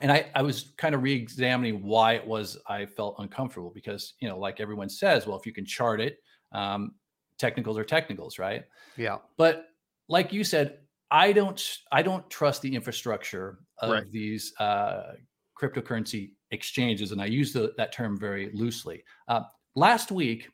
And 0.00 0.10
I, 0.10 0.26
I 0.34 0.42
was 0.42 0.74
kind 0.76 0.92
of 0.92 1.04
re-examining 1.04 1.84
why 1.84 2.14
it 2.14 2.26
was 2.26 2.58
I 2.66 2.84
felt 2.84 3.14
uncomfortable 3.20 3.70
because, 3.72 4.14
you 4.18 4.28
know, 4.28 4.36
like 4.36 4.60
everyone 4.60 4.88
says, 4.88 5.24
well, 5.24 5.38
if 5.38 5.46
you 5.46 5.52
can 5.52 5.64
chart 5.64 6.00
it, 6.00 6.18
um, 6.50 6.96
technicals 7.38 7.78
are 7.78 7.84
technicals, 7.84 8.40
right? 8.40 8.64
Yeah. 8.96 9.18
But 9.36 9.68
like 10.08 10.32
you 10.32 10.42
said, 10.42 10.78
I 11.12 11.30
don't 11.30 11.62
I 11.92 12.02
don't 12.02 12.28
trust 12.28 12.60
the 12.60 12.74
infrastructure 12.74 13.60
of 13.78 13.90
right. 13.90 14.10
these 14.10 14.52
uh, 14.58 15.12
cryptocurrency 15.56 16.32
exchanges, 16.50 17.12
and 17.12 17.22
I 17.22 17.26
use 17.26 17.52
the, 17.52 17.72
that 17.76 17.92
term 17.92 18.18
very 18.18 18.50
loosely. 18.52 19.04
Uh, 19.28 19.42
last 19.76 20.10
week, 20.10 20.48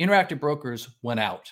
Interactive 0.00 0.38
Brokers 0.38 0.88
went 1.02 1.18
out. 1.18 1.50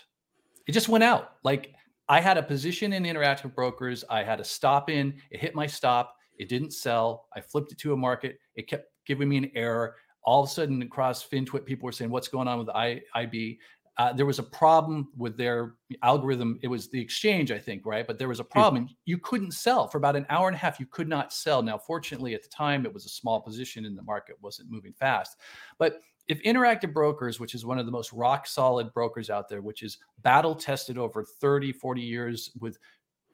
It 0.67 0.73
just 0.73 0.89
went 0.89 1.05
out. 1.05 1.35
Like 1.45 1.75
I 2.09 2.21
had 2.21 2.39
a 2.39 2.43
position 2.43 2.93
in 2.93 3.05
Interactive 3.05 3.55
Brokers. 3.55 4.05
I 4.11 4.23
had 4.23 4.41
a 4.41 4.45
stop 4.45 4.91
in. 4.91 5.15
It 5.31 5.41
hit 5.41 5.55
my 5.55 5.67
stop. 5.67 6.17
It 6.39 6.49
didn't 6.49 6.73
sell. 6.73 7.29
I 7.35 7.41
flipped 7.41 7.73
it 7.73 7.79
to 7.79 7.93
a 7.93 7.97
market. 7.97 8.39
It 8.55 8.69
kept 8.69 8.87
giving 9.07 9.29
me 9.29 9.37
an 9.39 9.51
error. 9.55 9.97
All 10.25 10.43
of 10.43 10.49
a 10.49 10.53
sudden, 10.53 10.83
across 10.83 11.27
FinTwit, 11.27 11.67
people 11.67 11.87
were 11.87 11.93
saying, 11.93 12.11
"What's 12.11 12.29
going 12.29 12.49
on 12.49 12.59
with 12.59 12.69
I, 12.71 13.01
IB?" 13.15 13.59
Uh, 13.99 14.13
there 14.13 14.25
was 14.25 14.39
a 14.39 14.43
problem 14.43 15.09
with 15.17 15.37
their 15.37 15.75
algorithm. 16.03 16.59
It 16.63 16.69
was 16.69 16.89
the 16.89 17.01
exchange, 17.01 17.53
I 17.53 17.59
think, 17.59 17.85
right? 17.85 18.07
But 18.07 18.19
there 18.19 18.29
was 18.29 18.41
a 18.41 18.45
hmm. 18.45 18.51
problem. 18.51 18.89
You 19.05 19.19
couldn't 19.19 19.53
sell 19.53 19.87
for 19.87 19.99
about 19.99 20.17
an 20.17 20.27
hour 20.31 20.49
and 20.49 20.55
a 20.55 20.59
half. 20.59 20.81
You 20.81 20.87
could 20.87 21.09
not 21.09 21.33
sell. 21.33 21.63
Now, 21.63 21.77
fortunately, 21.77 22.35
at 22.35 22.43
the 22.43 22.49
time, 22.49 22.87
it 22.87 22.95
was 22.95 23.05
a 23.05 23.11
small 23.11 23.41
position 23.41 23.85
and 23.85 23.97
the 23.97 24.03
market 24.03 24.37
wasn't 24.41 24.71
moving 24.71 24.95
fast. 24.95 25.37
But 25.79 26.01
if 26.33 26.43
Interactive 26.43 26.93
Brokers, 26.93 27.39
which 27.39 27.55
is 27.55 27.65
one 27.65 27.79
of 27.79 27.87
the 27.87 27.93
most 27.93 28.13
rock 28.13 28.47
solid 28.47 28.93
brokers 28.93 29.31
out 29.31 29.49
there, 29.49 29.63
which 29.63 29.83
is 29.83 29.99
battle 30.23 30.55
tested 30.55 30.99
over 30.99 31.25
30, 31.25 31.73
40 31.73 32.01
years 32.01 32.51
with 32.59 32.79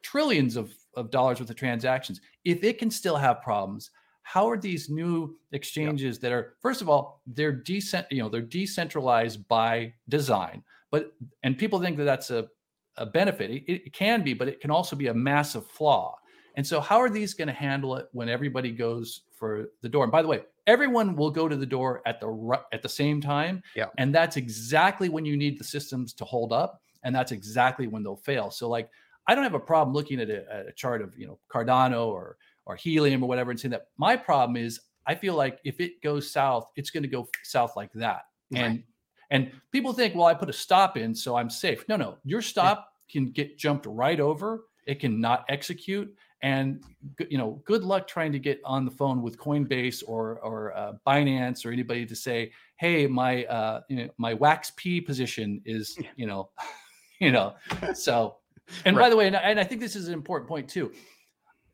trillions 0.02 0.56
of, 0.56 0.74
of 0.94 1.10
dollars 1.10 1.40
worth 1.40 1.50
of 1.50 1.56
transactions, 1.56 2.20
if 2.44 2.62
it 2.64 2.78
can 2.78 2.90
still 2.90 3.16
have 3.16 3.42
problems, 3.42 3.90
how 4.22 4.48
are 4.48 4.58
these 4.58 4.90
new 4.90 5.38
exchanges 5.52 6.18
that 6.18 6.32
are 6.32 6.56
first 6.60 6.82
of 6.82 6.88
all 6.90 7.22
they're 7.28 7.50
decent 7.50 8.06
you 8.10 8.22
know 8.22 8.28
they're 8.28 8.42
decentralized 8.42 9.48
by 9.48 9.90
design 10.10 10.62
but 10.90 11.14
and 11.42 11.58
people 11.58 11.80
think 11.80 11.96
that 11.96 12.04
that's 12.04 12.30
a, 12.30 12.48
a 12.96 13.06
benefit. 13.06 13.50
It, 13.50 13.64
it 13.68 13.92
can 13.92 14.22
be 14.22 14.34
but 14.34 14.48
it 14.48 14.60
can 14.60 14.70
also 14.70 14.96
be 14.96 15.08
a 15.08 15.14
massive 15.14 15.66
flaw. 15.66 16.16
And 16.56 16.66
so 16.66 16.80
how 16.80 16.98
are 16.98 17.10
these 17.10 17.34
going 17.34 17.48
to 17.48 17.54
handle 17.54 17.96
it 17.96 18.08
when 18.12 18.28
everybody 18.28 18.72
goes 18.72 19.22
for 19.38 19.70
the 19.82 19.88
door 19.88 20.04
and 20.04 20.12
by 20.12 20.22
the 20.22 20.28
way 20.28 20.40
everyone 20.66 21.14
will 21.16 21.30
go 21.30 21.48
to 21.48 21.56
the 21.56 21.66
door 21.66 22.02
at 22.06 22.20
the 22.20 22.60
at 22.72 22.82
the 22.82 22.88
same 22.88 23.20
time 23.20 23.62
yeah 23.74 23.86
and 23.98 24.14
that's 24.14 24.36
exactly 24.36 25.08
when 25.08 25.24
you 25.24 25.36
need 25.36 25.58
the 25.58 25.64
systems 25.64 26.12
to 26.12 26.24
hold 26.24 26.52
up 26.52 26.82
and 27.04 27.14
that's 27.14 27.32
exactly 27.32 27.86
when 27.86 28.02
they'll 28.02 28.16
fail 28.16 28.50
so 28.50 28.68
like 28.68 28.90
i 29.26 29.34
don't 29.34 29.44
have 29.44 29.54
a 29.54 29.60
problem 29.60 29.94
looking 29.94 30.20
at 30.20 30.28
a, 30.28 30.66
a 30.68 30.72
chart 30.72 31.00
of 31.00 31.16
you 31.16 31.26
know 31.26 31.38
cardano 31.50 32.06
or 32.08 32.36
or 32.66 32.76
helium 32.76 33.22
or 33.22 33.28
whatever 33.28 33.50
and 33.50 33.58
saying 33.58 33.70
that 33.70 33.86
my 33.96 34.16
problem 34.16 34.56
is 34.56 34.80
I 35.08 35.14
feel 35.14 35.34
like 35.34 35.58
if 35.64 35.80
it 35.80 36.02
goes 36.02 36.30
south, 36.30 36.68
it's 36.76 36.90
going 36.90 37.02
to 37.02 37.08
go 37.08 37.26
south 37.42 37.74
like 37.76 37.90
that. 37.94 38.26
Right. 38.52 38.62
And 38.62 38.82
and 39.30 39.50
people 39.72 39.92
think, 39.92 40.14
well, 40.14 40.26
I 40.26 40.34
put 40.34 40.48
a 40.48 40.54
stop 40.54 40.96
in, 40.96 41.14
so 41.14 41.36
I'm 41.36 41.50
safe. 41.50 41.84
No, 41.88 41.96
no, 41.96 42.18
your 42.24 42.40
stop 42.42 42.92
yeah. 43.08 43.12
can 43.12 43.30
get 43.30 43.58
jumped 43.58 43.86
right 43.86 44.20
over. 44.20 44.64
It 44.86 45.00
can 45.00 45.20
not 45.20 45.44
execute. 45.48 46.14
And 46.42 46.82
you 47.28 47.36
know, 47.36 47.60
good 47.64 47.82
luck 47.82 48.06
trying 48.06 48.32
to 48.32 48.38
get 48.38 48.60
on 48.64 48.84
the 48.84 48.90
phone 48.90 49.22
with 49.22 49.36
Coinbase 49.38 50.02
or 50.06 50.38
or 50.40 50.76
uh, 50.76 50.92
Binance 51.06 51.66
or 51.66 51.72
anybody 51.72 52.06
to 52.06 52.14
say, 52.14 52.52
hey, 52.76 53.06
my 53.06 53.44
uh, 53.46 53.80
you 53.88 53.96
know, 53.96 54.08
my 54.18 54.34
WAXP 54.34 55.04
position 55.04 55.60
is 55.64 55.98
you 56.16 56.26
know, 56.26 56.50
you 57.20 57.32
know. 57.32 57.54
So, 57.94 58.36
and 58.84 58.96
right. 58.96 59.04
by 59.04 59.10
the 59.10 59.16
way, 59.16 59.26
and, 59.26 59.36
and 59.36 59.58
I 59.58 59.64
think 59.64 59.80
this 59.80 59.96
is 59.96 60.08
an 60.08 60.14
important 60.14 60.48
point 60.48 60.68
too. 60.68 60.92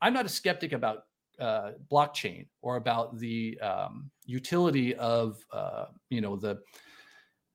I'm 0.01 0.15
not 0.15 0.25
a 0.25 0.31
skeptic 0.31 0.73
about 0.73 1.05
uh, 1.39 1.73
blockchain 1.91 2.47
or 2.63 2.77
about 2.77 3.19
the 3.19 3.59
um, 3.61 4.11
utility 4.25 4.95
of 4.95 5.45
uh, 5.53 5.87
you 6.09 6.21
know 6.21 6.37
the 6.37 6.61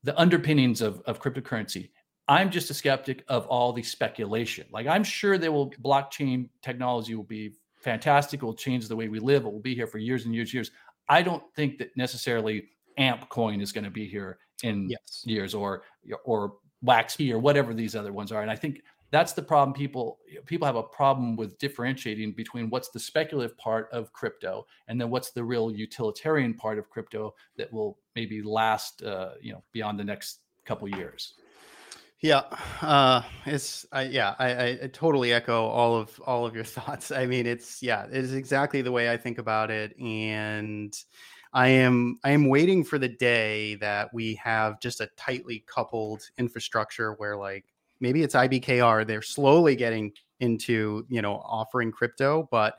the 0.03 0.19
underpinnings 0.19 0.81
of, 0.81 1.01
of 1.05 1.21
cryptocurrency. 1.21 1.89
I'm 2.29 2.51
just 2.51 2.69
a 2.69 2.75
skeptic 2.75 3.23
of 3.27 3.47
all 3.47 3.73
the 3.73 3.81
speculation. 3.81 4.67
Like 4.71 4.85
I'm 4.85 5.03
sure 5.03 5.37
they 5.37 5.49
will 5.49 5.71
blockchain 5.83 6.47
technology 6.61 7.15
will 7.15 7.23
be 7.23 7.55
fantastic. 7.81 8.43
It 8.43 8.45
will 8.45 8.53
change 8.53 8.87
the 8.87 8.95
way 8.95 9.09
we 9.09 9.19
live. 9.19 9.45
It 9.45 9.51
will 9.51 9.59
be 9.59 9.73
here 9.73 9.87
for 9.87 9.97
years 9.97 10.25
and 10.25 10.35
years, 10.35 10.49
and 10.49 10.53
years. 10.53 10.71
I 11.09 11.23
don't 11.23 11.43
think 11.55 11.79
that 11.79 11.97
necessarily 11.97 12.67
AMP 12.99 13.27
coin 13.29 13.61
is 13.61 13.71
going 13.71 13.83
to 13.83 13.89
be 13.89 14.07
here 14.07 14.37
in 14.61 14.89
yes. 14.89 15.23
years 15.25 15.55
or 15.55 15.83
or 16.23 16.53
WAXP 16.85 17.31
or 17.31 17.39
whatever 17.39 17.73
these 17.73 17.95
other 17.95 18.13
ones 18.13 18.31
are. 18.31 18.43
And 18.43 18.51
I 18.51 18.55
think 18.55 18.83
that's 19.09 19.33
the 19.33 19.41
problem 19.41 19.73
people 19.73 20.19
people 20.45 20.67
have 20.67 20.75
a 20.75 20.83
problem 20.83 21.35
with 21.35 21.57
differentiating 21.57 22.33
between 22.33 22.69
what's 22.69 22.89
the 22.89 22.99
speculative 22.99 23.57
part 23.57 23.89
of 23.91 24.13
crypto 24.13 24.67
and 24.87 25.01
then 25.01 25.09
what's 25.09 25.31
the 25.31 25.43
real 25.43 25.71
utilitarian 25.71 26.53
part 26.53 26.77
of 26.77 26.91
crypto 26.91 27.33
that 27.57 27.73
will 27.73 27.97
maybe 28.15 28.43
last 28.43 29.01
uh, 29.01 29.31
you 29.41 29.51
know 29.51 29.63
beyond 29.71 29.99
the 29.99 30.03
next 30.03 30.41
couple 30.63 30.87
years 30.87 31.33
yeah 32.21 32.43
uh 32.81 33.21
it's 33.45 33.85
i 33.91 34.03
yeah 34.03 34.35
I, 34.39 34.79
I 34.83 34.89
totally 34.91 35.31
echo 35.31 35.65
all 35.67 35.95
of 35.95 36.19
all 36.25 36.45
of 36.45 36.53
your 36.53 36.63
thoughts 36.65 37.11
i 37.11 37.25
mean 37.25 37.45
it's 37.45 37.81
yeah 37.81 38.05
it 38.05 38.13
is 38.13 38.33
exactly 38.33 38.81
the 38.81 38.91
way 38.91 39.11
i 39.11 39.17
think 39.17 39.37
about 39.37 39.71
it 39.71 39.97
and 39.99 40.93
I 41.53 41.69
am 41.69 42.19
I 42.23 42.31
am 42.31 42.47
waiting 42.47 42.83
for 42.83 42.99
the 42.99 43.09
day 43.09 43.75
that 43.75 44.13
we 44.13 44.35
have 44.35 44.79
just 44.79 45.01
a 45.01 45.09
tightly 45.17 45.63
coupled 45.67 46.21
infrastructure 46.37 47.13
where 47.13 47.35
like 47.37 47.65
maybe 47.99 48.21
it's 48.21 48.35
IBKR. 48.35 49.05
They're 49.05 49.21
slowly 49.21 49.75
getting 49.75 50.11
into, 50.39 51.05
you 51.09 51.21
know, 51.21 51.37
offering 51.37 51.91
crypto, 51.91 52.47
but 52.51 52.75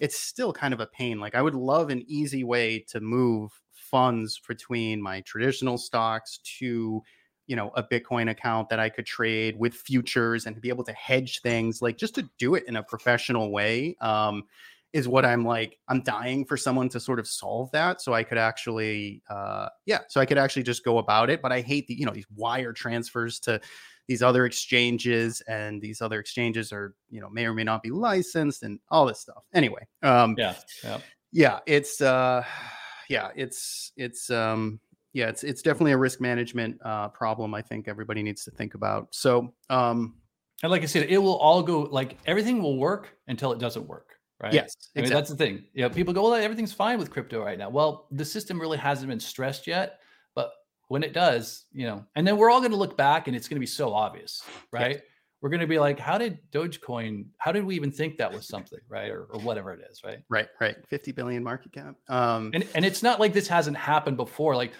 it's 0.00 0.18
still 0.18 0.52
kind 0.52 0.72
of 0.72 0.80
a 0.80 0.86
pain. 0.86 1.20
Like 1.20 1.34
I 1.34 1.42
would 1.42 1.54
love 1.54 1.90
an 1.90 2.02
easy 2.08 2.44
way 2.44 2.78
to 2.88 3.00
move 3.00 3.50
funds 3.72 4.40
between 4.48 5.02
my 5.02 5.20
traditional 5.20 5.76
stocks 5.76 6.38
to 6.58 7.02
you 7.46 7.56
know 7.56 7.70
a 7.74 7.82
bitcoin 7.82 8.30
account 8.30 8.68
that 8.68 8.78
i 8.78 8.88
could 8.88 9.06
trade 9.06 9.58
with 9.58 9.74
futures 9.74 10.46
and 10.46 10.60
be 10.60 10.68
able 10.68 10.84
to 10.84 10.92
hedge 10.92 11.40
things 11.40 11.82
like 11.82 11.96
just 11.96 12.14
to 12.14 12.28
do 12.38 12.54
it 12.54 12.64
in 12.66 12.76
a 12.76 12.82
professional 12.82 13.50
way 13.50 13.96
um, 14.00 14.44
is 14.92 15.08
what 15.08 15.24
i'm 15.24 15.44
like 15.44 15.78
i'm 15.88 16.02
dying 16.02 16.44
for 16.44 16.56
someone 16.56 16.88
to 16.88 17.00
sort 17.00 17.18
of 17.18 17.26
solve 17.26 17.70
that 17.72 18.00
so 18.00 18.14
i 18.14 18.22
could 18.22 18.38
actually 18.38 19.22
uh, 19.28 19.68
yeah 19.86 20.00
so 20.08 20.20
i 20.20 20.26
could 20.26 20.38
actually 20.38 20.62
just 20.62 20.84
go 20.84 20.98
about 20.98 21.30
it 21.30 21.42
but 21.42 21.52
i 21.52 21.60
hate 21.60 21.86
the 21.86 21.94
you 21.94 22.06
know 22.06 22.12
these 22.12 22.26
wire 22.34 22.72
transfers 22.72 23.38
to 23.38 23.60
these 24.06 24.22
other 24.22 24.44
exchanges 24.44 25.40
and 25.42 25.80
these 25.80 26.00
other 26.02 26.20
exchanges 26.20 26.72
are 26.72 26.94
you 27.10 27.20
know 27.20 27.30
may 27.30 27.46
or 27.46 27.54
may 27.54 27.64
not 27.64 27.82
be 27.82 27.90
licensed 27.90 28.62
and 28.62 28.78
all 28.90 29.06
this 29.06 29.20
stuff. 29.20 29.44
Anyway 29.52 29.86
um 30.02 30.34
yeah 30.36 30.54
yeah. 30.82 30.98
yeah 31.32 31.58
it's 31.66 32.00
uh 32.00 32.44
yeah 33.08 33.30
it's 33.34 33.92
it's 33.96 34.30
um 34.30 34.80
yeah 35.14 35.28
it's 35.28 35.42
it's 35.42 35.62
definitely 35.62 35.92
a 35.92 35.96
risk 35.96 36.20
management 36.20 36.78
uh 36.84 37.08
problem 37.08 37.54
i 37.54 37.62
think 37.62 37.88
everybody 37.88 38.22
needs 38.22 38.44
to 38.44 38.50
think 38.50 38.74
about 38.74 39.08
so 39.10 39.52
um 39.70 40.14
and 40.62 40.70
like 40.70 40.82
i 40.82 40.86
said 40.86 41.06
it 41.08 41.18
will 41.18 41.36
all 41.38 41.62
go 41.62 41.80
like 41.82 42.18
everything 42.26 42.62
will 42.62 42.76
work 42.78 43.16
until 43.28 43.52
it 43.52 43.58
doesn't 43.58 43.88
work 43.88 44.10
right 44.42 44.52
yes 44.52 44.74
exactly. 44.94 45.00
I 45.00 45.02
mean, 45.02 45.12
that's 45.14 45.30
the 45.30 45.36
thing 45.36 45.64
yeah 45.72 45.88
people 45.88 46.12
go 46.12 46.24
well 46.24 46.34
everything's 46.34 46.74
fine 46.74 46.98
with 46.98 47.10
crypto 47.10 47.42
right 47.42 47.58
now 47.58 47.70
well 47.70 48.08
the 48.10 48.24
system 48.24 48.60
really 48.60 48.78
hasn't 48.78 49.08
been 49.08 49.20
stressed 49.20 49.66
yet 49.66 50.00
but 50.34 50.52
when 50.88 51.02
it 51.02 51.12
does, 51.12 51.64
you 51.72 51.86
know, 51.86 52.04
and 52.14 52.26
then 52.26 52.36
we're 52.36 52.50
all 52.50 52.60
going 52.60 52.70
to 52.70 52.76
look 52.76 52.96
back 52.96 53.26
and 53.26 53.36
it's 53.36 53.48
going 53.48 53.56
to 53.56 53.60
be 53.60 53.66
so 53.66 53.92
obvious, 53.92 54.42
right? 54.70 54.92
Yes. 54.92 55.00
We're 55.40 55.50
going 55.50 55.60
to 55.60 55.66
be 55.66 55.78
like, 55.78 55.98
how 55.98 56.16
did 56.16 56.38
Dogecoin, 56.52 57.26
how 57.36 57.52
did 57.52 57.64
we 57.64 57.74
even 57.74 57.90
think 57.90 58.16
that 58.16 58.32
was 58.32 58.46
something, 58.46 58.78
right? 58.88 59.10
Or, 59.10 59.24
or 59.24 59.40
whatever 59.40 59.72
it 59.72 59.80
is, 59.90 60.02
right? 60.02 60.20
Right, 60.30 60.48
right. 60.60 60.76
50 60.88 61.12
billion 61.12 61.44
market 61.44 61.72
cap. 61.72 61.96
Um, 62.08 62.50
and, 62.54 62.66
and 62.74 62.84
it's 62.84 63.02
not 63.02 63.20
like 63.20 63.34
this 63.34 63.46
hasn't 63.46 63.76
happened 63.76 64.16
before. 64.16 64.56
Like, 64.56 64.72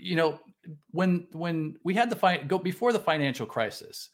you 0.00 0.16
know, 0.16 0.40
when, 0.90 1.26
when 1.32 1.76
we 1.84 1.94
had 1.94 2.10
the 2.10 2.16
fi- 2.16 2.38
go 2.38 2.58
before 2.58 2.92
the 2.92 2.98
financial 2.98 3.46
crisis, 3.46 4.10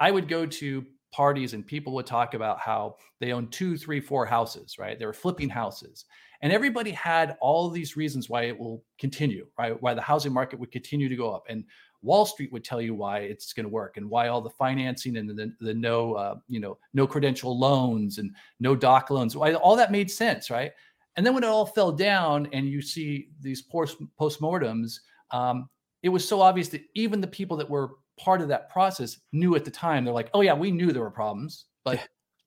I 0.00 0.10
would 0.10 0.28
go 0.28 0.46
to 0.46 0.84
parties 1.12 1.54
and 1.54 1.66
people 1.66 1.92
would 1.94 2.06
talk 2.06 2.34
about 2.34 2.58
how 2.58 2.96
they 3.20 3.32
own 3.32 3.48
two, 3.48 3.76
three, 3.76 4.00
four 4.00 4.24
houses, 4.26 4.78
right? 4.78 4.98
They 4.98 5.06
were 5.06 5.12
flipping 5.12 5.48
houses. 5.48 6.06
And 6.40 6.52
everybody 6.52 6.90
had 6.90 7.36
all 7.40 7.70
these 7.70 7.96
reasons 7.96 8.28
why 8.28 8.44
it 8.44 8.58
will 8.58 8.82
continue, 8.98 9.46
right? 9.58 9.80
Why 9.80 9.94
the 9.94 10.00
housing 10.00 10.32
market 10.32 10.58
would 10.58 10.72
continue 10.72 11.08
to 11.08 11.14
go 11.14 11.30
up. 11.30 11.44
And 11.48 11.64
Wall 12.02 12.26
Street 12.26 12.50
would 12.52 12.64
tell 12.64 12.80
you 12.80 12.94
why 12.94 13.20
it's 13.20 13.52
going 13.52 13.64
to 13.64 13.70
work 13.70 13.96
and 13.96 14.10
why 14.10 14.26
all 14.26 14.40
the 14.40 14.50
financing 14.50 15.18
and 15.18 15.30
the, 15.30 15.52
the 15.60 15.74
no, 15.74 16.14
uh, 16.14 16.34
you 16.48 16.58
know, 16.58 16.78
no 16.94 17.06
credential 17.06 17.56
loans 17.56 18.18
and 18.18 18.34
no 18.58 18.74
doc 18.74 19.10
loans, 19.10 19.36
why 19.36 19.54
all 19.54 19.76
that 19.76 19.92
made 19.92 20.10
sense, 20.10 20.50
right? 20.50 20.72
And 21.16 21.24
then 21.24 21.34
when 21.34 21.44
it 21.44 21.48
all 21.48 21.66
fell 21.66 21.92
down 21.92 22.48
and 22.52 22.66
you 22.66 22.82
see 22.82 23.28
these 23.40 23.62
post 23.62 23.98
postmortems, 24.18 24.98
um, 25.32 25.68
it 26.02 26.08
was 26.08 26.26
so 26.26 26.40
obvious 26.40 26.68
that 26.68 26.82
even 26.94 27.20
the 27.20 27.26
people 27.26 27.56
that 27.56 27.68
were 27.68 27.92
part 28.18 28.40
of 28.40 28.48
that 28.48 28.70
process 28.70 29.18
knew 29.32 29.54
at 29.54 29.64
the 29.64 29.70
time, 29.70 30.04
they're 30.04 30.14
like, 30.14 30.30
oh 30.34 30.40
yeah, 30.40 30.54
we 30.54 30.70
knew 30.70 30.92
there 30.92 31.02
were 31.02 31.10
problems, 31.10 31.66
but 31.84 32.00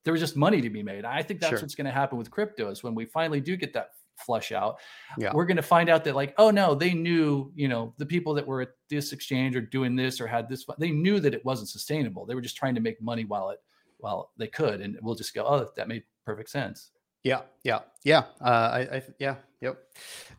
there 0.03 0.11
was 0.11 0.21
just 0.21 0.35
money 0.35 0.61
to 0.61 0.69
be 0.69 0.83
made. 0.83 1.03
I 1.05 1.23
think 1.23 1.39
that's 1.39 1.51
sure. 1.51 1.59
what's 1.59 1.75
going 1.75 1.85
to 1.85 1.91
happen 1.91 2.17
with 2.17 2.29
crypto 2.29 2.69
is 2.69 2.83
when 2.83 2.95
we 2.95 3.05
finally 3.05 3.41
do 3.41 3.55
get 3.55 3.73
that 3.73 3.91
flush 4.17 4.51
out, 4.51 4.77
yeah. 5.17 5.31
we're 5.33 5.45
going 5.45 5.57
to 5.57 5.63
find 5.63 5.89
out 5.89 6.03
that 6.05 6.15
like, 6.15 6.33
oh 6.37 6.51
no, 6.51 6.75
they 6.75 6.93
knew, 6.93 7.51
you 7.55 7.67
know, 7.67 7.93
the 7.97 8.05
people 8.05 8.33
that 8.33 8.45
were 8.45 8.61
at 8.61 8.69
this 8.89 9.11
exchange 9.11 9.55
or 9.55 9.61
doing 9.61 9.95
this 9.95 10.21
or 10.21 10.27
had 10.27 10.47
this, 10.47 10.65
they 10.77 10.91
knew 10.91 11.19
that 11.19 11.33
it 11.33 11.43
wasn't 11.43 11.69
sustainable. 11.69 12.25
They 12.25 12.35
were 12.35 12.41
just 12.41 12.55
trying 12.55 12.75
to 12.75 12.81
make 12.81 13.01
money 13.01 13.25
while 13.25 13.49
it, 13.49 13.59
while 13.97 14.31
they 14.37 14.47
could. 14.47 14.81
And 14.81 14.97
we'll 15.01 15.15
just 15.15 15.33
go, 15.33 15.45
oh, 15.45 15.67
that 15.75 15.87
made 15.87 16.03
perfect 16.25 16.49
sense. 16.49 16.91
Yeah, 17.25 17.41
yeah, 17.63 17.79
yeah. 18.03 18.25
Uh, 18.39 18.43
I, 18.71 18.79
I, 18.97 19.03
yeah, 19.17 19.38
yep. 19.59 19.79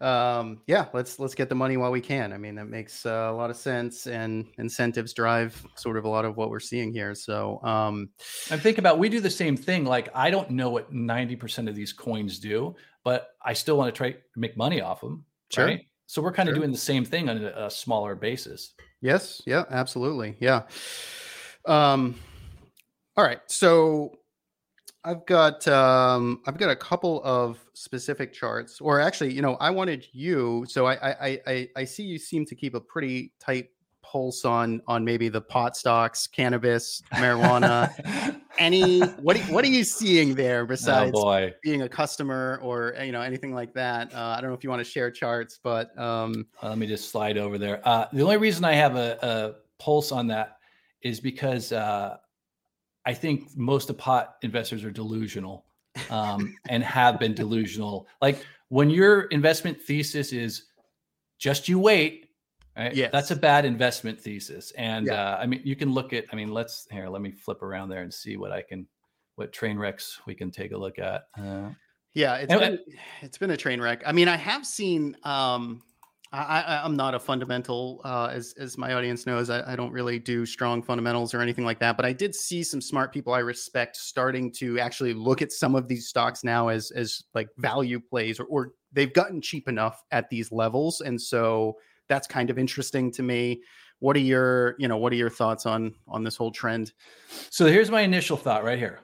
Um, 0.01 0.63
yeah, 0.69 0.87
let's 0.93 1.19
let's 1.19 1.35
get 1.35 1.49
the 1.49 1.55
money 1.57 1.77
while 1.77 1.91
we 1.91 2.01
can. 2.01 2.33
I 2.33 2.39
mean, 2.39 2.55
that 2.55 2.67
makes 2.67 3.05
uh, 3.05 3.29
a 3.29 3.33
lot 3.33 3.51
of 3.51 3.57
sense, 3.57 4.07
and 4.07 4.47
incentives 4.59 5.13
drive 5.13 5.61
sort 5.75 5.97
of 5.97 6.05
a 6.05 6.09
lot 6.09 6.25
of 6.25 6.37
what 6.37 6.49
we're 6.49 6.61
seeing 6.61 6.93
here. 6.93 7.13
So, 7.17 7.61
um, 7.65 8.11
and 8.53 8.63
think 8.63 8.79
about 8.79 9.01
we 9.01 9.09
do 9.09 9.19
the 9.19 9.29
same 9.29 9.57
thing. 9.57 9.85
Like, 9.85 10.11
I 10.15 10.31
don't 10.31 10.51
know 10.51 10.71
what 10.71 10.93
ninety 10.93 11.35
percent 11.35 11.69
of 11.69 11.75
these 11.75 11.93
coins 11.93 12.39
do, 12.39 12.77
but 13.03 13.31
I 13.45 13.53
still 13.53 13.77
want 13.77 13.93
to 13.93 13.99
try 13.99 14.13
to 14.13 14.19
make 14.37 14.57
money 14.57 14.81
off 14.81 15.01
them. 15.01 15.25
Sure. 15.51 15.67
Right? 15.67 15.87
So 16.07 16.23
we're 16.23 16.33
kind 16.33 16.49
of 16.49 16.55
sure. 16.55 16.61
doing 16.61 16.71
the 16.71 16.79
same 16.79 17.05
thing 17.05 17.29
on 17.29 17.45
a, 17.45 17.67
a 17.67 17.71
smaller 17.71 18.15
basis. 18.15 18.75
Yes. 19.01 19.43
Yeah. 19.45 19.65
Absolutely. 19.71 20.37
Yeah. 20.39 20.63
Um. 21.65 22.15
All 23.17 23.25
right. 23.25 23.41
So 23.49 24.21
I've 25.07 25.25
got 25.25 25.67
um, 25.69 26.41
I've 26.47 26.59
got 26.59 26.71
a 26.71 26.77
couple 26.77 27.23
of 27.23 27.65
specific 27.75 28.33
charts, 28.33 28.81
or 28.81 29.01
actually, 29.01 29.33
you 29.33 29.41
know, 29.41 29.55
I 29.61 29.71
wanted 29.71 30.05
you. 30.13 30.67
So 30.69 30.87
I 30.87 30.95
I 30.95 31.41
I, 31.47 31.69
I 31.77 31.85
see 31.85 32.03
you 32.03 32.19
seem 32.19 32.45
to 32.47 32.57
keep 32.57 32.75
a 32.75 32.81
pretty 32.81 33.33
tight 33.39 33.69
pulse 34.03 34.45
on 34.45 34.83
on 34.89 35.05
maybe 35.05 35.29
the 35.29 35.41
pot 35.41 35.77
stocks, 35.77 36.27
cannabis, 36.27 37.03
marijuana. 37.13 38.41
Any 38.59 39.01
what 39.01 39.39
what 39.43 39.65
are 39.65 39.69
you 39.69 39.85
seeing 39.85 40.35
there 40.35 40.63
oh, 40.65 40.67
besides 40.67 41.13
oh 41.15 41.51
being 41.63 41.83
a 41.83 41.89
customer 41.89 42.59
or 42.61 42.97
you 43.01 43.13
know 43.13 43.21
anything 43.21 43.55
like 43.55 43.75
that? 43.75 44.13
Uh, 44.13 44.35
I 44.37 44.41
don't 44.41 44.51
know 44.51 44.57
if 44.57 44.65
you 44.65 44.71
want 44.71 44.81
to 44.81 44.91
share 44.91 45.13
charts, 45.13 45.61
but 45.63 45.97
um, 45.97 46.49
uh, 46.61 46.71
let 46.71 46.79
me 46.79 46.87
just 46.89 47.11
slide 47.11 47.39
over 47.39 47.59
there. 47.59 47.81
Uh, 47.87 48.07
the 48.13 48.23
only 48.23 48.39
reason 48.39 48.65
I 48.65 48.73
have 48.73 48.97
a, 48.97 49.19
a 49.23 49.83
pulse 49.83 50.11
on 50.11 50.27
that 50.29 50.57
is 51.03 51.21
because 51.21 51.71
uh, 51.71 52.17
I 53.07 53.15
think 53.15 53.57
most 53.57 53.89
of 53.89 53.97
pot 53.97 54.37
investors 54.43 54.85
are 54.85 54.91
delusional. 54.91 55.65
um, 56.11 56.55
and 56.69 56.83
have 56.85 57.19
been 57.19 57.33
delusional. 57.33 58.07
Like 58.21 58.45
when 58.69 58.91
your 58.91 59.23
investment 59.29 59.81
thesis 59.81 60.31
is 60.35 60.65
just 61.39 61.71
you 61.71 61.79
wait, 61.79 62.29
right? 62.77 62.95
Yes. 62.95 63.11
That's 63.13 63.31
a 63.31 63.37
bad 63.37 63.65
investment 63.65 64.21
thesis. 64.21 64.73
And 64.73 65.07
Yeah. 65.07 65.15
uh, 65.31 65.39
I 65.41 65.47
mean, 65.47 65.63
you 65.65 65.75
can 65.75 65.91
look 65.95 66.13
at, 66.13 66.27
I 66.31 66.37
mean, 66.37 66.53
let's 66.53 66.87
here, 66.91 67.09
let 67.09 67.23
me 67.23 67.31
flip 67.31 67.63
around 67.63 67.89
there 67.89 68.03
and 68.03 68.13
see 68.13 68.37
what 68.37 68.53
I 68.53 68.61
can, 68.61 68.87
what 69.37 69.55
train 69.55 69.79
wrecks 69.79 70.21
we 70.27 70.35
can 70.35 70.51
take 70.51 70.73
a 70.73 70.77
look 70.77 70.99
at. 70.99 71.29
Uh, 71.39 71.71
Yeah, 72.13 72.35
it's 72.37 72.53
And- 72.53 72.61
been 72.61 72.79
it's 73.23 73.39
been 73.39 73.51
a 73.53 73.57
train 73.57 73.81
wreck. 73.81 74.03
I 74.05 74.13
mean, 74.13 74.29
I 74.29 74.37
have 74.37 74.67
seen. 74.67 75.17
Um, 75.23 75.83
I, 76.43 76.83
I'm 76.85 76.97
not 76.97 77.15
a 77.15 77.19
fundamental, 77.21 78.01
uh, 78.05 78.31
as 78.33 78.55
as 78.59 78.77
my 78.77 78.95
audience 78.95 79.27
knows. 79.27 79.49
I, 79.51 79.73
I 79.73 79.77
don't 79.77 79.93
really 79.93 80.19
do 80.19 80.45
strong 80.47 80.83
fundamentals 80.83 81.35
or 81.35 81.41
anything 81.41 81.65
like 81.65 81.79
that. 81.81 81.97
But 81.97 82.05
I 82.07 82.13
did 82.13 82.35
see 82.35 82.63
some 82.63 82.81
smart 82.81 83.13
people 83.13 83.33
I 83.33 83.39
respect 83.39 83.97
starting 83.97 84.53
to 84.53 84.79
actually 84.79 85.15
look 85.15 85.43
at 85.43 85.53
some 85.53 85.75
of 85.75 85.89
these 85.89 86.09
stocks 86.09 86.45
now 86.45 86.69
as 86.69 86.91
as 86.91 87.23
like 87.35 87.49
value 87.59 88.01
plays, 88.01 88.39
or, 88.41 88.45
or 88.45 88.73
they've 88.93 89.13
gotten 89.13 89.41
cheap 89.41 89.69
enough 89.69 90.03
at 90.11 90.29
these 90.31 90.53
levels, 90.53 91.01
and 91.01 91.21
so 91.21 91.77
that's 92.09 92.27
kind 92.27 92.51
of 92.51 92.59
interesting 92.59 93.11
to 93.13 93.23
me. 93.23 93.63
What 94.01 94.17
are 94.17 94.21
your 94.21 94.77
you 94.79 94.89
know 94.89 94.97
what 94.99 95.13
are 95.13 95.17
your 95.17 95.31
thoughts 95.31 95.65
on 95.67 95.95
on 96.07 96.23
this 96.23 96.37
whole 96.37 96.51
trend? 96.53 96.93
So 97.51 97.67
here's 97.67 97.91
my 97.91 98.03
initial 98.03 98.37
thought 98.37 98.63
right 98.65 98.79
here. 98.79 99.01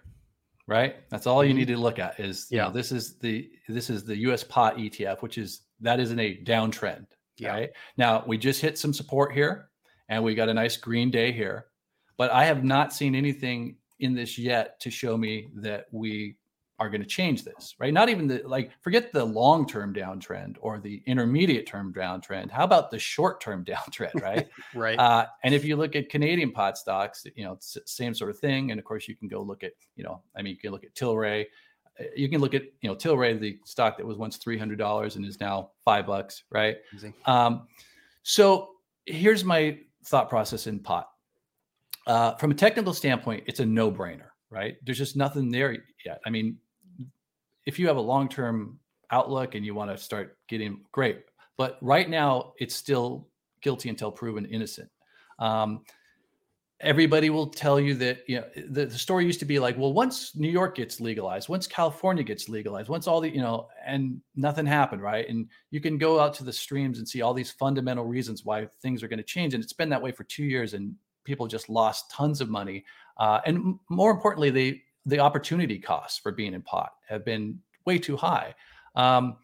Right? 0.69 0.97
That's 1.11 1.27
all 1.27 1.45
you 1.45 1.53
Mhm. 1.53 1.57
need 1.57 1.69
to 1.69 1.77
look 1.77 1.99
at 1.99 2.21
is 2.21 2.47
you 2.51 2.59
know, 2.59 2.67
Yeah. 2.67 2.71
this 2.71 2.93
is 2.93 3.19
the 3.19 3.51
this 3.69 3.91
is 3.91 4.05
the 4.05 4.17
US 4.19 4.45
pot 4.45 4.77
ETF, 4.79 5.21
which 5.21 5.37
is 5.39 5.63
that 5.81 5.99
is 5.99 6.13
in 6.13 6.21
a 6.21 6.37
downtrend. 6.45 7.07
Yeah. 7.39 7.53
Right. 7.53 7.71
Now 7.97 8.25
we 8.27 8.39
just 8.39 8.61
hit 8.61 8.79
some 8.79 8.93
support 8.93 9.33
here 9.33 9.69
and 10.09 10.23
we 10.23 10.35
got 10.35 10.49
a 10.49 10.55
nice 10.55 10.77
green 10.77 11.11
day 11.11 11.33
here. 11.33 11.67
But 12.19 12.31
I 12.31 12.45
have 12.45 12.63
not 12.63 12.93
seen 12.93 13.15
anything 13.15 13.77
in 14.01 14.15
this 14.15 14.39
yet 14.39 14.79
to 14.81 14.91
show 14.91 15.17
me 15.17 15.49
that 15.55 15.87
we 15.93 16.37
are 16.79 16.91
going 16.91 17.01
to 17.01 17.07
change 17.07 17.45
this, 17.45 17.77
right? 17.79 17.93
Not 17.93 18.09
even 18.09 18.27
the 18.27 18.43
like 18.45 18.73
forget 18.83 19.13
the 19.13 19.25
long-term 19.25 19.95
downtrend 19.95 20.57
or 20.61 20.81
the 20.81 21.01
intermediate 21.07 21.67
term 21.67 21.93
downtrend. 21.95 22.51
How 22.51 22.65
about 22.65 22.91
the 22.91 22.99
short-term 22.99 23.65
downtrend, 23.73 24.21
right? 24.21 24.49
Right. 24.75 24.99
Uh, 24.99 25.27
and 25.45 25.55
if 25.55 25.65
you 25.65 25.77
look 25.77 25.95
at 25.97 26.09
Canadian 26.09 26.51
pot 26.51 26.77
stocks, 26.77 27.25
you 27.37 27.45
know, 27.45 27.59
same 27.61 28.15
sort 28.15 28.31
of 28.31 28.39
thing. 28.39 28.71
And 28.71 28.81
of 28.81 28.85
course, 28.85 29.07
you 29.07 29.15
can 29.15 29.29
go 29.29 29.43
look 29.43 29.63
at, 29.63 29.73
you 29.97 30.03
know, 30.03 30.23
I 30.37 30.43
mean, 30.43 30.55
you 30.55 30.59
can 30.59 30.71
look 30.71 30.85
at 30.85 30.95
Tilray. 30.95 31.45
You 32.17 32.29
can 32.29 32.41
look 32.41 32.55
at, 32.55 32.63
you 32.81 32.89
know, 32.89 32.97
Tilray, 32.97 33.39
the 33.39 33.59
stock 33.65 33.97
that 33.99 34.07
was 34.07 34.17
once 34.17 34.37
three 34.37 34.59
hundred 34.59 34.79
dollars 34.79 35.17
and 35.17 35.25
is 35.25 35.41
now 35.41 35.71
five 35.85 36.07
bucks, 36.07 36.45
right? 36.51 36.77
Um, 37.27 37.67
so 38.23 38.71
here's 39.07 39.45
my 39.45 39.79
thought 40.05 40.29
process 40.29 40.67
in 40.67 40.79
pot. 40.79 41.09
Uh, 42.07 42.35
from 42.37 42.51
a 42.51 42.55
technical 42.55 42.93
standpoint, 42.95 43.45
it's 43.47 43.61
a 43.61 43.67
no-brainer, 43.67 44.31
right? 44.51 44.77
There's 44.85 44.99
just 44.99 45.17
nothing 45.17 45.51
there 45.51 45.77
yet. 46.05 46.21
I 46.27 46.31
mean, 46.31 46.59
if 47.67 47.79
you 47.79 47.87
have 47.87 47.97
a 47.97 48.01
long-term 48.01 48.79
outlook 49.11 49.55
and 49.55 49.65
you 49.65 49.75
want 49.75 49.91
to 49.91 49.99
start 49.99 50.39
getting 50.49 50.81
great, 50.91 51.25
but 51.57 51.79
right 51.81 52.09
now 52.09 52.55
it's 52.59 52.75
still 52.75 53.29
guilty 53.61 53.89
until 53.89 54.11
proven 54.11 54.47
innocent. 54.47 54.91
Um, 55.39 55.85
everybody 56.83 57.31
will 57.31 57.47
tell 57.47 57.79
you 57.79 57.95
that 57.95 58.25
you 58.27 58.41
know 58.41 58.47
the, 58.69 58.87
the 58.87 58.99
story 58.99 59.25
used 59.25 59.41
to 59.41 59.47
be 59.47 59.59
like, 59.59 59.79
well, 59.79 59.93
once 59.93 60.35
New 60.37 60.51
York 60.51 60.77
gets 60.77 61.01
legalized, 61.01 61.49
once 61.49 61.67
California 61.67 62.25
gets 62.25 62.49
legalized, 62.49 62.89
once 62.89 63.07
all 63.07 63.21
the 63.21 63.31
you 63.31 63.41
know, 63.41 63.69
and 63.87 64.21
nothing 64.37 64.67
happened, 64.67 65.01
right? 65.01 65.29
And 65.29 65.49
you 65.71 65.81
can 65.81 65.97
go 65.97 66.21
out 66.21 66.35
to 66.35 66.45
the 66.45 66.53
streams 66.53 66.99
and 66.99 67.09
see 67.09 67.23
all 67.23 67.33
these 67.33 67.51
fundamental 67.51 68.05
reasons 68.05 68.45
why 68.45 68.67
things 68.81 69.03
are 69.03 69.09
going 69.09 69.19
to 69.19 69.25
change, 69.25 69.55
and 69.55 69.63
it's 69.63 69.73
been 69.73 69.89
that 69.91 70.03
way 70.03 70.13
for 70.13 70.25
two 70.25 70.45
years, 70.45 70.75
and 70.75 70.95
people 71.25 71.47
just 71.47 71.69
lost 71.69 72.11
tons 72.11 72.41
of 72.41 72.51
money, 72.51 72.85
uh, 73.19 73.41
and 73.47 73.79
more 73.89 74.11
importantly, 74.11 74.51
the 74.51 74.81
the 75.07 75.19
opportunity 75.19 75.79
costs 75.79 76.19
for 76.19 76.33
being 76.33 76.55
in 76.55 76.63
pot 76.63 76.93
have 77.09 77.25
been 77.25 77.59
way 77.87 77.99
too 77.99 78.17
high. 78.17 78.55
Um, 78.95 79.37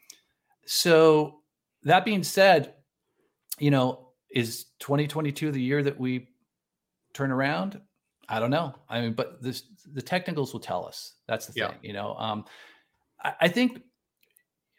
so 0.67 1.41
that 1.85 2.05
being 2.05 2.23
said, 2.23 2.75
you 3.59 3.71
know, 3.71 4.11
is 4.31 4.67
2022 4.81 5.51
the 5.51 5.61
year 5.61 5.83
that 5.83 5.99
we 5.99 6.29
turn 7.19 7.31
around? 7.33 7.81
I 8.29 8.39
don't 8.41 8.51
know. 8.51 8.75
I 8.89 9.01
mean, 9.01 9.15
but 9.15 9.43
this 9.43 9.65
the 9.93 10.03
technicals 10.03 10.53
will 10.53 10.61
tell 10.61 10.87
us. 10.87 11.15
That's 11.27 11.47
the 11.47 11.55
Yeah. 11.57 11.69
thing, 11.69 11.79
you 11.83 11.93
know. 11.93 12.15
Um, 12.17 12.45
I, 13.23 13.35
I 13.43 13.49
think 13.49 13.83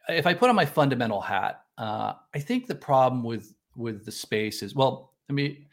if 0.08 0.26
I 0.26 0.34
put 0.34 0.50
on 0.50 0.56
my 0.56 0.66
fundamental 0.66 1.22
hat, 1.22 1.64
uh, 1.78 2.14
I 2.34 2.40
think 2.40 2.68
the 2.68 2.76
problem 2.76 3.24
with 3.24 3.56
with 3.76 4.06
the 4.06 4.12
space 4.12 4.64
is 4.64 4.76
well, 4.76 5.14
I 5.30 5.34
mean, 5.34 5.68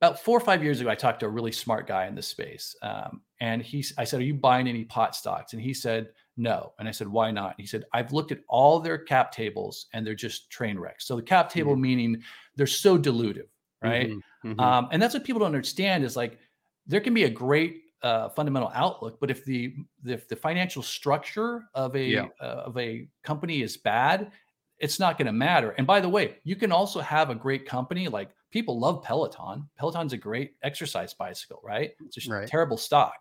about 0.00 0.20
four 0.20 0.36
or 0.36 0.40
five 0.40 0.62
years 0.62 0.80
ago, 0.80 0.90
I 0.90 0.94
talked 0.94 1.20
to 1.20 1.26
a 1.26 1.28
really 1.30 1.52
smart 1.52 1.86
guy 1.86 2.06
in 2.06 2.14
this 2.14 2.26
space, 2.28 2.76
um, 2.82 3.22
and 3.40 3.62
he, 3.62 3.84
I 3.98 4.04
said, 4.04 4.20
"Are 4.20 4.24
you 4.24 4.34
buying 4.34 4.68
any 4.68 4.84
pot 4.84 5.16
stocks?" 5.16 5.52
And 5.52 5.62
he 5.62 5.72
said, 5.74 6.12
"No." 6.36 6.72
And 6.78 6.88
I 6.88 6.92
said, 6.92 7.08
"Why 7.08 7.30
not?" 7.30 7.50
And 7.56 7.60
he 7.60 7.66
said, 7.66 7.84
"I've 7.92 8.12
looked 8.12 8.32
at 8.32 8.40
all 8.48 8.80
their 8.80 8.98
cap 8.98 9.32
tables, 9.32 9.86
and 9.92 10.06
they're 10.06 10.14
just 10.14 10.50
train 10.50 10.78
wrecks." 10.78 11.06
So 11.06 11.16
the 11.16 11.22
cap 11.22 11.48
table 11.50 11.76
meaning 11.76 12.22
they're 12.56 12.66
so 12.66 12.98
dilutive, 12.98 13.48
right? 13.82 14.10
Mhm, 14.10 14.20
mhm. 14.44 14.76
Um, 14.76 14.88
and 14.90 15.00
that's 15.02 15.14
what 15.14 15.24
people 15.24 15.40
don't 15.40 15.46
understand 15.46 16.04
is 16.04 16.16
like 16.16 16.38
there 16.86 17.00
can 17.00 17.14
be 17.14 17.24
a 17.24 17.30
great 17.30 17.82
uh, 18.02 18.28
fundamental 18.30 18.70
outlook, 18.74 19.18
but 19.20 19.30
if 19.30 19.44
the 19.44 19.74
if 20.04 20.28
the 20.28 20.36
financial 20.36 20.82
structure 20.82 21.68
of 21.74 21.94
a 21.96 22.14
Yeah. 22.14 22.28
uh, 22.40 22.44
of 22.66 22.76
a 22.78 23.08
company 23.22 23.62
is 23.62 23.76
bad, 23.76 24.32
it's 24.78 24.98
not 25.00 25.18
going 25.18 25.26
to 25.26 25.32
matter. 25.32 25.70
And 25.72 25.86
by 25.86 26.00
the 26.00 26.08
way, 26.08 26.38
you 26.44 26.56
can 26.56 26.72
also 26.72 27.00
have 27.00 27.30
a 27.30 27.34
great 27.34 27.66
company 27.66 28.08
like 28.08 28.30
people 28.50 28.78
love 28.78 29.02
Peloton. 29.02 29.68
Peloton's 29.76 30.12
a 30.12 30.16
great 30.18 30.56
exercise 30.62 31.14
bicycle, 31.14 31.60
right? 31.64 31.92
It's 32.04 32.14
just 32.14 32.32
Right. 32.32 32.46
terrible 32.46 32.76
stock. 32.76 33.14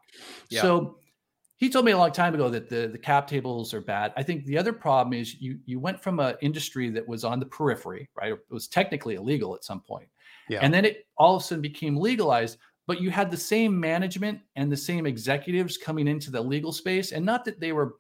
Yeah. 0.50 0.72
So 0.72 1.00
he 1.58 1.70
told 1.70 1.86
me 1.86 1.92
a 1.94 1.98
long 1.98 2.12
time 2.12 2.34
ago 2.36 2.50
that 2.50 2.70
the 2.70 2.88
the 2.88 2.98
cap 3.00 3.28
tables 3.28 3.74
are 3.74 3.82
bad. 3.82 4.14
I 4.18 4.24
think 4.24 4.46
the 4.46 4.58
other 4.58 4.74
problem 4.74 5.14
is 5.14 5.36
you 5.42 5.60
you 5.66 5.80
went 5.80 6.02
from 6.02 6.20
an 6.20 6.36
industry 6.42 6.90
that 6.92 7.08
was 7.08 7.24
on 7.24 7.40
the 7.40 7.46
periphery, 7.46 8.10
right? 8.16 8.34
It 8.34 8.42
was 8.50 8.68
technically 8.68 9.16
illegal 9.16 9.56
at 9.56 9.64
some 9.64 9.82
point. 9.82 10.10
Yeah. 10.50 10.60
And 10.62 10.74
then 10.74 10.86
it 10.86 11.08
all 11.18 11.36
of 11.36 11.42
a 11.42 11.46
sudden 11.46 11.62
became 11.62 11.98
legalized, 11.98 12.58
but 12.88 13.02
you 13.02 13.10
had 13.10 13.32
the 13.32 13.38
same 13.38 13.80
management 13.80 14.40
and 14.56 14.72
the 14.72 14.78
same 14.78 15.06
executives 15.06 15.78
coming 15.78 16.08
into 16.08 16.32
the 16.32 16.42
legal 16.42 16.72
space. 16.72 17.12
And 17.12 17.26
not 17.26 17.46
that 17.46 17.60
they 17.60 17.72
were 17.72 17.96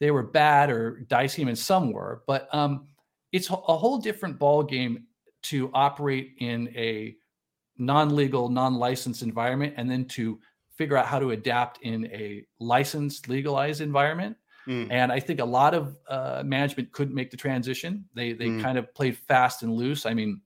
they 0.00 0.10
were 0.10 0.22
bad 0.24 0.70
or 0.70 1.00
dicey, 1.08 1.42
and 1.42 1.58
some 1.58 1.92
were, 1.92 2.22
but 2.26 2.48
um, 2.52 2.88
it's 3.32 3.48
a 3.50 3.54
whole 3.54 3.98
different 3.98 4.38
ball 4.38 4.62
game 4.62 5.04
to 5.42 5.70
operate 5.72 6.34
in 6.38 6.68
a 6.74 7.14
non-legal, 7.78 8.48
non-licensed 8.48 9.22
environment, 9.22 9.74
and 9.76 9.90
then 9.90 10.04
to 10.06 10.40
figure 10.76 10.96
out 10.96 11.06
how 11.06 11.18
to 11.18 11.30
adapt 11.30 11.80
in 11.82 12.06
a 12.06 12.44
licensed, 12.58 13.28
legalized 13.28 13.80
environment. 13.80 14.36
Mm. 14.66 14.88
And 14.90 15.12
I 15.12 15.20
think 15.20 15.40
a 15.40 15.44
lot 15.44 15.74
of 15.74 15.96
uh, 16.08 16.42
management 16.44 16.90
couldn't 16.92 17.14
make 17.14 17.30
the 17.30 17.36
transition. 17.36 18.04
They 18.14 18.32
they 18.32 18.46
Mm. 18.48 18.62
kind 18.62 18.78
of 18.78 18.92
played 18.94 19.16
fast 19.16 19.62
and 19.62 19.72
loose. 19.72 20.06
I 20.06 20.14
mean, 20.14 20.40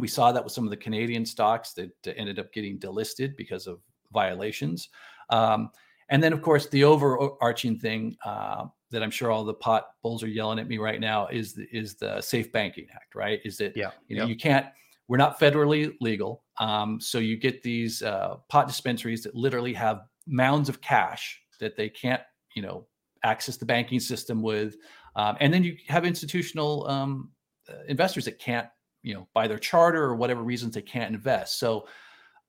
we 0.00 0.08
saw 0.08 0.32
that 0.32 0.42
with 0.42 0.52
some 0.52 0.64
of 0.64 0.70
the 0.70 0.76
Canadian 0.76 1.24
stocks 1.26 1.72
that 1.74 1.90
ended 2.16 2.38
up 2.38 2.52
getting 2.52 2.78
delisted 2.78 3.36
because 3.36 3.66
of 3.66 3.80
violations. 4.12 4.88
Um, 5.30 5.70
and 6.08 6.22
then, 6.22 6.32
of 6.32 6.42
course, 6.42 6.68
the 6.68 6.84
overarching 6.84 7.78
thing 7.78 8.16
uh, 8.24 8.64
that 8.90 9.02
I'm 9.02 9.10
sure 9.10 9.30
all 9.30 9.44
the 9.44 9.54
pot 9.54 9.90
bulls 10.02 10.22
are 10.24 10.28
yelling 10.28 10.58
at 10.58 10.66
me 10.66 10.78
right 10.78 11.00
now 11.00 11.28
is 11.28 11.54
the, 11.54 11.66
is 11.72 11.94
the 11.94 12.20
Safe 12.20 12.50
Banking 12.50 12.86
Act, 12.92 13.14
right? 13.14 13.40
Is 13.44 13.56
that 13.58 13.76
Yeah. 13.76 13.90
you 14.08 14.16
know 14.16 14.26
you 14.26 14.36
can't. 14.36 14.66
We're 15.06 15.16
not 15.16 15.40
federally 15.40 15.92
legal, 16.00 16.44
um, 16.58 17.00
so 17.00 17.18
you 17.18 17.36
get 17.36 17.62
these 17.62 18.02
uh, 18.02 18.36
pot 18.48 18.68
dispensaries 18.68 19.22
that 19.24 19.34
literally 19.34 19.72
have 19.74 20.02
mounds 20.26 20.68
of 20.68 20.80
cash 20.80 21.40
that 21.58 21.76
they 21.76 21.88
can't, 21.88 22.22
you 22.54 22.62
know, 22.62 22.86
access 23.24 23.56
the 23.56 23.66
banking 23.66 23.98
system 24.00 24.40
with, 24.40 24.76
um, 25.16 25.36
and 25.40 25.52
then 25.52 25.64
you 25.64 25.76
have 25.88 26.04
institutional 26.04 26.86
um, 26.88 27.30
uh, 27.68 27.82
investors 27.88 28.24
that 28.24 28.38
can't, 28.38 28.68
you 29.02 29.14
know, 29.14 29.28
by 29.34 29.48
their 29.48 29.58
charter 29.58 30.02
or 30.04 30.14
whatever 30.14 30.42
reasons 30.42 30.74
they 30.74 30.82
can't 30.82 31.14
invest. 31.14 31.58
So 31.58 31.86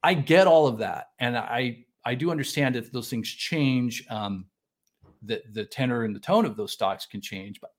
I 0.03 0.13
get 0.13 0.47
all 0.47 0.67
of 0.67 0.79
that, 0.79 1.07
and 1.19 1.37
I 1.37 1.85
I 2.03 2.15
do 2.15 2.31
understand 2.31 2.75
that 2.75 2.91
those 2.91 3.09
things 3.09 3.29
change, 3.29 4.03
um, 4.09 4.45
the 5.21 5.41
the 5.53 5.65
tenor 5.65 6.03
and 6.03 6.15
the 6.15 6.19
tone 6.19 6.45
of 6.45 6.57
those 6.57 6.71
stocks 6.71 7.05
can 7.05 7.21
change. 7.21 7.61
But 7.61 7.71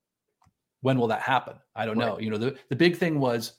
when 0.80 0.98
will 0.98 1.08
that 1.08 1.22
happen? 1.22 1.54
I 1.74 1.86
don't 1.86 1.98
know. 1.98 2.18
You 2.18 2.30
know, 2.30 2.38
the 2.38 2.56
the 2.68 2.76
big 2.76 2.96
thing 2.96 3.18
was, 3.18 3.52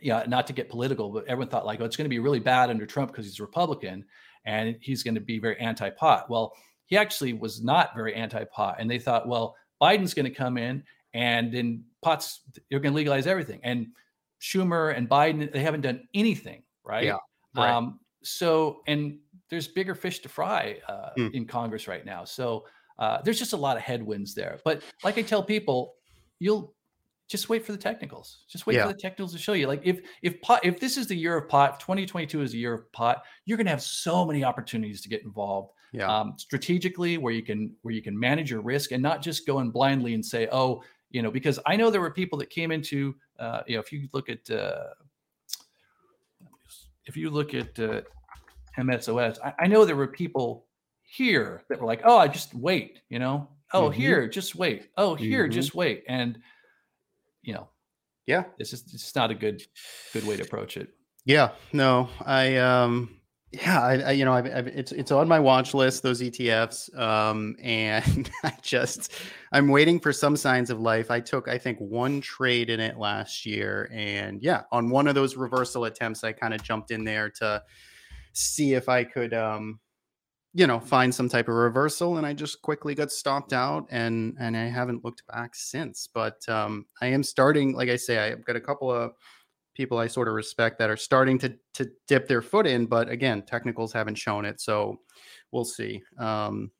yeah, 0.00 0.24
not 0.26 0.46
to 0.46 0.52
get 0.52 0.68
political, 0.68 1.10
but 1.10 1.26
everyone 1.26 1.48
thought 1.48 1.66
like, 1.66 1.80
oh, 1.80 1.84
it's 1.84 1.96
going 1.96 2.06
to 2.06 2.10
be 2.10 2.18
really 2.18 2.40
bad 2.40 2.70
under 2.70 2.86
Trump 2.86 3.10
because 3.10 3.26
he's 3.26 3.40
a 3.40 3.42
Republican 3.42 4.04
and 4.44 4.76
he's 4.80 5.02
going 5.02 5.14
to 5.14 5.20
be 5.20 5.38
very 5.38 5.58
anti-pot. 5.58 6.30
Well, 6.30 6.52
he 6.86 6.96
actually 6.96 7.32
was 7.32 7.62
not 7.62 7.94
very 7.96 8.14
anti-pot, 8.14 8.76
and 8.78 8.90
they 8.90 8.98
thought, 8.98 9.26
well, 9.26 9.56
Biden's 9.82 10.14
going 10.14 10.24
to 10.24 10.30
come 10.30 10.56
in 10.56 10.82
and 11.14 11.52
then 11.52 11.84
pots 12.00 12.42
you're 12.70 12.80
going 12.80 12.92
to 12.92 12.96
legalize 12.96 13.26
everything, 13.26 13.60
and 13.62 13.88
Schumer 14.40 14.96
and 14.96 15.08
Biden 15.08 15.52
they 15.52 15.60
haven't 15.62 15.80
done 15.82 16.06
anything, 16.14 16.62
right? 16.84 17.04
Yeah, 17.04 17.16
right. 17.56 17.70
Um, 17.70 18.00
so 18.22 18.82
and 18.86 19.18
there's 19.50 19.68
bigger 19.68 19.94
fish 19.94 20.18
to 20.20 20.28
fry 20.28 20.78
uh, 20.88 21.10
Mm. 21.16 21.34
in 21.34 21.46
Congress 21.46 21.86
right 21.88 22.04
now. 22.04 22.24
So 22.24 22.64
uh, 22.98 23.20
there's 23.22 23.38
just 23.38 23.52
a 23.52 23.56
lot 23.56 23.76
of 23.76 23.82
headwinds 23.82 24.34
there. 24.34 24.58
But 24.64 24.82
like 25.04 25.18
I 25.18 25.22
tell 25.22 25.42
people, 25.42 25.94
you'll 26.38 26.74
just 27.28 27.48
wait 27.48 27.64
for 27.64 27.72
the 27.72 27.78
technicals. 27.78 28.44
Just 28.48 28.66
wait 28.66 28.74
Yeah. 28.76 28.86
for 28.86 28.92
the 28.92 28.98
technicals 28.98 29.32
to 29.32 29.38
show 29.38 29.52
you. 29.52 29.66
Like 29.66 29.82
if 29.84 30.00
if 30.22 30.40
pot 30.42 30.64
if 30.64 30.80
this 30.80 30.96
is 30.96 31.06
the 31.06 31.16
year 31.16 31.36
of 31.36 31.48
pot, 31.48 31.80
2022 31.80 32.42
is 32.42 32.52
the 32.52 32.58
year 32.58 32.74
of 32.74 32.90
pot, 32.92 33.22
you're 33.44 33.56
going 33.56 33.66
to 33.66 33.70
have 33.70 33.82
so 33.82 34.24
many 34.24 34.42
opportunities 34.44 35.00
to 35.02 35.08
get 35.08 35.22
involved. 35.22 35.72
Yeah. 35.92 36.14
um, 36.14 36.34
strategically 36.36 37.16
where 37.16 37.32
you 37.32 37.42
can 37.42 37.74
where 37.82 37.94
you 37.94 38.02
can 38.02 38.18
manage 38.18 38.50
your 38.50 38.60
risk 38.60 38.90
and 38.92 39.02
not 39.02 39.22
just 39.22 39.46
go 39.46 39.60
in 39.60 39.70
blindly 39.70 40.12
and 40.14 40.22
say 40.24 40.46
oh 40.52 40.82
you 41.16 41.22
know 41.22 41.30
because 41.30 41.58
i 41.64 41.74
know 41.76 41.88
there 41.90 42.02
were 42.02 42.10
people 42.10 42.38
that 42.38 42.50
came 42.50 42.70
into 42.70 43.14
uh, 43.38 43.62
you 43.66 43.74
know 43.74 43.80
if 43.80 43.90
you 43.90 44.06
look 44.12 44.28
at 44.28 44.50
uh, 44.50 44.88
if 47.06 47.16
you 47.16 47.30
look 47.30 47.54
at 47.54 47.78
uh, 47.78 48.02
msos 48.78 49.38
I, 49.42 49.54
I 49.60 49.66
know 49.66 49.86
there 49.86 49.96
were 49.96 50.08
people 50.08 50.66
here 51.02 51.62
that 51.70 51.80
were 51.80 51.86
like 51.86 52.02
oh 52.04 52.18
i 52.18 52.28
just 52.28 52.54
wait 52.54 53.00
you 53.08 53.18
know 53.18 53.48
oh 53.72 53.88
Mhm. 53.88 53.94
here 53.94 54.28
just 54.28 54.54
wait 54.56 54.90
oh 54.98 55.14
here 55.14 55.48
Mhm. 55.48 55.52
just 55.52 55.74
wait 55.74 56.04
and 56.06 56.38
you 57.42 57.54
know 57.54 57.68
Yeah. 58.26 58.44
it's 58.58 58.70
just 58.70 58.92
it's 58.92 59.14
not 59.14 59.30
a 59.30 59.34
good 59.34 59.62
good 60.12 60.26
way 60.26 60.36
to 60.36 60.42
approach 60.42 60.76
it 60.76 60.90
Yeah, 61.24 61.52
no, 61.72 62.08
I 62.24 62.56
um 62.58 63.15
yeah, 63.62 63.80
I, 63.80 63.94
I 63.98 64.10
you 64.12 64.24
know, 64.24 64.32
I've, 64.32 64.46
it's 64.46 64.92
it's 64.92 65.10
on 65.10 65.28
my 65.28 65.38
watch 65.38 65.72
list 65.72 66.02
those 66.02 66.20
ETFs 66.20 66.96
um 66.98 67.56
and 67.62 68.30
I 68.44 68.52
just 68.62 69.12
I'm 69.52 69.68
waiting 69.68 70.00
for 70.00 70.12
some 70.12 70.36
signs 70.36 70.70
of 70.70 70.80
life. 70.80 71.10
I 71.10 71.20
took 71.20 71.48
I 71.48 71.58
think 71.58 71.78
one 71.78 72.20
trade 72.20 72.70
in 72.70 72.80
it 72.80 72.98
last 72.98 73.46
year 73.46 73.90
and 73.92 74.42
yeah, 74.42 74.62
on 74.72 74.90
one 74.90 75.06
of 75.06 75.14
those 75.14 75.36
reversal 75.36 75.84
attempts 75.84 76.24
I 76.24 76.32
kind 76.32 76.54
of 76.54 76.62
jumped 76.62 76.90
in 76.90 77.04
there 77.04 77.30
to 77.38 77.62
see 78.32 78.74
if 78.74 78.88
I 78.88 79.04
could 79.04 79.32
um 79.32 79.80
you 80.52 80.66
know, 80.66 80.80
find 80.80 81.14
some 81.14 81.28
type 81.28 81.48
of 81.48 81.54
reversal 81.54 82.16
and 82.16 82.26
I 82.26 82.32
just 82.32 82.62
quickly 82.62 82.94
got 82.94 83.12
stopped 83.12 83.52
out 83.52 83.86
and 83.90 84.36
and 84.38 84.56
I 84.56 84.68
haven't 84.68 85.04
looked 85.04 85.26
back 85.28 85.54
since. 85.54 86.08
But 86.12 86.46
um 86.48 86.86
I 87.00 87.06
am 87.06 87.22
starting 87.22 87.74
like 87.74 87.88
I 87.88 87.96
say 87.96 88.18
I've 88.18 88.44
got 88.44 88.56
a 88.56 88.60
couple 88.60 88.90
of 88.90 89.12
people 89.76 89.98
I 89.98 90.06
sort 90.06 90.26
of 90.28 90.34
respect 90.34 90.78
that 90.78 90.90
are 90.90 90.96
starting 90.96 91.38
to 91.40 91.54
to 91.74 91.90
dip 92.08 92.26
their 92.26 92.42
foot 92.42 92.66
in, 92.66 92.86
but 92.86 93.08
again, 93.08 93.42
technicals 93.42 93.92
haven't 93.92 94.16
shown 94.16 94.44
it, 94.44 94.60
so 94.60 95.00
we'll 95.52 95.64
see. 95.64 96.02
Um, 96.18 96.70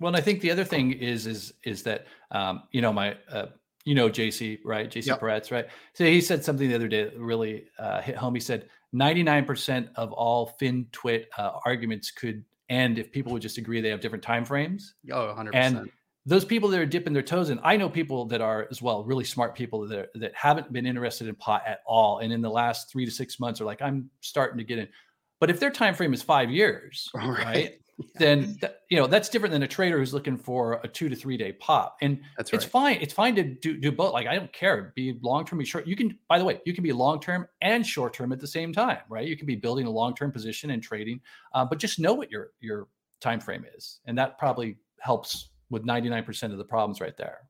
Well, 0.00 0.08
and 0.08 0.16
I 0.16 0.20
think 0.20 0.40
the 0.40 0.50
other 0.50 0.64
thing 0.64 0.92
is 0.92 1.26
is 1.26 1.52
is 1.64 1.82
that 1.82 2.06
um, 2.30 2.62
you 2.70 2.80
know 2.80 2.92
my 2.92 3.16
uh, 3.30 3.46
you 3.84 3.94
know 3.94 4.08
JC 4.08 4.58
right 4.64 4.88
JC 4.90 5.06
Yep. 5.06 5.20
Parets 5.20 5.50
right. 5.50 5.66
So 5.94 6.04
he 6.04 6.20
said 6.20 6.44
something 6.44 6.68
the 6.68 6.74
other 6.74 6.88
day 6.88 7.04
that 7.04 7.18
really 7.18 7.66
uh, 7.78 8.00
hit 8.00 8.16
home. 8.16 8.34
He 8.34 8.40
said 8.40 8.68
ninety 8.92 9.22
nine 9.22 9.44
percent 9.44 9.88
of 9.96 10.12
all 10.12 10.46
fin 10.58 10.86
twit 10.92 11.28
uh, 11.36 11.52
arguments 11.64 12.10
could 12.10 12.44
end 12.68 12.98
if 12.98 13.12
people 13.12 13.32
would 13.32 13.42
just 13.42 13.58
agree 13.58 13.80
they 13.80 13.90
have 13.90 14.00
different 14.00 14.24
time 14.24 14.44
frames. 14.44 14.94
oh, 15.12 15.26
100 15.26 15.54
And 15.54 15.74
percent. 15.76 15.92
Those 16.26 16.44
people 16.44 16.68
that 16.70 16.80
are 16.80 16.86
dipping 16.86 17.12
their 17.12 17.22
toes 17.22 17.50
in, 17.50 17.60
I 17.62 17.76
know 17.76 17.88
people 17.88 18.26
that 18.26 18.40
are 18.40 18.66
as 18.70 18.82
well 18.82 19.04
really 19.04 19.24
smart 19.24 19.54
people 19.54 19.86
that 19.86 19.98
are, 19.98 20.08
that 20.16 20.34
haven't 20.34 20.72
been 20.72 20.84
interested 20.84 21.28
in 21.28 21.36
pot 21.36 21.62
at 21.66 21.80
all, 21.86 22.18
and 22.18 22.32
in 22.32 22.42
the 22.42 22.50
last 22.50 22.90
three 22.90 23.04
to 23.04 23.10
six 23.10 23.38
months 23.38 23.60
are 23.60 23.64
like 23.64 23.80
I'm 23.80 24.10
starting 24.20 24.58
to 24.58 24.64
get 24.64 24.78
in. 24.78 24.88
But 25.38 25.50
if 25.50 25.60
their 25.60 25.70
time 25.70 25.94
frame 25.94 26.12
is 26.12 26.22
five 26.22 26.50
years, 26.50 27.08
right? 27.14 27.78
then 28.16 28.58
th- 28.60 28.72
you 28.90 28.98
know 28.98 29.06
that's 29.06 29.28
different 29.30 29.52
than 29.52 29.62
a 29.62 29.68
trader 29.68 29.98
who's 29.98 30.12
looking 30.12 30.36
for 30.36 30.80
a 30.84 30.88
two 30.88 31.08
to 31.08 31.16
three 31.16 31.36
day 31.36 31.52
pop. 31.52 31.96
And 32.02 32.20
That's 32.36 32.52
it's 32.52 32.64
fine 32.64 32.98
it's 33.00 33.14
fine 33.14 33.34
to 33.36 33.42
do, 33.42 33.78
do 33.78 33.90
both. 33.90 34.12
Like 34.12 34.26
i 34.26 34.34
don't 34.34 34.52
care. 34.52 34.92
Be 34.94 35.18
long 35.22 35.46
term 35.46 35.58
be 35.58 35.64
short. 35.64 35.86
You 35.86 35.96
can 35.96 36.18
by 36.28 36.38
the 36.38 36.44
way 36.44 36.60
you 36.66 36.74
can 36.74 36.84
be 36.84 36.92
long 36.92 37.20
term 37.20 37.48
and 37.62 37.86
short 37.86 38.12
term 38.12 38.32
at 38.32 38.40
the 38.40 38.46
same 38.46 38.72
time 38.72 38.98
right? 39.08 39.26
You 39.26 39.36
can 39.36 39.46
be 39.46 39.56
building 39.56 39.86
a 39.86 39.90
long 39.90 40.14
term 40.14 40.30
position 40.30 40.70
and 40.70 40.82
trading 40.82 41.20
uh, 41.54 41.64
but 41.64 41.78
just 41.78 41.98
know 41.98 42.12
what 42.12 42.30
your 42.30 42.50
your 42.60 42.88
time 43.20 43.40
frame 43.40 43.64
is. 43.76 44.00
And 44.06 44.18
that 44.18 44.38
probably 44.38 44.76
helps 45.00 45.50
with 45.70 45.84
99% 45.84 46.52
of 46.52 46.58
the 46.58 46.64
problems 46.64 47.00
right 47.00 47.16
there 47.16 47.48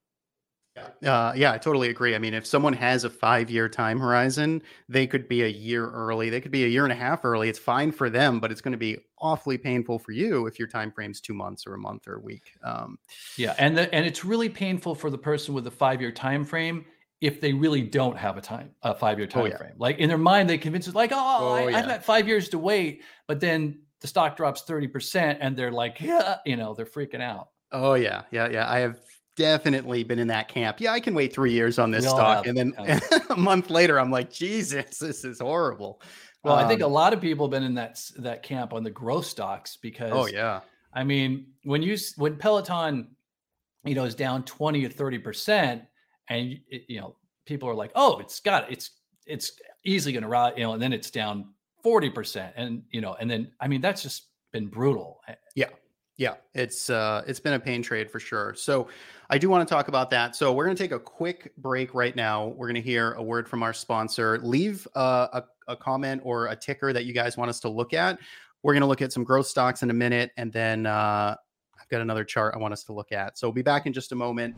Uh, 1.02 1.33
yeah, 1.35 1.52
I 1.52 1.59
totally 1.59 1.88
agree. 1.88 2.14
I 2.14 2.18
mean, 2.18 2.35
if 2.35 2.46
someone 2.46 2.74
has 2.74 3.05
a 3.05 3.09
five 3.11 3.48
year 3.50 3.66
time 3.66 3.98
horizon, 3.98 4.62
they 4.90 5.07
could 5.07 5.26
be 5.26 5.42
a 5.42 5.46
year 5.48 5.88
early. 5.90 6.29
They 6.29 6.40
could 6.42 6.50
be 6.52 6.64
a 6.64 6.68
year 6.68 6.85
and 6.85 6.92
a 6.92 6.96
half 6.96 7.24
early. 7.24 7.48
It's 7.48 7.59
fine 7.59 7.92
for 7.92 8.11
them, 8.11 8.40
but 8.40 8.52
it's 8.52 8.61
going 8.61 8.72
to 8.72 8.79
be 8.79 8.98
awfully 9.18 9.57
painful 9.57 9.98
for 9.98 10.12
you 10.12 10.46
if 10.46 10.59
your 10.59 10.68
time 10.68 10.92
frame's 10.92 11.22
two 11.22 11.33
months 11.33 11.66
or 11.66 11.72
a 11.72 11.79
month 11.79 12.07
or 12.07 12.16
a 12.16 12.20
week. 12.20 12.52
Um, 12.62 12.98
yeah 13.38 13.55
and 13.59 13.79
the, 13.79 13.94
and 13.94 14.05
it's 14.05 14.22
really 14.22 14.50
painful 14.50 14.94
for 14.94 15.09
the 15.09 15.16
person 15.18 15.55
with 15.55 15.66
a 15.66 15.70
five 15.70 16.02
year 16.02 16.12
time 16.12 16.44
frame 16.44 16.85
if 17.22 17.40
they 17.40 17.55
really 17.55 17.81
don't 17.81 18.18
have 18.18 18.37
a 18.37 18.42
time 18.42 18.74
a 18.83 18.94
five 18.94 19.18
year 19.18 19.26
time 19.26 19.44
Oh, 19.44 19.46
yeah. 19.46 19.57
frame 19.57 19.74
like 19.79 19.98
in 19.98 20.09
their 20.11 20.18
mind 20.18 20.50
they 20.50 20.59
convince 20.59 20.87
it 20.88 20.94
like 20.94 21.12
oh, 21.14 21.16
I, 21.55 21.62
Oh, 21.64 21.68
i've 21.68 21.87
got 21.87 22.05
five 22.05 22.29
years 22.29 22.50
to 22.50 22.59
wait 22.59 23.02
but 23.26 23.40
then 23.40 23.81
the 24.02 24.07
stock 24.07 24.37
drops 24.37 24.62
30% 24.68 25.38
and 25.40 25.57
they're 25.57 25.72
like 25.72 26.00
yeah 26.02 26.37
you 26.44 26.57
know 26.57 26.74
they're 26.74 26.85
freaking 26.85 27.22
out 27.22 27.48
oh 27.72 27.94
yeah, 27.94 28.22
yeah, 28.31 28.48
yeah. 28.48 28.70
I 28.70 28.79
have 28.81 29.00
definitely 29.37 30.02
been 30.05 30.18
in 30.18 30.29
that 30.29 30.48
camp. 30.48 30.81
Yeah, 30.81 30.92
I 30.92 31.00
can 31.00 31.14
wait 31.14 31.33
three 31.33 31.52
years 31.52 31.79
on 31.79 31.90
this 31.90 32.05
We 32.05 32.11
stock, 32.11 32.46
and 32.46 32.57
then 32.57 32.74
yeah. 32.81 33.00
a 33.31 33.37
month 33.37 33.70
later, 33.70 33.98
I'm 34.00 34.11
like, 34.11 34.31
Jesus, 34.33 34.98
this 34.98 35.24
is 35.24 35.40
horrible. 35.40 36.00
well 36.44 36.55
i 36.57 36.66
think 36.68 36.81
a 36.81 36.87
Um, 36.87 36.92
lot 36.92 37.12
of 37.12 37.20
people 37.20 37.46
have 37.46 37.50
been 37.50 37.62
in 37.64 37.74
that 37.74 38.00
that 38.18 38.42
camp 38.42 38.72
on 38.72 38.83
the 38.85 38.90
growth 38.90 39.26
stocks 39.26 39.76
because 39.76 40.12
Oh 40.12 40.26
yeah. 40.26 40.61
I 40.94 41.05
mean, 41.05 41.48
when 41.64 41.83
you 41.83 41.96
when 42.16 42.37
Peloton, 42.37 43.09
you 43.85 43.94
know, 43.94 44.05
is 44.05 44.14
down 44.14 44.44
twenty 44.44 44.85
or 44.85 44.88
thirty 44.88 45.18
percent, 45.18 45.83
and 46.31 46.59
it, 46.68 46.85
you 46.88 47.00
know, 47.00 47.16
people 47.44 47.68
are 47.68 47.74
like, 47.74 47.92
"Oh, 47.94 48.18
it's 48.18 48.40
got 48.40 48.70
it's 48.72 48.90
it's 49.26 49.52
easily 49.85 50.12
going 50.14 50.22
to 50.22 50.29
rise," 50.29 50.55
you 50.57 50.62
know, 50.64 50.72
and 50.72 50.81
then 50.81 50.92
it's 50.94 51.11
down 51.11 51.52
forty 51.83 52.09
percent, 52.09 52.55
and 52.57 52.83
you 52.90 53.00
know, 53.02 53.14
and 53.20 53.31
then 53.31 53.52
I 53.61 53.68
mean, 53.68 53.83
that's 53.83 54.02
just 54.02 54.29
been 54.52 54.68
brutal. 54.68 55.20
Eh, 55.29 55.35
Yeah, 56.18 56.35
it's 56.55 56.88
uh 56.88 57.22
it's 57.26 57.40
been 57.40 57.52
a 57.52 57.61
pain 57.61 57.83
trade 57.83 58.11
for 58.11 58.18
sure. 58.18 58.55
So 58.57 58.88
I 59.29 59.38
do 59.38 59.50
want 59.50 59.68
to 59.68 59.74
talk 59.74 59.88
about 59.88 60.11
that. 60.11 60.35
So 60.37 60.52
we're 60.52 60.64
going 60.64 60.76
to 60.76 60.83
take 60.83 60.92
a 60.92 61.00
quick 61.00 61.52
break 61.59 61.94
right 61.94 62.14
now. 62.14 62.46
We're 62.48 62.68
going 62.68 62.83
to 62.83 62.88
hear 62.90 63.12
a 63.12 63.22
word 63.22 63.48
from 63.48 63.62
our 63.62 63.72
sponsor. 63.72 64.38
Leave 64.38 64.87
uh, 64.94 65.29
a 65.33 65.42
a 65.68 65.76
comment 65.76 66.22
or 66.24 66.46
a 66.46 66.57
ticker 66.57 66.92
that 66.92 67.05
you 67.05 67.12
guys 67.12 67.37
want 67.37 67.50
us 67.50 67.61
to 67.61 67.68
look 67.68 67.92
at. 67.92 68.18
We're 68.62 68.72
going 68.72 68.83
to 68.83 68.87
look 68.87 69.02
at 69.02 69.12
some 69.12 69.24
growth 69.24 69.46
stocks 69.46 69.83
in 69.83 69.90
a 69.90 69.94
minute, 69.94 70.31
and 70.37 70.52
then 70.52 70.87
uh, 70.87 71.37
I've 71.79 71.88
got 71.88 72.00
another 72.00 72.24
chart 72.24 72.55
I 72.55 72.59
want 72.59 72.72
us 72.72 72.85
to 72.85 72.92
look 72.92 73.12
at. 73.12 73.37
So 73.38 73.48
we'll 73.48 73.55
be 73.55 73.62
back 73.62 73.87
in 73.87 73.92
just 73.92 74.12
a 74.12 74.14
moment. 74.14 74.55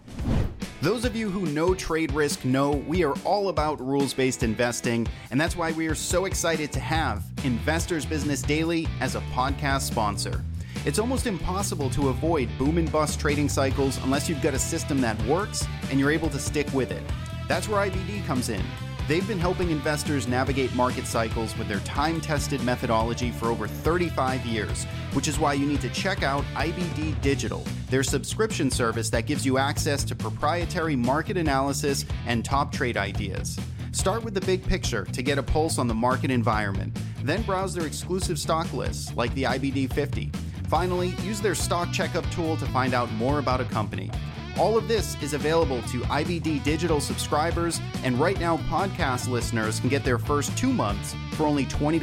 Those 0.81 1.05
of 1.05 1.17
you 1.17 1.29
who 1.29 1.47
know 1.47 1.75
trade 1.75 2.13
risk 2.13 2.45
know 2.45 2.71
we 2.71 3.03
are 3.03 3.15
all 3.25 3.49
about 3.49 3.81
rules 3.81 4.15
based 4.15 4.43
investing, 4.43 5.09
and 5.31 5.41
that's 5.41 5.57
why 5.57 5.73
we 5.73 5.89
are 5.89 5.95
so 5.95 6.27
excited 6.27 6.73
to 6.73 6.81
have 6.81 7.25
Investors 7.43 8.07
Business 8.07 8.43
Daily 8.43 8.87
as 9.01 9.17
a 9.17 9.21
podcast 9.33 9.83
sponsor. 9.83 10.45
It's 10.85 10.99
almost 10.99 11.27
impossible 11.27 11.91
to 11.91 12.09
avoid 12.09 12.49
boom 12.57 12.79
and 12.79 12.91
bust 12.91 13.19
trading 13.21 13.49
cycles 13.49 13.99
unless 14.05 14.29
you've 14.29 14.43
got 14.43 14.55
a 14.55 14.59
system 14.59 15.01
that 15.01 15.21
works 15.25 15.67
and 15.91 15.99
you're 15.99 16.11
able 16.11 16.31
to 16.31 16.39
stick 16.39 16.73
with 16.73 16.93
it. 16.93 17.03
That's 17.49 17.69
where 17.69 17.89
IBD 17.89 18.25
comes 18.27 18.49
in. 18.49 18.63
They've 19.09 19.27
been 19.27 19.39
helping 19.39 19.71
investors 19.71 20.29
navigate 20.29 20.75
market 20.75 21.07
cycles 21.07 21.57
with 21.57 21.67
their 21.67 21.81
time 21.81 22.21
tested 22.21 22.63
methodology 22.63 23.31
for 23.31 23.47
over 23.47 23.67
35 23.67 24.45
years, 24.45 24.85
which 25.15 25.29
is 25.29 25.39
why 25.39 25.55
you 25.55 25.67
need 25.67 25.81
to 25.81 25.89
check 25.89 26.23
out 26.23 26.45
IBD 26.55 27.21
Digital, 27.23 27.65
their 27.89 28.03
subscription 28.03 28.71
service 28.71 29.11
that 29.11 29.27
gives 29.27 29.45
you 29.47 29.59
access 29.59 30.05
to 30.05 30.15
proprietary 30.15 30.95
market 30.95 31.37
analysis 31.37 32.05
and 32.27 32.45
top 32.45 32.71
trade 32.71 32.97
ideas. 32.97 33.59
Start 33.93 34.23
with 34.23 34.35
the 34.35 34.43
big 34.43 34.63
picture 34.63 35.07
to 35.07 35.23
get 35.23 35.39
a 35.39 35.43
pulse 35.43 35.79
on 35.79 35.89
the 35.89 35.95
market 35.95 36.31
environment. 36.31 36.97
Then 37.23 37.43
browse 37.43 37.75
their 37.75 37.87
exclusive 37.87 38.39
stock 38.39 38.73
lists, 38.75 39.15
like 39.17 39.35
the 39.35 39.45
IBD 39.45 39.93
50. 39.93 40.31
Finally, 40.69 41.15
use 41.23 41.41
their 41.41 41.55
stock 41.55 41.91
checkup 41.93 42.29
tool 42.31 42.57
to 42.59 42.67
find 42.67 42.93
out 42.93 43.11
more 43.13 43.39
about 43.39 43.61
a 43.61 43.65
company. 43.65 44.11
All 44.59 44.77
of 44.77 44.87
this 44.87 45.17
is 45.23 45.33
available 45.33 45.81
to 45.83 46.01
IBD 46.03 46.63
Digital 46.63 47.01
subscribers, 47.01 47.81
and 48.05 48.19
right 48.19 48.39
now, 48.39 48.59
podcast 48.59 49.29
listeners 49.29 49.81
can 49.81 49.89
get 49.89 50.05
their 50.05 50.19
first 50.19 50.57
two 50.59 50.73
months 50.73 51.15
for 51.33 51.47
only 51.47 51.65
$20. 51.67 52.01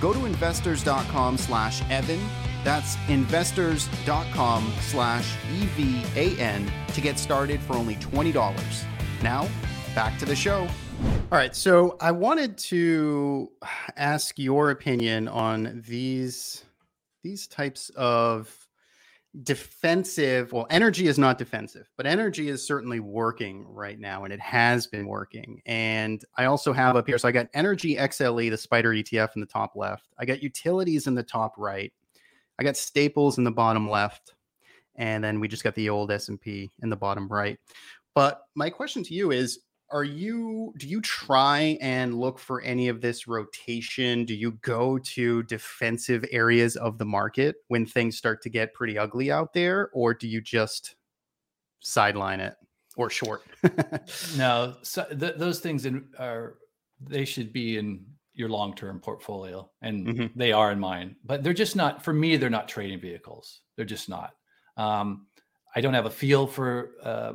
Go 0.00 0.12
to 0.12 0.26
investors.com 0.26 1.38
slash 1.38 1.82
Evan. 1.90 2.20
That's 2.64 2.96
investors.com 3.08 4.72
slash 4.80 5.36
EVAN 5.46 6.70
to 6.92 7.00
get 7.00 7.18
started 7.18 7.60
for 7.62 7.76
only 7.76 7.94
$20. 7.96 8.84
Now, 9.22 9.48
back 9.94 10.18
to 10.18 10.26
the 10.26 10.36
show. 10.36 10.68
All 11.32 11.38
right, 11.38 11.54
so 11.56 11.96
I 12.00 12.10
wanted 12.10 12.58
to 12.58 13.50
ask 13.96 14.38
your 14.38 14.70
opinion 14.70 15.28
on 15.28 15.82
these 15.86 16.64
these 17.22 17.46
types 17.46 17.90
of 17.96 18.54
defensive 19.44 20.52
well 20.52 20.66
energy 20.70 21.06
is 21.06 21.16
not 21.16 21.38
defensive 21.38 21.88
but 21.96 22.04
energy 22.04 22.48
is 22.48 22.66
certainly 22.66 22.98
working 22.98 23.64
right 23.68 24.00
now 24.00 24.24
and 24.24 24.32
it 24.32 24.40
has 24.40 24.88
been 24.88 25.06
working 25.06 25.62
and 25.66 26.24
i 26.36 26.46
also 26.46 26.72
have 26.72 26.96
up 26.96 27.06
here 27.06 27.16
so 27.16 27.28
i 27.28 27.32
got 27.32 27.46
energy 27.54 27.94
xle 27.94 28.50
the 28.50 28.56
SPDR 28.56 29.04
etf 29.04 29.28
in 29.36 29.40
the 29.40 29.46
top 29.46 29.76
left. 29.76 30.08
I 30.18 30.24
got 30.24 30.42
utilities 30.42 31.06
in 31.06 31.14
the 31.14 31.22
top 31.22 31.54
right. 31.56 31.92
I 32.58 32.64
got 32.64 32.76
staples 32.76 33.38
in 33.38 33.44
the 33.44 33.52
bottom 33.52 33.88
left 33.88 34.34
and 34.96 35.22
then 35.22 35.38
we 35.38 35.46
just 35.46 35.62
got 35.62 35.76
the 35.76 35.88
old 35.88 36.10
s&p 36.10 36.68
in 36.82 36.90
the 36.90 36.96
bottom 36.96 37.28
right. 37.28 37.58
But 38.16 38.42
my 38.56 38.68
question 38.68 39.04
to 39.04 39.14
you 39.14 39.30
is 39.30 39.60
are 39.90 40.04
you 40.04 40.72
do 40.78 40.86
you 40.88 41.00
try 41.00 41.76
and 41.80 42.14
look 42.18 42.38
for 42.38 42.60
any 42.62 42.88
of 42.88 43.00
this 43.00 43.26
rotation? 43.26 44.24
Do 44.24 44.34
you 44.34 44.52
go 44.62 44.98
to 44.98 45.42
defensive 45.44 46.24
areas 46.30 46.76
of 46.76 46.98
the 46.98 47.04
market 47.04 47.56
when 47.68 47.86
things 47.86 48.16
start 48.16 48.42
to 48.42 48.50
get 48.50 48.74
pretty 48.74 48.96
ugly 48.98 49.30
out 49.30 49.52
there 49.52 49.90
or 49.92 50.14
do 50.14 50.28
you 50.28 50.40
just 50.40 50.96
sideline 51.80 52.40
it 52.40 52.56
or 52.96 53.10
short? 53.10 53.42
No, 54.36 54.76
so 54.82 55.04
th- 55.06 55.36
those 55.36 55.60
things 55.60 55.86
in, 55.86 56.08
are 56.18 56.58
they 57.00 57.24
should 57.24 57.52
be 57.52 57.78
in 57.78 58.04
your 58.34 58.48
long-term 58.48 59.00
portfolio 59.00 59.70
and 59.82 60.06
Mhm. 60.06 60.32
they 60.34 60.52
are 60.52 60.70
in 60.72 60.78
mine 60.80 61.16
but 61.24 61.42
they're 61.42 61.52
just 61.52 61.76
not 61.76 62.02
for 62.04 62.12
me 62.12 62.36
they're 62.36 62.50
not 62.50 62.68
trading 62.68 63.00
vehicles. 63.00 63.62
They're 63.76 63.84
just 63.84 64.08
not. 64.08 64.34
Um, 64.76 65.26
i 65.74 65.80
don't 65.80 65.94
have 65.94 66.06
a 66.06 66.10
feel 66.10 66.46
for 66.46 66.92
uh, 67.02 67.32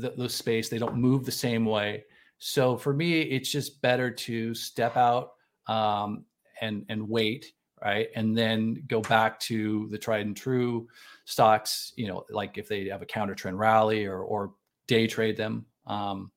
th- 0.00 0.14
those 0.16 0.34
space 0.34 0.68
they 0.68 0.78
don't 0.78 0.96
move 0.96 1.24
the 1.24 1.32
same 1.32 1.64
way 1.64 2.04
so 2.38 2.76
for 2.76 2.92
me 2.92 3.20
it's 3.22 3.50
just 3.50 3.80
better 3.82 4.10
to 4.10 4.54
step 4.54 4.96
out 4.96 5.32
um, 5.66 6.24
and 6.60 6.84
and 6.88 7.08
wait 7.08 7.52
right 7.82 8.08
and 8.14 8.36
then 8.36 8.82
go 8.86 9.00
back 9.02 9.38
to 9.38 9.88
the 9.90 9.98
tried 9.98 10.26
and 10.26 10.36
true 10.36 10.88
stocks 11.24 11.92
you 11.96 12.06
know 12.06 12.24
like 12.30 12.58
if 12.58 12.68
they 12.68 12.86
have 12.86 13.02
a 13.02 13.06
counter 13.06 13.34
trend 13.34 13.58
rally 13.58 14.04
or 14.04 14.22
or 14.22 14.54
day 14.86 15.06
trade 15.06 15.36
them 15.36 15.64
um, 15.86 16.30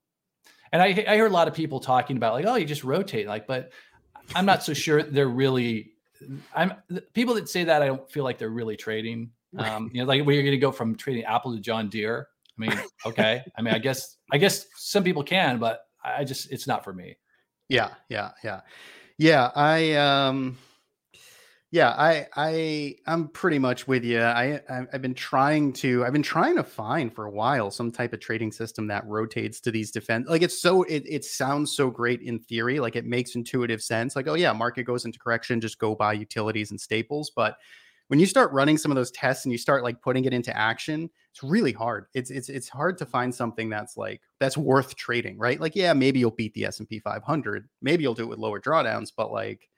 and 0.71 0.81
I, 0.81 0.87
I 1.07 1.15
hear 1.15 1.25
a 1.25 1.29
lot 1.29 1.47
of 1.47 1.53
people 1.53 1.79
talking 1.79 2.17
about 2.17 2.33
like, 2.33 2.45
oh, 2.45 2.55
you 2.55 2.65
just 2.65 2.83
rotate, 2.83 3.27
like, 3.27 3.45
but 3.45 3.71
I'm 4.35 4.45
not 4.45 4.63
so 4.63 4.73
sure 4.73 5.03
they're 5.03 5.27
really. 5.27 5.91
I'm 6.55 6.73
the 6.87 7.01
people 7.01 7.33
that 7.35 7.49
say 7.49 7.63
that 7.63 7.81
I 7.81 7.87
don't 7.87 8.09
feel 8.09 8.23
like 8.23 8.37
they're 8.37 8.49
really 8.49 8.77
trading. 8.77 9.31
Um, 9.57 9.89
you 9.93 10.01
know, 10.01 10.07
like 10.07 10.17
you're 10.17 10.25
going 10.25 10.45
to 10.51 10.57
go 10.57 10.71
from 10.71 10.95
trading 10.95 11.23
Apple 11.23 11.53
to 11.55 11.61
John 11.61 11.89
Deere. 11.89 12.27
I 12.57 12.61
mean, 12.61 12.79
okay. 13.05 13.43
I 13.57 13.61
mean, 13.61 13.73
I 13.73 13.79
guess 13.79 14.17
I 14.31 14.37
guess 14.37 14.65
some 14.75 15.03
people 15.03 15.23
can, 15.23 15.57
but 15.57 15.81
I 16.03 16.23
just 16.23 16.51
it's 16.51 16.67
not 16.67 16.83
for 16.83 16.93
me. 16.93 17.17
Yeah, 17.69 17.91
yeah, 18.09 18.31
yeah, 18.43 18.61
yeah. 19.17 19.51
I 19.55 19.93
um, 19.93 20.57
yeah, 21.71 21.91
I 21.91 22.27
I 22.35 22.95
I'm 23.07 23.29
pretty 23.29 23.57
much 23.57 23.87
with 23.87 24.03
you. 24.03 24.19
I 24.19 24.59
I- 24.69 24.87
I've 24.91 25.01
been 25.01 25.13
trying 25.13 25.71
to 25.73 26.03
I've 26.03 26.11
been 26.11 26.21
trying 26.21 26.57
to 26.57 26.63
find 26.63 27.13
for 27.15 27.25
a 27.25 27.31
while 27.31 27.71
some 27.71 27.91
type 27.91 28.11
of 28.11 28.19
trading 28.19 28.51
system 28.51 28.87
that 28.87 29.07
rotates 29.07 29.61
to 29.61 29.71
these 29.71 29.89
defense. 29.89 30.27
Like 30.27 30.41
it's 30.41 30.61
so 30.61 30.83
it 30.83 31.03
it 31.07 31.23
sounds 31.23 31.73
so 31.73 31.89
great 31.89 32.21
in 32.21 32.39
theory, 32.39 32.81
like 32.81 32.97
it 32.97 33.05
makes 33.05 33.35
intuitive 33.35 33.81
sense. 33.81 34.17
Like 34.17 34.27
oh 34.27 34.33
yeah, 34.33 34.51
market 34.51 34.83
goes 34.83 35.05
into 35.05 35.17
correction, 35.17 35.61
just 35.61 35.79
go 35.79 35.95
buy 35.95 36.11
utilities 36.13 36.71
and 36.71 36.79
staples. 36.81 37.31
But 37.33 37.55
when 38.11 38.19
you 38.19 38.25
start 38.25 38.51
running 38.51 38.77
some 38.77 38.91
of 38.91 38.97
those 38.97 39.09
tests 39.09 39.45
and 39.45 39.53
you 39.53 39.57
start 39.57 39.83
like 39.83 40.01
putting 40.01 40.25
it 40.25 40.33
into 40.33 40.55
action, 40.55 41.09
it's 41.31 41.41
really 41.41 41.71
hard. 41.71 42.07
It's 42.13 42.29
it's 42.29 42.49
it's 42.49 42.67
hard 42.67 42.97
to 42.97 43.05
find 43.05 43.33
something 43.33 43.69
that's 43.69 43.95
like 43.95 44.21
that's 44.37 44.57
worth 44.57 44.97
trading, 44.97 45.37
right? 45.37 45.61
Like 45.61 45.77
yeah, 45.77 45.93
maybe 45.93 46.19
you'll 46.19 46.31
beat 46.31 46.53
the 46.53 46.65
S 46.65 46.79
and 46.79 46.89
P 46.89 46.99
500, 46.99 47.69
maybe 47.81 48.03
you'll 48.03 48.13
do 48.13 48.23
it 48.23 48.27
with 48.27 48.37
lower 48.37 48.59
drawdowns, 48.59 49.13
but 49.15 49.31
like 49.31 49.69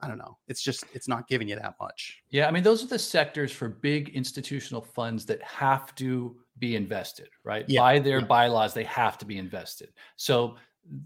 I 0.00 0.08
don't 0.08 0.16
know. 0.16 0.38
It's 0.48 0.62
just 0.62 0.84
it's 0.94 1.06
not 1.06 1.28
giving 1.28 1.48
you 1.48 1.56
that 1.56 1.74
much. 1.78 2.22
Yeah, 2.30 2.48
I 2.48 2.50
mean, 2.50 2.62
those 2.62 2.82
are 2.82 2.86
the 2.86 2.98
sectors 2.98 3.52
for 3.52 3.68
big 3.68 4.08
institutional 4.08 4.80
funds 4.80 5.26
that 5.26 5.42
have 5.42 5.94
to 5.96 6.34
be 6.58 6.76
invested, 6.76 7.28
right? 7.44 7.66
Yeah, 7.68 7.82
By 7.82 7.98
their 7.98 8.20
yeah. 8.20 8.24
bylaws, 8.24 8.72
they 8.72 8.84
have 8.84 9.18
to 9.18 9.26
be 9.26 9.36
invested. 9.36 9.90
So 10.16 10.56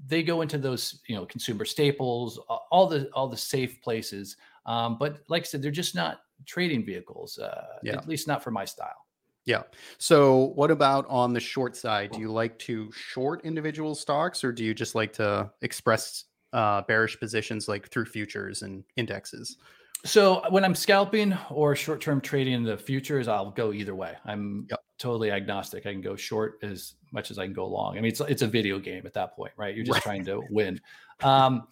they 0.06 0.22
go 0.22 0.40
into 0.40 0.56
those, 0.56 1.02
you 1.08 1.16
know, 1.16 1.26
consumer 1.26 1.64
staples, 1.64 2.38
all 2.70 2.86
the 2.86 3.10
all 3.12 3.26
the 3.26 3.36
safe 3.36 3.82
places. 3.82 4.36
Um, 4.66 4.98
but 4.98 5.18
like 5.28 5.42
I 5.42 5.46
said, 5.46 5.62
they're 5.62 5.72
just 5.72 5.96
not 5.96 6.20
trading 6.44 6.84
vehicles, 6.84 7.38
uh, 7.38 7.78
Yeah. 7.82 7.94
at 7.94 8.08
least 8.08 8.28
not 8.28 8.42
for 8.42 8.50
my 8.50 8.64
style. 8.64 9.06
Yeah. 9.44 9.62
So 9.98 10.52
what 10.56 10.70
about 10.70 11.06
on 11.08 11.32
the 11.32 11.40
short 11.40 11.76
side? 11.76 12.10
Do 12.10 12.20
you 12.20 12.32
like 12.32 12.58
to 12.60 12.90
short 12.92 13.44
individual 13.44 13.94
stocks 13.94 14.42
or 14.42 14.50
do 14.52 14.64
you 14.64 14.74
just 14.74 14.94
like 14.96 15.12
to 15.14 15.50
express 15.62 16.24
uh, 16.52 16.82
bearish 16.82 17.18
positions 17.18 17.68
like 17.68 17.88
through 17.90 18.06
futures 18.06 18.62
and 18.62 18.82
indexes? 18.96 19.56
So 20.04 20.42
when 20.50 20.64
I'm 20.64 20.74
scalping 20.74 21.36
or 21.50 21.74
short-term 21.74 22.20
trading 22.20 22.52
in 22.54 22.62
the 22.64 22.76
futures, 22.76 23.28
I'll 23.28 23.50
go 23.50 23.72
either 23.72 23.94
way. 23.94 24.14
I'm 24.24 24.66
Yep. 24.70 24.80
totally 24.98 25.30
agnostic. 25.30 25.86
I 25.86 25.92
can 25.92 26.00
go 26.00 26.16
short 26.16 26.58
as 26.62 26.94
much 27.12 27.30
as 27.30 27.38
I 27.38 27.44
can 27.44 27.52
go 27.54 27.66
long. 27.66 27.96
I 27.98 28.00
mean, 28.00 28.10
it's 28.10 28.20
it's 28.20 28.42
a 28.42 28.46
video 28.46 28.78
game 28.78 29.06
at 29.06 29.14
that 29.14 29.34
point, 29.34 29.52
right? 29.56 29.74
You're 29.74 29.84
just 29.84 29.96
Right. 29.98 30.02
trying 30.02 30.24
to 30.26 30.42
win. 30.50 30.80
Um, 31.22 31.66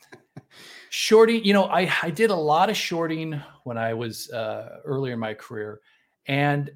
shorting, 0.91 1.45
you 1.45 1.53
know, 1.53 1.65
I 1.65 1.91
I 2.03 2.11
did 2.11 2.31
a 2.31 2.37
lot 2.37 2.71
of 2.71 2.77
shorting 2.77 3.41
when 3.65 3.79
I 3.79 3.95
was 3.95 4.31
uh, 4.31 4.81
earlier 4.85 5.15
in 5.15 5.21
my 5.21 5.35
career, 5.35 5.81
and 6.27 6.71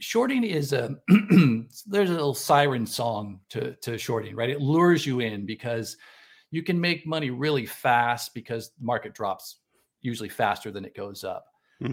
shorting 0.00 0.44
is 0.44 0.72
a 0.72 0.96
there's 1.86 2.10
a 2.10 2.14
little 2.14 2.34
siren 2.34 2.86
song 2.86 3.40
to 3.50 3.74
to 3.76 3.98
shorting, 3.98 4.36
right? 4.36 4.50
It 4.50 4.60
lures 4.60 5.06
you 5.06 5.20
in 5.20 5.46
because 5.46 5.96
you 6.50 6.62
can 6.62 6.80
make 6.80 7.06
money 7.06 7.30
really 7.30 7.66
fast 7.66 8.34
because 8.34 8.70
the 8.70 8.84
market 8.84 9.14
drops 9.14 9.60
usually 10.00 10.28
faster 10.28 10.70
than 10.70 10.84
it 10.84 10.94
goes 10.94 11.24
up. 11.24 11.46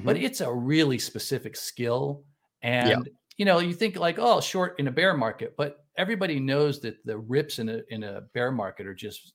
But 0.04 0.18
Mhm. 0.18 0.18
it's 0.18 0.42
a 0.42 0.54
really 0.54 1.00
specific 1.00 1.56
skill. 1.56 2.26
And 2.62 3.10
you 3.38 3.46
know, 3.46 3.60
you 3.60 3.74
think 3.74 3.98
like, 3.98 4.18
oh, 4.18 4.40
short 4.40 4.80
in 4.80 4.88
a 4.88 4.92
bear 4.92 5.14
market, 5.16 5.56
but 5.58 5.86
everybody 5.98 6.40
knows 6.40 6.80
that 6.82 7.06
the 7.06 7.18
rips 7.18 7.60
in 7.60 7.70
a 7.70 7.82
in 7.90 8.04
a 8.04 8.22
bear 8.34 8.52
market 8.52 8.88
are 8.88 8.96
just 8.96 9.34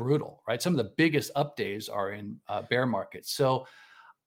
brutal, 0.00 0.42
right? 0.48 0.62
Some 0.62 0.72
of 0.72 0.78
the 0.78 0.92
biggest 0.96 1.30
up 1.36 1.56
days 1.56 1.88
are 1.88 2.12
in 2.12 2.40
uh, 2.48 2.62
bear 2.62 2.86
markets. 2.86 3.32
So 3.32 3.66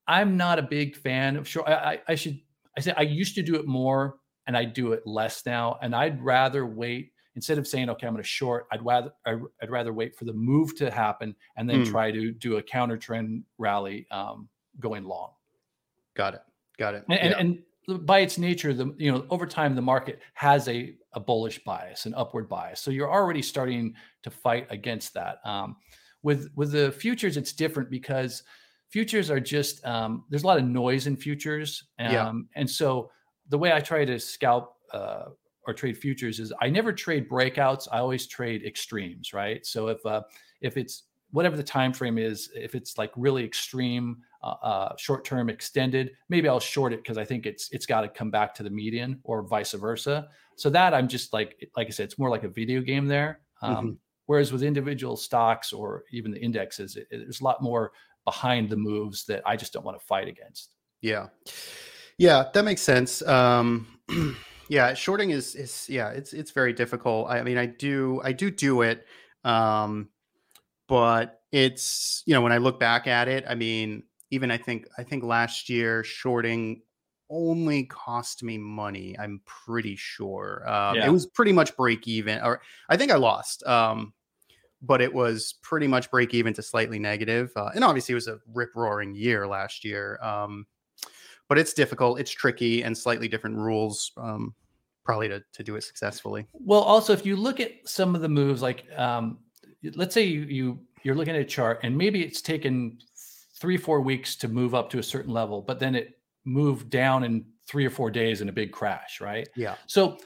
I'm 0.06 0.36
not 0.36 0.58
a 0.58 0.62
big 0.62 0.96
fan 0.96 1.36
of 1.36 1.48
short. 1.48 1.68
I, 1.68 2.00
I, 2.06 2.14
should 2.14 2.38
I 2.76 2.80
say 2.80 2.94
I 2.96 3.02
used 3.02 3.34
to 3.34 3.42
do 3.42 3.56
it 3.56 3.66
more 3.66 4.16
and 4.46 4.56
I 4.56 4.64
do 4.64 4.92
it 4.92 5.02
less 5.06 5.44
now. 5.44 5.78
And 5.82 5.94
I'd 5.94 6.22
rather 6.22 6.64
wait 6.64 7.12
instead 7.34 7.58
of 7.58 7.66
saying, 7.66 7.90
okay, 7.90 8.06
I'm 8.06 8.12
going 8.12 8.22
to 8.22 8.28
short, 8.28 8.66
I'd 8.70 8.84
rather 8.84 9.10
I'd, 9.26 9.70
rather 9.70 9.92
wait 9.92 10.14
for 10.14 10.24
the 10.24 10.32
move 10.32 10.76
to 10.76 10.90
happen 10.90 11.34
and 11.56 11.68
then 11.68 11.84
Hmm. 11.84 11.90
try 11.90 12.12
to 12.12 12.30
do 12.30 12.58
a 12.58 12.62
counter 12.62 12.96
trend 12.96 13.42
rally 13.58 14.06
um, 14.12 14.48
going 14.78 15.04
long. 15.04 15.30
Got 16.14 16.34
it. 16.34 16.42
Got 16.78 16.94
it. 16.94 17.04
And, 17.08 17.18
and, 17.18 17.34
and 17.34 17.62
by 17.86 18.20
its 18.20 18.38
nature, 18.38 18.72
the 18.72 18.94
you 18.98 19.10
know 19.12 19.26
over 19.30 19.46
time 19.46 19.74
the 19.74 19.82
market 19.82 20.20
has 20.34 20.68
a 20.68 20.96
a 21.12 21.20
bullish 21.20 21.62
bias, 21.64 22.06
an 22.06 22.14
upward 22.14 22.48
bias. 22.48 22.80
So 22.80 22.90
you're 22.90 23.12
already 23.12 23.42
starting 23.42 23.94
to 24.22 24.30
fight 24.30 24.66
against 24.70 25.14
that. 25.14 25.38
Um, 25.44 25.76
with 26.22 26.50
with 26.56 26.72
the 26.72 26.92
futures, 26.92 27.36
it's 27.36 27.52
different 27.52 27.90
because 27.90 28.42
futures 28.88 29.30
are 29.30 29.40
just 29.40 29.84
um, 29.86 30.24
there's 30.30 30.42
a 30.42 30.46
lot 30.46 30.58
of 30.58 30.64
noise 30.64 31.06
in 31.06 31.16
futures, 31.16 31.84
um, 31.98 32.12
Yeah. 32.12 32.32
and 32.54 32.70
so 32.70 33.10
the 33.48 33.58
way 33.58 33.72
I 33.72 33.80
try 33.80 34.04
to 34.04 34.18
scalp 34.18 34.76
uh, 34.92 35.26
or 35.66 35.74
trade 35.74 35.98
futures 35.98 36.40
is 36.40 36.52
I 36.60 36.68
never 36.70 36.92
trade 36.92 37.28
breakouts. 37.28 37.88
I 37.92 37.98
always 37.98 38.26
trade 38.26 38.64
extremes, 38.64 39.32
right? 39.32 39.64
So 39.66 39.88
if 39.88 40.04
uh, 40.06 40.22
if 40.60 40.76
it's 40.76 41.04
whatever 41.30 41.56
the 41.56 41.62
time 41.62 41.92
frame 41.92 42.16
is, 42.16 42.50
if 42.54 42.74
it's 42.74 42.96
like 42.96 43.10
really 43.16 43.44
extreme, 43.44 44.22
uh, 44.44 44.56
uh, 44.66 44.96
short 44.96 45.24
term 45.24 45.48
extended, 45.48 46.12
maybe 46.28 46.48
I'll 46.48 46.60
short 46.60 46.92
it 46.92 47.02
because 47.02 47.18
I 47.18 47.24
think 47.24 47.46
it's 47.46 47.68
it's 47.72 47.86
got 47.86 48.02
to 48.02 48.08
come 48.08 48.30
back 48.30 48.54
to 48.56 48.62
the 48.62 48.70
median 48.70 49.18
or 49.24 49.42
vice 49.42 49.72
versa. 49.72 50.28
So 50.56 50.70
that 50.70 50.94
I'm 50.94 51.08
just 51.08 51.32
like 51.32 51.68
like 51.76 51.86
I 51.88 51.90
said, 51.90 52.04
it's 52.04 52.18
more 52.18 52.30
like 52.30 52.44
a 52.44 52.48
video 52.48 52.80
game 52.80 53.06
there. 53.06 53.40
Um, 53.62 53.74
Mm-hmm. 53.76 53.90
Whereas 54.26 54.52
with 54.52 54.62
individual 54.62 55.16
stocks 55.18 55.70
or 55.70 56.04
even 56.10 56.30
the 56.30 56.40
indexes, 56.40 56.96
it, 56.96 57.06
it- 57.10 57.18
there's 57.18 57.40
a 57.42 57.44
lot 57.44 57.62
more 57.62 57.92
behind 58.24 58.70
the 58.70 58.76
moves 58.76 59.26
that 59.26 59.42
I 59.44 59.54
just 59.56 59.72
don't 59.74 59.84
want 59.84 59.98
to 60.00 60.06
fight 60.06 60.28
against. 60.28 60.74
Yeah. 61.02 61.26
Yeah, 62.16 62.44
that 62.54 62.64
makes 62.64 62.80
sense. 62.82 63.20
Um 63.26 63.86
yeah, 64.68 64.94
shorting 64.94 65.30
is 65.30 65.54
is 65.54 65.86
yeah, 65.90 66.10
it's 66.10 66.32
it's 66.32 66.52
very 66.52 66.72
difficult. 66.72 67.28
I 67.28 67.42
mean, 67.42 67.58
I 67.58 67.66
do 67.66 68.20
I 68.24 68.32
do 68.32 68.50
do 68.50 68.82
it 68.82 69.06
um 69.44 70.08
but 70.88 71.40
it's, 71.52 72.22
you 72.26 72.34
know, 72.34 72.40
when 72.42 72.52
I 72.52 72.58
look 72.58 72.78
back 72.80 73.06
at 73.06 73.28
it, 73.28 73.44
I 73.48 73.54
mean, 73.54 74.02
even 74.34 74.50
I 74.50 74.58
think 74.58 74.86
I 74.98 75.02
think 75.02 75.24
last 75.24 75.68
year 75.68 76.04
shorting 76.04 76.82
only 77.30 77.84
cost 77.84 78.42
me 78.42 78.58
money, 78.58 79.16
I'm 79.18 79.40
pretty 79.46 79.96
sure. 79.96 80.62
Um 80.68 80.96
Yeah. 80.96 81.06
it 81.06 81.12
was 81.12 81.26
pretty 81.26 81.52
much 81.52 81.76
break 81.76 82.06
even 82.06 82.40
or 82.42 82.60
I 82.88 82.96
think 82.96 83.10
I 83.10 83.16
lost. 83.16 83.66
Um 83.66 84.12
but 84.86 85.00
it 85.00 85.12
was 85.12 85.54
pretty 85.62 85.86
much 85.86 86.10
break 86.10 86.34
even 86.34 86.52
to 86.54 86.62
slightly 86.62 86.98
negative. 86.98 87.50
Uh, 87.56 87.70
and 87.74 87.82
obviously, 87.82 88.12
it 88.12 88.16
was 88.16 88.28
a 88.28 88.38
rip 88.52 88.70
roaring 88.76 89.14
year 89.14 89.46
last 89.46 89.84
year. 89.84 90.18
Um, 90.22 90.66
but 91.48 91.58
it's 91.58 91.72
difficult, 91.72 92.20
it's 92.20 92.30
tricky, 92.30 92.82
and 92.82 92.96
slightly 92.96 93.28
different 93.28 93.56
rules 93.56 94.12
um, 94.16 94.54
probably 95.04 95.28
to, 95.28 95.42
to 95.52 95.62
do 95.62 95.76
it 95.76 95.84
successfully. 95.84 96.46
Well, 96.52 96.80
also 96.80 97.12
if 97.12 97.24
you 97.26 97.36
look 97.36 97.60
at 97.60 97.72
some 97.84 98.14
of 98.14 98.20
the 98.20 98.28
moves, 98.28 98.62
like 98.62 98.84
um, 98.96 99.38
let's 99.94 100.14
say 100.14 100.24
you, 100.24 100.42
you 100.42 100.80
you're 101.02 101.14
looking 101.14 101.34
at 101.34 101.40
a 101.40 101.44
chart 101.44 101.80
and 101.82 101.96
maybe 101.96 102.22
it's 102.22 102.40
taken 102.40 102.98
three 103.60 103.76
four 103.76 104.00
weeks 104.00 104.36
to 104.36 104.48
move 104.48 104.74
up 104.74 104.90
to 104.90 104.98
a 104.98 105.02
certain 105.02 105.32
level, 105.32 105.62
but 105.62 105.78
then 105.78 105.94
it 105.94 106.18
moved 106.44 106.90
down 106.90 107.24
in 107.24 107.44
three 107.66 107.86
or 107.86 107.90
four 107.90 108.10
days 108.10 108.40
in 108.40 108.48
a 108.48 108.52
big 108.52 108.72
crash, 108.72 109.20
right? 109.20 109.48
Yeah. 109.56 109.76
So 109.86 110.18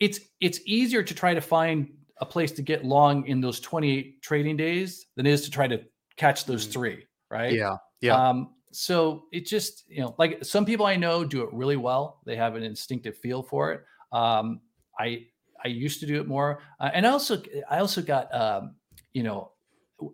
it's 0.00 0.20
it's 0.40 0.60
easier 0.66 1.02
to 1.02 1.14
try 1.14 1.34
to 1.34 1.40
find 1.40 1.92
a 2.20 2.26
place 2.26 2.52
to 2.52 2.62
get 2.62 2.84
long 2.84 3.26
in 3.26 3.40
those 3.40 3.60
28 3.60 4.22
trading 4.22 4.56
days 4.56 5.06
than 5.16 5.26
it 5.26 5.32
is 5.32 5.42
to 5.42 5.50
try 5.50 5.66
to 5.66 5.82
catch 6.16 6.44
those 6.44 6.66
Mm. 6.66 6.72
three, 6.72 7.06
right? 7.30 7.52
Yeah. 7.52 7.76
Yeah. 8.00 8.16
Um, 8.16 8.54
so 8.72 9.24
it 9.32 9.46
just, 9.46 9.84
you 9.88 10.00
know, 10.00 10.14
like 10.18 10.44
some 10.44 10.64
people 10.64 10.86
I 10.86 10.96
know 10.96 11.24
do 11.24 11.42
it 11.42 11.52
really 11.52 11.76
well. 11.76 12.20
They 12.24 12.36
have 12.36 12.56
an 12.56 12.62
instinctive 12.62 13.16
feel 13.18 13.42
for 13.42 13.72
it. 13.72 13.84
Um, 14.12 14.60
I 14.98 15.26
I 15.64 15.68
used 15.68 16.00
to 16.00 16.06
do 16.06 16.20
it 16.20 16.26
more, 16.26 16.60
uh, 16.80 16.90
and 16.92 17.06
I 17.06 17.10
also 17.10 17.42
I 17.70 17.78
also 17.78 18.02
got 18.02 18.34
um, 18.34 18.74
you 19.12 19.22
know 19.22 19.52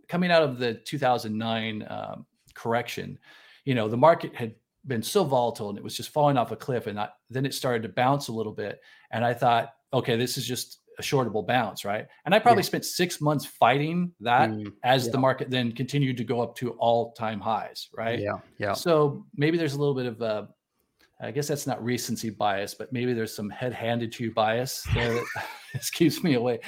coming 0.09 0.31
out 0.31 0.43
of 0.43 0.59
the 0.59 0.75
2009 0.75 1.87
um, 1.89 2.27
correction, 2.59 3.19
you 3.65 3.75
know, 3.75 3.89
the 3.89 3.97
market 3.97 4.35
had 4.35 4.55
been 4.87 5.03
so 5.03 5.25
volatile 5.25 5.69
and 5.69 5.79
it 5.79 5.85
was 5.85 5.97
just 5.97 6.11
falling 6.11 6.37
off 6.37 6.51
a 6.53 6.57
cliff, 6.57 6.87
and 6.87 6.99
I, 6.99 7.09
then 7.31 7.47
it 7.47 7.55
started 7.55 7.83
to 7.85 7.89
bounce 7.89 8.29
a 8.29 8.33
little 8.33 8.53
bit, 8.53 8.81
and 9.11 9.25
I 9.25 9.35
thought, 9.35 9.75
okay, 9.93 10.17
this 10.17 10.37
is 10.37 10.47
just 10.47 10.81
a 10.99 11.03
shortable 11.03 11.47
bounce, 11.47 11.85
right? 11.85 12.07
And 12.25 12.35
I 12.35 12.41
probably 12.41 12.63
yeah. 12.63 12.67
spent 12.67 12.85
six 12.85 13.21
months 13.21 13.47
fighting 13.47 14.13
that 14.21 14.51
mm, 14.51 14.73
as 14.83 15.07
yeah. 15.07 15.13
the 15.13 15.19
market 15.19 15.49
then 15.49 15.71
continued 15.73 16.17
to 16.17 16.25
go 16.25 16.41
up 16.41 16.57
to 16.57 16.73
all 16.73 17.13
time 17.13 17.41
highs, 17.41 17.89
right? 17.97 18.19
Yeah, 18.19 18.39
yeah. 18.59 18.73
So 18.73 19.25
maybe 19.37 19.57
there's 19.57 19.75
a 19.75 19.79
little 19.79 19.95
bit 19.95 20.07
of 20.07 20.21
uh, 20.21 20.47
I 21.21 21.33
guess 21.33 21.49
that's 21.49 21.67
not 21.67 21.83
recency 21.83 22.31
bias, 22.31 22.75
but 22.75 22.93
maybe 22.93 23.13
there's 23.13 23.35
some 23.35 23.51
head 23.51 23.73
handed 23.73 24.13
to 24.13 24.25
you 24.25 24.33
bias 24.33 24.83
that 24.95 25.25
this 25.73 25.91
keeps 25.91 26.23
me 26.23 26.35
away. 26.35 26.61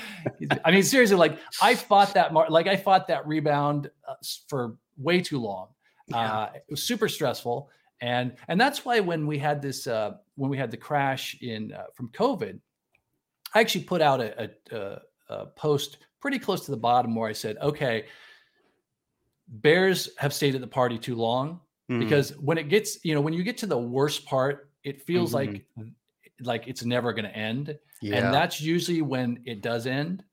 I 0.64 0.70
mean, 0.72 0.82
seriously, 0.82 1.16
like 1.16 1.38
I 1.62 1.74
fought 1.74 2.14
that, 2.14 2.32
mar- 2.32 2.50
like 2.50 2.66
I 2.66 2.76
fought 2.76 3.06
that 3.08 3.26
rebound 3.26 3.90
uh, 4.08 4.14
for 4.48 4.76
way 4.96 5.20
too 5.20 5.38
long. 5.38 5.68
Yeah. 6.10 6.18
Uh, 6.18 6.50
it 6.54 6.64
was 6.68 6.82
super 6.82 7.08
stressful, 7.08 7.70
and 8.00 8.36
and 8.48 8.60
that's 8.60 8.84
why 8.84 9.00
when 9.00 9.26
we 9.26 9.38
had 9.38 9.62
this, 9.62 9.86
uh, 9.86 10.12
when 10.36 10.50
we 10.50 10.56
had 10.56 10.70
the 10.70 10.76
crash 10.76 11.36
in 11.40 11.72
uh, 11.72 11.84
from 11.94 12.08
COVID, 12.08 12.58
I 13.54 13.60
actually 13.60 13.84
put 13.84 14.02
out 14.02 14.20
a, 14.20 14.50
a, 14.72 15.00
a 15.28 15.46
post 15.46 15.98
pretty 16.20 16.38
close 16.38 16.64
to 16.66 16.70
the 16.70 16.76
bottom 16.76 17.14
where 17.14 17.28
I 17.28 17.32
said, 17.32 17.56
okay, 17.58 18.04
bears 19.50 20.10
have 20.16 20.32
stayed 20.32 20.54
at 20.54 20.60
the 20.60 20.66
party 20.66 20.98
too 20.98 21.16
long 21.16 21.60
mm-hmm. 21.90 21.98
because 21.98 22.30
when 22.38 22.56
it 22.56 22.68
gets 22.68 23.04
you 23.04 23.14
know 23.14 23.20
when 23.20 23.32
you 23.32 23.42
get 23.42 23.58
to 23.58 23.66
the 23.66 23.76
worst 23.76 24.24
part 24.24 24.70
it 24.84 25.02
feels 25.02 25.34
mm-hmm. 25.34 25.52
like 25.80 25.92
like 26.42 26.68
it's 26.68 26.84
never 26.84 27.12
going 27.12 27.24
to 27.24 27.36
end 27.36 27.76
yeah. 28.00 28.16
and 28.16 28.34
that's 28.34 28.60
usually 28.60 29.02
when 29.02 29.40
it 29.44 29.60
does 29.60 29.86
end 29.86 30.24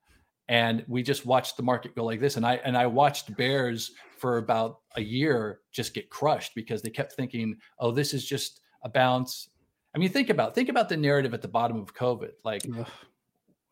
and 0.49 0.85
we 0.87 1.03
just 1.03 1.25
watched 1.25 1.57
the 1.57 1.63
market 1.63 1.95
go 1.95 2.03
like 2.03 2.19
this 2.19 2.37
and 2.37 2.45
i 2.45 2.55
and 2.63 2.77
i 2.77 2.85
watched 2.85 3.35
bears 3.37 3.91
for 4.17 4.37
about 4.37 4.79
a 4.95 5.01
year 5.01 5.59
just 5.71 5.93
get 5.93 6.09
crushed 6.09 6.53
because 6.55 6.81
they 6.81 6.89
kept 6.89 7.13
thinking 7.13 7.55
oh 7.79 7.91
this 7.91 8.13
is 8.13 8.25
just 8.25 8.61
a 8.83 8.89
bounce 8.89 9.49
i 9.95 9.97
mean 9.97 10.09
think 10.09 10.29
about 10.29 10.55
think 10.55 10.69
about 10.69 10.89
the 10.89 10.97
narrative 10.97 11.33
at 11.33 11.41
the 11.41 11.47
bottom 11.47 11.77
of 11.77 11.93
covid 11.93 12.31
like 12.43 12.61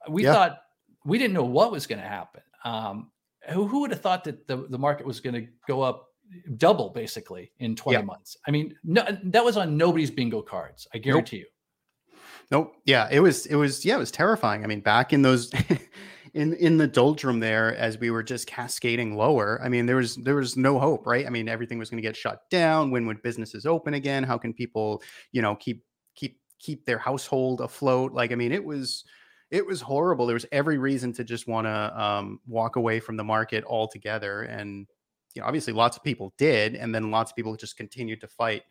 we 0.09 0.23
yeah. 0.23 0.33
thought 0.33 0.61
we 1.05 1.17
didn't 1.17 1.33
know 1.33 1.43
what 1.43 1.71
was 1.71 1.87
going 1.87 2.01
to 2.01 2.07
happen 2.07 2.41
um, 2.63 3.11
who, 3.51 3.67
who 3.67 3.81
would 3.81 3.91
have 3.91 4.01
thought 4.01 4.23
that 4.23 4.47
the, 4.47 4.65
the 4.69 4.77
market 4.77 5.05
was 5.05 5.19
going 5.19 5.35
to 5.35 5.47
go 5.67 5.81
up 5.81 6.09
double 6.57 6.89
basically 6.89 7.51
in 7.59 7.75
20 7.75 7.97
yeah. 7.97 8.03
months. 8.03 8.37
I 8.47 8.51
mean, 8.51 8.75
no, 8.83 9.05
that 9.25 9.43
was 9.43 9.57
on 9.57 9.77
nobody's 9.77 10.11
bingo 10.11 10.41
cards. 10.41 10.87
I 10.93 10.97
guarantee 10.97 11.37
nope. 11.37 11.45
you. 11.45 11.51
Nope. 12.51 12.75
Yeah, 12.85 13.07
it 13.11 13.19
was. 13.19 13.45
It 13.47 13.55
was. 13.55 13.83
Yeah, 13.85 13.95
it 13.95 13.99
was 13.99 14.11
terrifying. 14.11 14.63
I 14.63 14.67
mean, 14.67 14.81
back 14.81 15.13
in 15.13 15.23
those, 15.23 15.51
in 16.35 16.53
in 16.55 16.77
the 16.77 16.87
doldrum 16.87 17.39
there, 17.39 17.75
as 17.77 17.97
we 17.97 18.11
were 18.11 18.21
just 18.21 18.45
cascading 18.45 19.15
lower. 19.15 19.59
I 19.63 19.69
mean, 19.69 19.85
there 19.85 19.95
was 19.95 20.17
there 20.17 20.35
was 20.35 20.57
no 20.57 20.77
hope, 20.77 21.07
right? 21.07 21.25
I 21.25 21.29
mean, 21.29 21.47
everything 21.47 21.79
was 21.79 21.89
going 21.89 21.97
to 21.97 22.07
get 22.07 22.17
shut 22.17 22.41
down. 22.51 22.91
When 22.91 23.07
would 23.07 23.23
businesses 23.23 23.65
open 23.65 23.93
again? 23.93 24.23
How 24.23 24.37
can 24.37 24.53
people, 24.53 25.01
you 25.31 25.41
know, 25.41 25.55
keep 25.55 25.85
keep 26.13 26.39
keep 26.59 26.85
their 26.85 26.97
household 26.97 27.61
afloat? 27.61 28.11
Like, 28.11 28.33
I 28.33 28.35
mean, 28.35 28.51
it 28.51 28.63
was 28.63 29.05
it 29.49 29.65
was 29.65 29.79
horrible. 29.79 30.25
There 30.25 30.33
was 30.33 30.45
every 30.51 30.77
reason 30.77 31.13
to 31.13 31.23
just 31.23 31.47
want 31.47 31.67
to 31.67 32.03
um, 32.03 32.41
walk 32.45 32.75
away 32.75 32.99
from 32.99 33.15
the 33.15 33.23
market 33.23 33.63
altogether, 33.63 34.41
and 34.41 34.87
you 35.35 35.41
know, 35.41 35.47
obviously 35.47 35.71
lots 35.71 35.95
of 35.95 36.03
people 36.03 36.33
did, 36.37 36.75
and 36.75 36.93
then 36.93 37.11
lots 37.11 37.31
of 37.31 37.37
people 37.37 37.55
just 37.55 37.77
continued 37.77 38.19
to 38.21 38.27
fight 38.27 38.63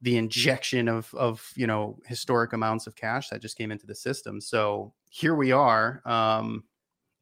the 0.00 0.16
injection 0.16 0.86
of 0.86 1.12
of 1.14 1.50
you 1.56 1.66
know 1.66 1.98
historic 2.06 2.52
amounts 2.52 2.86
of 2.86 2.94
cash 2.94 3.30
that 3.30 3.42
just 3.42 3.58
came 3.58 3.72
into 3.72 3.86
the 3.86 3.96
system. 3.96 4.40
So 4.40 4.94
here 5.10 5.34
we 5.34 5.50
are, 5.50 6.00
um, 6.04 6.62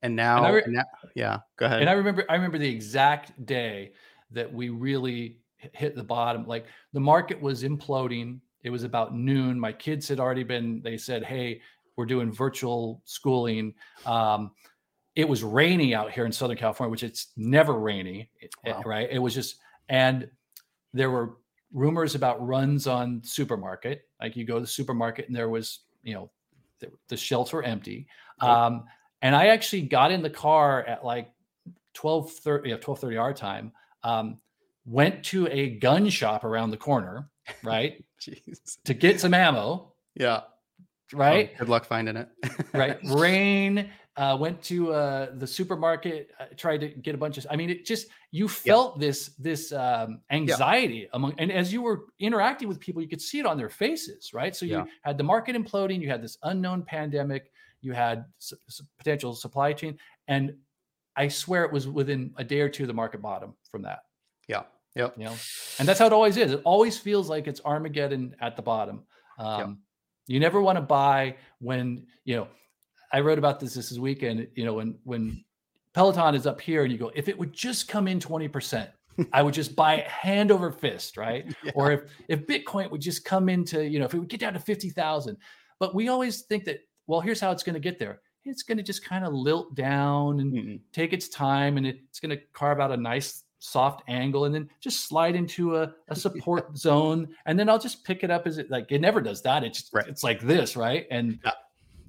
and 0.03 0.16
now, 0.16 0.44
and 0.44 0.55
re- 0.55 0.62
and 0.64 0.74
now, 0.74 0.84
yeah, 1.14 1.38
go 1.57 1.66
ahead. 1.66 1.80
And 1.80 1.90
I 1.90 1.94
remember, 1.94 2.24
I 2.28 2.34
remember 2.34 2.59
the 2.59 2.68
exact 2.68 3.44
day 3.46 3.92
that 4.30 4.53
we 4.53 4.68
really 4.68 5.38
hit 5.57 5.94
the 5.94 6.03
bottom. 6.03 6.46
Like 6.46 6.66
the 6.92 7.00
market 7.00 7.40
was 7.40 7.62
imploding. 7.62 8.40
It 8.62 8.70
was 8.70 8.84
about 8.84 9.14
noon. 9.14 9.59
My 9.59 9.72
kids 9.72 10.09
had 10.09 10.20
already 10.20 10.44
been. 10.44 10.82
They 10.82 10.96
said, 10.96 11.24
"Hey, 11.24 11.61
we're 11.96 12.07
doing 12.07 12.32
virtual 12.32 13.03
schooling." 13.05 13.74
Um, 14.07 14.53
it 15.14 15.28
was 15.28 15.42
rainy 15.42 15.94
out 15.94 16.11
here 16.11 16.24
in 16.24 16.32
Southern 16.32 16.57
California, 16.57 16.90
which 16.90 17.03
it's 17.03 17.28
never 17.36 17.74
rainy, 17.74 18.30
wow. 18.64 18.82
right? 18.84 19.09
It 19.11 19.18
was 19.18 19.34
just, 19.34 19.57
and 19.88 20.28
there 20.94 21.11
were 21.11 21.36
rumors 21.72 22.14
about 22.14 22.44
runs 22.46 22.86
on 22.86 23.20
supermarket. 23.22 24.09
Like 24.20 24.36
you 24.36 24.44
go 24.44 24.55
to 24.55 24.61
the 24.62 24.66
supermarket 24.66 25.26
and 25.26 25.36
there 25.36 25.50
was, 25.50 25.80
you 26.03 26.14
know, 26.14 26.30
the, 26.80 26.90
the 27.09 27.16
shelves 27.16 27.53
were 27.53 27.62
empty. 27.62 28.07
Um, 28.40 28.84
and 29.23 29.35
I 29.35 29.47
actually 29.47 29.83
got 29.83 30.11
in 30.11 30.23
the 30.23 30.31
car 30.31 30.85
at 30.85 31.05
like 31.05 31.31
12 31.95 32.33
30, 32.33 32.70
yeah, 32.70 32.77
12 32.77 32.99
30 32.99 33.16
our 33.16 33.33
time, 33.33 33.73
um, 34.03 34.39
went 34.85 35.25
to 35.27 35.47
a 35.47 35.79
gun 35.79 36.09
shop 36.11 36.45
around 36.45 36.70
the 36.70 36.77
corner, 36.77 37.31
right? 37.62 38.05
to 38.85 38.95
get 38.95 39.20
some 39.20 39.35
ammo. 39.35 39.93
Yeah. 40.14 40.43
Right. 41.12 41.57
good 41.59 41.68
luck 41.68 41.85
finding 41.85 42.16
it. 42.16 42.29
right. 42.73 42.99
Rain 43.05 43.91
uh, 44.16 44.37
went 44.39 44.62
to 44.62 44.93
uh, 44.93 45.29
the 45.35 45.47
supermarket, 45.47 46.31
uh, 46.39 46.45
tried 46.57 46.79
to 46.79 46.89
get 46.89 47.14
a 47.14 47.18
bunch 47.18 47.39
of. 47.39 47.47
I 47.51 47.57
mean, 47.57 47.70
it 47.70 47.85
just 47.85 48.09
you 48.31 48.49
felt 48.49 48.97
yeah. 48.97 49.07
this 49.07 49.31
this 49.39 49.73
um, 49.73 50.20
anxiety 50.31 50.95
yeah. 50.95 51.07
among, 51.12 51.35
and 51.39 51.51
as 51.53 51.73
you 51.73 51.83
were 51.83 52.07
interacting 52.18 52.68
with 52.68 52.81
people, 52.81 53.03
you 53.03 53.09
could 53.09 53.23
see 53.23 53.39
it 53.39 53.47
on 53.47 53.57
their 53.57 53.68
faces, 53.68 54.33
right? 54.33 54.55
So 54.55 54.66
you 54.66 54.79
yeah. 54.79 54.85
had 55.03 55.18
the 55.18 55.25
market 55.25 55.57
imploding, 55.57 56.01
you 56.01 56.09
had 56.09 56.23
this 56.23 56.39
unknown 56.43 56.83
pandemic, 56.83 57.51
you 57.83 57.93
had 57.93 58.24
potential 58.99 59.35
supply 59.35 59.72
chain, 59.72 59.99
and 60.28 60.55
I 61.16 61.28
swear 61.28 61.64
it 61.64 61.72
was 61.72 61.87
within 61.87 62.33
a 62.37 62.45
day 62.45 62.61
or 62.61 62.68
two 62.68 62.85
of 62.85 62.89
the 62.89 62.95
market 62.95 63.20
bottom 63.20 63.55
from 63.70 63.83
that. 63.83 64.01
Yeah. 64.49 64.62
Yep. 64.95 65.14
You 65.16 65.24
know, 65.24 65.37
and 65.78 65.89
that's 65.89 65.99
how 65.99 66.07
it 66.07 66.12
always 66.12 66.37
is. 66.37 66.53
It 66.53 66.62
always 66.64 66.99
feels 66.99 67.28
like 67.28 67.47
it's 67.47 67.61
Armageddon 67.64 68.37
at 68.41 68.57
the 68.57 68.62
bottom. 68.62 69.05
Um, 69.39 69.59
yep. 69.59 69.70
You 70.26 70.41
never 70.41 70.61
want 70.61 70.76
to 70.76 70.83
buy 70.83 71.37
when 71.61 72.07
you 72.24 72.37
know 72.37 72.49
I 73.12 73.20
wrote 73.20 73.39
about 73.39 73.59
this 73.59 73.74
this 73.74 73.97
weekend. 73.99 74.47
You 74.55 74.64
know, 74.64 74.74
when 74.74 74.99
when 75.05 75.45
Peloton 75.95 76.35
is 76.35 76.47
up 76.47 76.61
here, 76.61 76.83
and 76.83 76.93
you 76.93 76.99
go, 76.99 77.11
if 77.14 77.28
it 77.28 77.39
would 77.39 77.53
just 77.53 77.89
come 77.89 78.07
in 78.07 78.20
twenty 78.20 78.49
percent, 78.49 78.91
I 79.33 79.43
would 79.43 79.55
just 79.55 79.74
buy 79.74 79.97
it 79.97 80.07
hand 80.07 80.51
over 80.51 80.70
fist, 80.70 81.16
right? 81.16 81.55
Yeah. 81.64 81.72
Or 81.74 81.93
if 81.93 82.03
if 82.28 82.47
Bitcoin 82.47 82.91
would 82.91 83.01
just 83.01 83.24
come 83.24 83.49
into, 83.49 83.85
you 83.85 83.99
know, 83.99 84.05
if 84.05 84.14
it 84.14 84.18
would 84.18 84.28
get 84.28 84.41
down 84.41 84.53
to 84.53 84.61
fifty 84.61 84.91
thousand. 84.91 85.39
But 85.80 85.95
we 85.95 86.09
always 86.09 86.43
think 86.43 86.64
that, 86.66 86.80
well, 87.12 87.20
here's 87.20 87.42
how 87.42 87.50
it's 87.52 87.62
going 87.62 87.74
to 87.74 87.80
get 87.80 87.98
there. 87.98 88.22
It's 88.46 88.62
going 88.62 88.78
to 88.78 88.82
just 88.82 89.04
kind 89.04 89.22
of 89.22 89.34
lilt 89.34 89.74
down 89.74 90.40
and 90.40 90.52
mm-hmm. 90.54 90.76
take 90.92 91.12
its 91.12 91.28
time, 91.28 91.76
and 91.76 91.86
it's 91.86 92.20
going 92.20 92.30
to 92.30 92.42
carve 92.54 92.80
out 92.80 92.90
a 92.90 92.96
nice 92.96 93.44
soft 93.58 94.02
angle 94.08 94.46
and 94.46 94.54
then 94.54 94.66
just 94.80 95.06
slide 95.06 95.36
into 95.36 95.76
a, 95.76 95.92
a 96.08 96.16
support 96.16 96.68
yeah. 96.70 96.74
zone 96.76 97.28
and 97.46 97.56
then 97.56 97.68
i'll 97.68 97.78
just 97.78 98.02
pick 98.02 98.24
it 98.24 98.30
up 98.30 98.44
as 98.44 98.58
it 98.58 98.68
like 98.72 98.90
it 98.90 99.00
never 99.00 99.20
does 99.20 99.40
that 99.40 99.62
it's 99.62 99.88
right. 99.92 100.08
it's 100.08 100.24
like 100.24 100.40
this 100.40 100.76
right 100.76 101.06
and 101.12 101.38
yeah. 101.44 101.52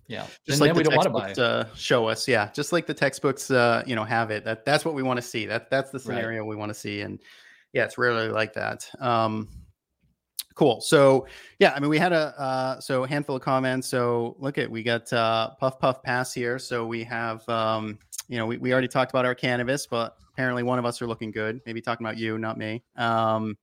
Yeah, 0.08 0.26
just 0.48 0.60
like 0.60 0.74
the 0.74 0.84
textbooks 0.84 1.38
uh, 1.38 1.68
show 1.76 2.08
us. 2.08 2.28
Yeah, 2.28 2.50
just 2.54 2.74
like 2.74 2.88
the 2.88 2.94
textbooks, 2.94 3.50
uh, 3.50 3.84
you 3.88 3.96
know, 3.96 4.04
have 4.04 4.32
it. 4.32 4.44
That 4.44 4.66
that's 4.66 4.84
what 4.84 4.96
we 4.96 5.02
want 5.02 5.18
to 5.18 5.22
see. 5.22 5.46
That 5.46 5.70
that's 5.70 5.92
the 5.92 6.00
scenario 6.00 6.42
right. 6.42 6.48
we 6.48 6.58
want 6.58 6.72
to 6.72 6.74
see. 6.74 7.02
And 7.02 7.20
yeah, 7.72 7.86
it's 7.86 7.98
rarely 7.98 8.28
like 8.28 8.54
that. 8.54 8.90
Um, 9.00 9.48
cool. 10.56 10.82
So 10.82 11.28
yeah, 11.60 11.74
I 11.76 11.80
mean, 11.80 11.90
we 11.90 11.98
had 11.98 12.14
a 12.14 12.40
uh, 12.40 12.80
so 12.80 13.04
a 13.04 13.08
handful 13.08 13.36
of 13.36 13.42
comments. 13.42 13.88
So 13.88 14.36
look 14.40 14.58
at 14.58 14.70
we 14.70 14.84
got 14.84 15.12
uh, 15.14 15.52
puff 15.60 15.80
puff 15.80 16.02
pass 16.04 16.34
here. 16.34 16.60
So 16.60 16.86
we 16.86 17.04
have 17.04 17.48
um, 17.50 17.98
you 18.28 18.38
know 18.38 18.46
we, 18.46 18.58
we 18.58 18.72
already 18.72 18.88
talked 18.88 19.12
about 19.12 19.26
our 19.26 19.36
cannabis, 19.36 19.88
but 19.88 20.18
apparently 20.32 20.64
one 20.64 20.80
of 20.80 20.86
us 20.86 21.02
are 21.02 21.08
looking 21.08 21.32
good. 21.32 21.62
Maybe 21.66 21.82
talking 21.82 22.06
about 22.06 22.18
you, 22.18 22.38
not 22.38 22.58
me. 22.58 22.84
Um, 22.96 23.58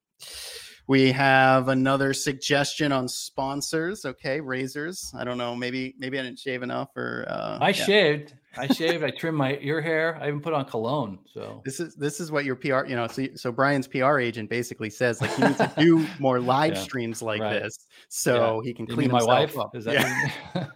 we 0.90 1.12
have 1.12 1.68
another 1.68 2.12
suggestion 2.12 2.90
on 2.90 3.06
sponsors. 3.06 4.04
Okay, 4.04 4.40
razors. 4.40 5.14
I 5.16 5.22
don't 5.22 5.38
know. 5.38 5.54
Maybe 5.54 5.94
maybe 5.98 6.18
I 6.18 6.22
didn't 6.22 6.40
shave 6.40 6.64
enough, 6.64 6.88
or 6.96 7.26
uh, 7.28 7.58
I 7.60 7.68
yeah. 7.68 7.72
shaved. 7.72 8.34
I 8.58 8.66
shaved. 8.74 9.04
I 9.04 9.10
trimmed 9.10 9.38
my 9.38 9.56
ear 9.60 9.80
hair. 9.80 10.18
I 10.20 10.26
even 10.26 10.40
put 10.40 10.52
on 10.52 10.64
cologne. 10.64 11.20
So 11.32 11.62
this 11.64 11.78
is 11.78 11.94
this 11.94 12.18
is 12.18 12.32
what 12.32 12.44
your 12.44 12.56
PR. 12.56 12.86
You 12.86 12.96
know, 12.96 13.06
so 13.06 13.24
so 13.36 13.52
Brian's 13.52 13.86
PR 13.86 14.18
agent 14.18 14.50
basically 14.50 14.90
says 14.90 15.20
like 15.20 15.32
he 15.36 15.44
needs 15.44 15.58
to 15.58 15.72
do 15.78 16.04
more 16.18 16.40
live 16.40 16.74
yeah. 16.74 16.80
streams 16.80 17.22
like 17.22 17.40
right. 17.40 17.62
this, 17.62 17.86
so 18.08 18.60
yeah. 18.60 18.66
he 18.66 18.74
can 18.74 18.88
clean 18.88 19.12
my 19.12 19.22
wife 19.22 19.56
up. 19.56 19.76
Is 19.76 19.84
that 19.84 20.32
yeah. 20.52 20.66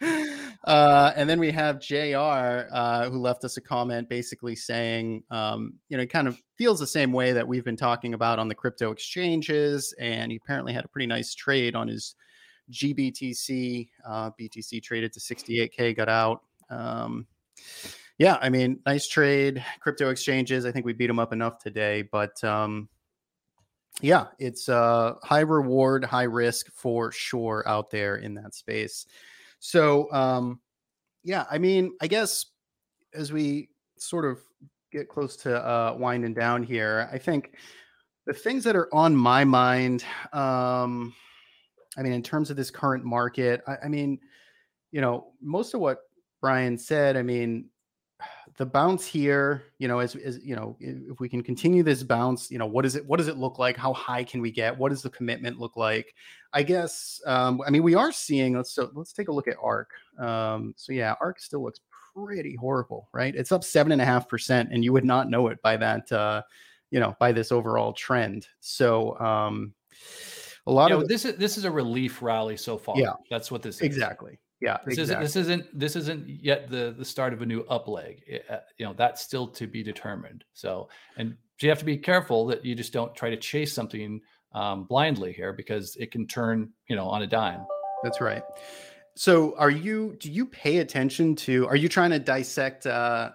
uh, 0.64 1.12
and 1.14 1.28
then 1.28 1.38
we 1.38 1.50
have 1.52 1.80
JR 1.80 2.66
uh, 2.72 3.08
who 3.08 3.18
left 3.18 3.44
us 3.44 3.56
a 3.56 3.60
comment 3.60 4.08
basically 4.08 4.56
saying, 4.56 5.22
um, 5.30 5.74
you 5.88 5.96
know, 5.96 6.02
it 6.02 6.10
kind 6.10 6.26
of 6.26 6.40
feels 6.56 6.80
the 6.80 6.86
same 6.86 7.12
way 7.12 7.32
that 7.32 7.46
we've 7.46 7.64
been 7.64 7.76
talking 7.76 8.14
about 8.14 8.38
on 8.38 8.48
the 8.48 8.54
crypto 8.54 8.90
exchanges. 8.90 9.94
And 10.00 10.32
he 10.32 10.36
apparently 10.42 10.72
had 10.72 10.84
a 10.84 10.88
pretty 10.88 11.06
nice 11.06 11.34
trade 11.34 11.76
on 11.76 11.86
his 11.86 12.16
GBTC. 12.72 13.88
Uh, 14.06 14.30
BTC 14.38 14.82
traded 14.82 15.12
to 15.12 15.20
68K, 15.20 15.96
got 15.96 16.08
out. 16.08 16.42
Um, 16.70 17.26
yeah, 18.18 18.36
I 18.40 18.48
mean, 18.48 18.80
nice 18.84 19.06
trade. 19.06 19.64
Crypto 19.78 20.10
exchanges, 20.10 20.66
I 20.66 20.72
think 20.72 20.84
we 20.84 20.92
beat 20.92 21.06
them 21.06 21.20
up 21.20 21.32
enough 21.32 21.62
today. 21.62 22.02
But 22.02 22.42
um, 22.42 22.88
yeah, 24.00 24.26
it's 24.40 24.68
uh, 24.68 25.14
high 25.22 25.40
reward, 25.40 26.04
high 26.04 26.24
risk 26.24 26.66
for 26.72 27.12
sure 27.12 27.62
out 27.66 27.90
there 27.90 28.16
in 28.16 28.34
that 28.34 28.54
space. 28.54 29.06
So, 29.60 30.10
um, 30.12 30.60
yeah, 31.24 31.44
I 31.50 31.58
mean, 31.58 31.92
I 32.00 32.06
guess 32.06 32.46
as 33.14 33.32
we 33.32 33.68
sort 33.98 34.24
of 34.24 34.38
get 34.92 35.08
close 35.08 35.36
to 35.36 35.56
uh, 35.56 35.96
winding 35.98 36.34
down 36.34 36.62
here, 36.62 37.08
I 37.12 37.18
think 37.18 37.54
the 38.26 38.32
things 38.32 38.64
that 38.64 38.76
are 38.76 38.92
on 38.94 39.16
my 39.16 39.44
mind, 39.44 40.04
um, 40.32 41.14
I 41.96 42.02
mean, 42.02 42.12
in 42.12 42.22
terms 42.22 42.50
of 42.50 42.56
this 42.56 42.70
current 42.70 43.04
market, 43.04 43.62
I, 43.66 43.76
I 43.84 43.88
mean, 43.88 44.18
you 44.92 45.00
know, 45.00 45.32
most 45.40 45.74
of 45.74 45.80
what 45.80 45.98
Brian 46.40 46.78
said, 46.78 47.16
I 47.16 47.22
mean, 47.22 47.68
the 48.58 48.66
bounce 48.66 49.06
here, 49.06 49.62
you 49.78 49.86
know, 49.86 50.00
as, 50.00 50.16
as 50.16 50.40
you 50.44 50.56
know, 50.56 50.76
if 50.80 51.20
we 51.20 51.28
can 51.28 51.44
continue 51.44 51.84
this 51.84 52.02
bounce, 52.02 52.50
you 52.50 52.58
know, 52.58 52.66
what 52.66 52.84
is 52.84 52.96
it? 52.96 53.06
What 53.06 53.18
does 53.18 53.28
it 53.28 53.38
look 53.38 53.60
like? 53.60 53.76
How 53.76 53.92
high 53.92 54.24
can 54.24 54.40
we 54.40 54.50
get? 54.50 54.76
What 54.76 54.88
does 54.88 55.00
the 55.00 55.10
commitment 55.10 55.60
look 55.60 55.76
like? 55.76 56.12
I 56.52 56.64
guess. 56.64 57.20
Um, 57.24 57.60
I 57.64 57.70
mean, 57.70 57.84
we 57.84 57.94
are 57.94 58.10
seeing. 58.10 58.56
Let's 58.56 58.72
so 58.72 58.90
let's 58.94 59.12
take 59.12 59.28
a 59.28 59.32
look 59.32 59.46
at 59.46 59.54
ARK. 59.62 59.90
Um, 60.18 60.74
so 60.76 60.92
yeah, 60.92 61.14
ARK 61.20 61.38
still 61.38 61.62
looks 61.62 61.80
pretty 62.14 62.56
horrible, 62.56 63.08
right? 63.12 63.34
It's 63.34 63.52
up 63.52 63.62
seven 63.62 63.92
and 63.92 64.02
a 64.02 64.04
half 64.04 64.28
percent, 64.28 64.70
and 64.72 64.82
you 64.82 64.92
would 64.92 65.04
not 65.04 65.30
know 65.30 65.46
it 65.48 65.62
by 65.62 65.76
that, 65.76 66.10
uh, 66.10 66.42
you 66.90 66.98
know, 66.98 67.14
by 67.20 67.30
this 67.30 67.52
overall 67.52 67.92
trend. 67.92 68.48
So 68.58 69.16
um, 69.20 69.72
a 70.66 70.72
lot 70.72 70.90
of 70.90 71.06
this 71.06 71.24
is 71.24 71.36
this 71.36 71.56
is 71.56 71.64
a 71.64 71.70
relief 71.70 72.22
rally 72.22 72.56
so 72.56 72.76
far. 72.76 72.98
Yeah. 72.98 73.12
that's 73.30 73.52
what 73.52 73.62
this 73.62 73.76
is. 73.76 73.82
exactly. 73.82 74.40
Yeah, 74.60 74.78
This 74.84 74.98
exactly. 74.98 75.02
isn't 75.02 75.20
this 75.20 75.36
isn't 75.36 75.78
this 75.78 75.96
isn't 75.96 76.28
yet 76.28 76.68
the 76.68 76.94
the 76.96 77.04
start 77.04 77.32
of 77.32 77.42
a 77.42 77.46
new 77.46 77.62
up 77.70 77.86
leg. 77.88 78.22
It- 78.26 78.44
uh, 78.50 78.58
you 78.76 78.84
know 78.86 78.92
that's 78.92 79.22
still 79.22 79.46
to 79.48 79.66
be 79.66 79.82
determined. 79.82 80.44
So 80.52 80.88
and 81.16 81.36
you 81.60 81.68
have 81.68 81.78
to 81.78 81.84
be 81.84 81.96
careful 81.96 82.46
that 82.46 82.64
you 82.64 82.74
just 82.74 82.92
don't 82.92 83.14
try 83.14 83.30
to 83.30 83.36
chase 83.36 83.72
something 83.72 84.20
um, 84.52 84.84
blindly 84.84 85.32
here 85.32 85.52
because 85.52 85.96
it 85.96 86.10
can 86.10 86.26
turn 86.26 86.70
you 86.88 86.96
know 86.96 87.08
on 87.08 87.22
a 87.22 87.26
dime. 87.26 87.64
That's 88.02 88.20
right. 88.20 88.42
So 89.14 89.56
are 89.58 89.70
you 89.70 90.16
do 90.20 90.30
you 90.30 90.46
pay 90.46 90.78
attention 90.78 91.34
to 91.36 91.66
are 91.68 91.76
you 91.76 91.88
trying 91.88 92.10
to 92.10 92.18
dissect 92.18 92.86
uh 92.86 93.30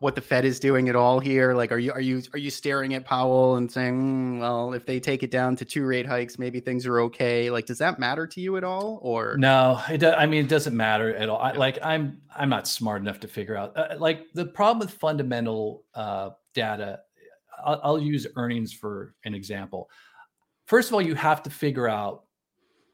what 0.00 0.14
the 0.14 0.20
Fed 0.20 0.44
is 0.44 0.60
doing 0.60 0.88
at 0.88 0.94
all 0.94 1.18
here? 1.18 1.54
Like 1.54 1.72
are 1.72 1.78
you 1.78 1.92
are 1.92 2.00
you 2.00 2.22
are 2.32 2.38
you 2.38 2.50
staring 2.50 2.94
at 2.94 3.04
Powell 3.04 3.56
and 3.56 3.70
saying, 3.70 3.98
"Hmm, 3.98 4.38
well, 4.38 4.72
if 4.72 4.86
they 4.86 5.00
take 5.00 5.22
it 5.22 5.30
down 5.30 5.56
to 5.56 5.64
two 5.64 5.84
rate 5.84 6.06
hikes, 6.06 6.38
maybe 6.38 6.60
things 6.60 6.86
are 6.86 7.00
okay? 7.00 7.50
Like 7.50 7.66
does 7.66 7.78
that 7.78 7.98
matter 7.98 8.26
to 8.26 8.40
you 8.40 8.56
at 8.56 8.64
all 8.64 9.00
or 9.02 9.36
No, 9.38 9.82
it 9.90 9.98
do, 9.98 10.10
I 10.10 10.26
mean 10.26 10.44
it 10.44 10.48
doesn't 10.48 10.76
matter 10.76 11.14
at 11.14 11.28
all. 11.28 11.38
I, 11.38 11.52
like 11.52 11.78
I'm 11.82 12.20
I'm 12.34 12.48
not 12.48 12.68
smart 12.68 13.02
enough 13.02 13.20
to 13.20 13.28
figure 13.28 13.56
out 13.56 13.76
uh, 13.76 13.96
like 13.98 14.26
the 14.34 14.46
problem 14.46 14.78
with 14.78 14.90
fundamental 14.90 15.84
uh, 15.94 16.30
data. 16.54 17.00
I'll, 17.64 17.80
I'll 17.82 17.98
use 17.98 18.26
earnings 18.36 18.72
for 18.72 19.14
an 19.24 19.34
example. 19.34 19.90
First 20.66 20.90
of 20.90 20.94
all, 20.94 21.02
you 21.02 21.14
have 21.14 21.42
to 21.42 21.50
figure 21.50 21.88
out 21.88 22.24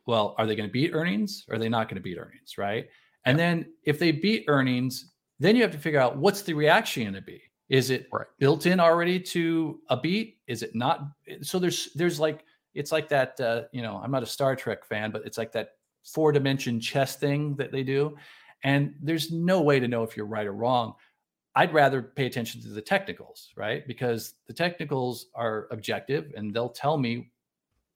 well, 0.06 0.34
are 0.36 0.46
they 0.46 0.54
going 0.54 0.68
to 0.68 0.72
beat 0.72 0.90
earnings? 0.92 1.44
Or 1.48 1.56
are 1.56 1.58
they 1.58 1.68
not 1.68 1.88
going 1.88 1.96
to 1.96 2.02
beat 2.02 2.18
earnings? 2.18 2.58
Right. 2.58 2.88
And 3.26 3.38
then 3.38 3.72
if 3.84 3.98
they 3.98 4.12
beat 4.12 4.44
earnings, 4.48 5.13
then 5.44 5.56
you 5.56 5.62
have 5.62 5.72
to 5.72 5.78
figure 5.78 6.00
out 6.00 6.16
what's 6.16 6.42
the 6.42 6.54
reaction 6.54 7.02
going 7.04 7.14
to 7.14 7.22
be. 7.22 7.42
Is 7.68 7.90
it 7.90 8.08
Right. 8.12 8.26
built 8.38 8.66
in 8.66 8.78
already 8.80 9.18
to 9.20 9.80
a 9.88 9.96
beat? 9.96 10.38
Is 10.46 10.62
it 10.62 10.74
not? 10.74 11.08
So 11.42 11.58
there's 11.58 11.92
there's 11.94 12.20
like 12.20 12.44
it's 12.74 12.92
like 12.92 13.08
that. 13.08 13.40
Uh, 13.40 13.62
you 13.72 13.82
know, 13.82 14.00
I'm 14.02 14.10
not 14.10 14.22
a 14.22 14.26
Star 14.26 14.54
Trek 14.56 14.84
fan, 14.84 15.10
but 15.10 15.24
it's 15.24 15.38
like 15.38 15.52
that 15.52 15.70
four 16.04 16.32
dimension 16.32 16.80
chess 16.80 17.16
thing 17.16 17.56
that 17.56 17.72
they 17.72 17.82
do, 17.82 18.16
and 18.62 18.94
there's 19.00 19.30
no 19.32 19.60
way 19.62 19.80
to 19.80 19.88
know 19.88 20.02
if 20.02 20.16
you're 20.16 20.26
right 20.26 20.46
or 20.46 20.52
wrong. 20.52 20.94
I'd 21.56 21.72
rather 21.72 22.02
pay 22.02 22.26
attention 22.26 22.60
to 22.62 22.68
the 22.68 22.82
technicals, 22.82 23.52
right? 23.56 23.86
Because 23.86 24.34
the 24.46 24.52
technicals 24.52 25.26
are 25.34 25.68
objective 25.70 26.32
and 26.36 26.52
they'll 26.52 26.68
tell 26.68 26.98
me 26.98 27.30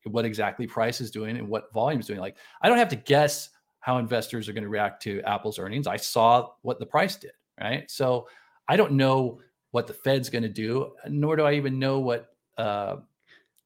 what 0.05 0.25
exactly 0.25 0.67
price 0.67 1.01
is 1.01 1.11
doing 1.11 1.37
and 1.37 1.49
what 1.49 1.73
volume 1.73 2.01
is 2.01 2.07
doing. 2.07 2.21
Like 2.21 2.37
I 2.63 2.69
don't 2.69 2.79
have 2.79 2.89
to 2.91 2.97
guess 2.97 3.51
how 3.81 3.99
investors 3.99 4.49
are 4.49 4.53
going 4.53 4.63
to 4.65 4.71
react 4.71 5.03
to 5.03 5.21
Apple's 5.23 5.59
earnings. 5.59 5.87
I 5.89 5.97
saw 5.97 6.51
what 6.63 6.79
the 6.79 6.87
price 6.87 7.17
did, 7.17 7.33
right? 7.61 7.91
So 7.91 8.29
I 8.69 8.77
don't 8.77 8.93
know 8.93 9.41
what 9.71 9.87
the 9.87 9.95
Fed's 9.95 10.31
going 10.31 10.43
to 10.43 10.49
do, 10.49 10.93
nor 11.09 11.37
do 11.37 11.43
I 11.43 11.55
even 11.55 11.79
know 11.79 12.01
what 12.01 12.29
uh, 12.57 12.97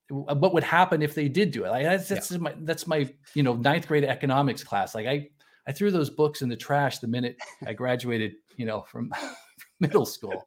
what 0.09 0.53
would 0.53 0.65
happen 0.65 1.03
if 1.03 1.15
they 1.15 1.29
did 1.29 1.53
do 1.53 1.65
it. 1.65 1.71
Like 1.71 1.85
that's, 1.85 2.09
that's 2.09 2.31
my 2.33 2.55
that's 2.61 2.87
my 2.87 3.09
you 3.35 3.43
know 3.43 3.55
ninth 3.55 3.89
grade 3.89 4.05
economics 4.05 4.63
class. 4.63 4.95
Like 4.95 5.07
I 5.07 5.29
I 5.67 5.73
threw 5.73 5.91
those 5.91 6.11
books 6.11 6.43
in 6.43 6.49
the 6.49 6.57
trash 6.57 6.99
the 6.99 7.09
minute 7.09 7.37
I 7.67 7.73
graduated, 7.73 8.35
you 8.57 8.67
know, 8.67 8.83
from 8.91 9.13
middle 9.81 10.07
school. 10.07 10.47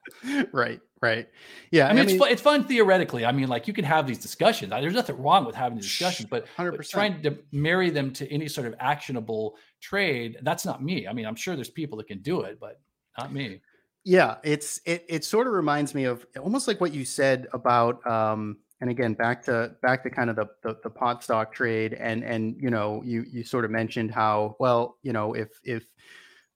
right, 0.52 0.80
right. 1.02 1.28
Yeah, 1.72 1.88
I 1.88 1.94
mean, 1.94 2.10
it's 2.10 2.18
fun, 2.18 2.32
it's 2.32 2.42
fun 2.42 2.64
theoretically. 2.66 3.26
I 3.26 3.32
mean, 3.32 3.48
like 3.48 3.68
you 3.68 3.74
can 3.74 3.86
have 3.86 4.08
these 4.08 4.20
discussions. 4.20 4.72
There's 4.72 4.94
nothing 4.94 5.18
wrong 5.18 5.46
with 5.46 5.56
having 5.56 5.78
these 5.78 5.88
discussions, 5.88 6.30
but, 6.30 6.46
but 6.58 6.74
100%. 6.74 6.90
trying 6.90 7.22
to 7.24 7.38
marry 7.52 7.90
them 7.90 8.12
to 8.14 8.32
any 8.32 8.48
sort 8.48 8.68
of 8.68 8.76
actionable 8.80 9.58
trade, 9.82 10.38
that's 10.42 10.66
not 10.66 10.84
me. 10.84 11.08
I 11.08 11.14
mean, 11.14 11.26
I'm 11.26 11.36
sure 11.36 11.56
there's 11.56 11.70
people 11.70 11.98
that 12.00 12.08
can 12.08 12.20
do 12.20 12.42
it, 12.42 12.60
but 12.60 12.80
not 13.18 13.34
me. 13.34 13.62
Yeah, 14.04 14.36
it's 14.44 14.82
it 14.86 15.06
it 15.10 15.26
sort 15.26 15.48
of 15.48 15.54
reminds 15.54 15.96
me 15.96 16.04
of 16.04 16.26
almost 16.40 16.68
like 16.68 16.80
what 16.80 16.94
you 16.94 17.06
said 17.06 17.48
about 17.54 18.06
um 18.06 18.58
and 18.82 18.90
again 18.90 19.14
back 19.14 19.44
to 19.44 19.72
back 19.82 20.04
to 20.04 20.10
kind 20.10 20.30
of 20.30 20.36
the 20.36 20.46
the, 20.64 20.78
the 20.84 20.90
pot 20.90 21.24
stock 21.24 21.54
trade 21.54 21.94
and 21.94 22.24
and 22.24 22.56
you 22.62 22.70
know 22.70 23.02
you 23.04 23.26
you 23.32 23.44
sort 23.44 23.66
of 23.66 23.72
mentioned 23.72 24.12
how 24.12 24.56
well 24.60 24.98
you 25.02 25.14
know 25.14 25.34
if 25.34 25.50
if 25.64 25.86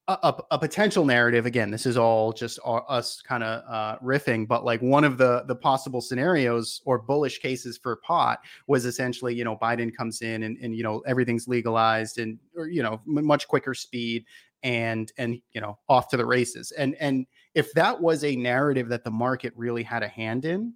a, 0.07 0.33
a, 0.49 0.57
potential 0.57 1.05
narrative 1.05 1.45
again 1.45 1.69
this 1.69 1.85
is 1.85 1.95
all 1.95 2.33
just 2.33 2.57
us 2.65 3.21
kind 3.21 3.43
of 3.43 3.63
uh, 3.69 3.95
riffing 3.99 4.47
but 4.47 4.65
like 4.65 4.81
one 4.81 5.03
of 5.03 5.19
the 5.19 5.43
the 5.47 5.55
possible 5.55 6.01
scenarios 6.01 6.81
or 6.85 6.97
bullish 6.97 7.39
cases 7.39 7.77
for 7.77 7.97
pot 7.97 8.39
was 8.65 8.85
essentially 8.85 9.35
you 9.35 9.43
know 9.43 9.55
biden 9.57 9.95
comes 9.95 10.21
in 10.21 10.43
and, 10.43 10.57
and 10.63 10.75
you 10.75 10.81
know 10.81 11.01
everything's 11.05 11.47
legalized 11.47 12.17
and 12.17 12.39
or 12.55 12.67
you 12.67 12.81
know 12.81 12.99
much 13.05 13.47
quicker 13.47 13.75
speed 13.75 14.25
and 14.63 15.11
and 15.17 15.41
you 15.51 15.61
know 15.61 15.77
off 15.87 16.09
to 16.09 16.17
the 16.17 16.25
races 16.25 16.71
and 16.71 16.95
and 16.99 17.25
if 17.55 17.71
that 17.73 17.99
was 17.99 18.23
a 18.23 18.35
narrative 18.35 18.89
that 18.89 19.03
the 19.03 19.11
market 19.11 19.53
really 19.55 19.83
had 19.83 20.03
a 20.03 20.07
hand 20.07 20.45
in 20.45 20.73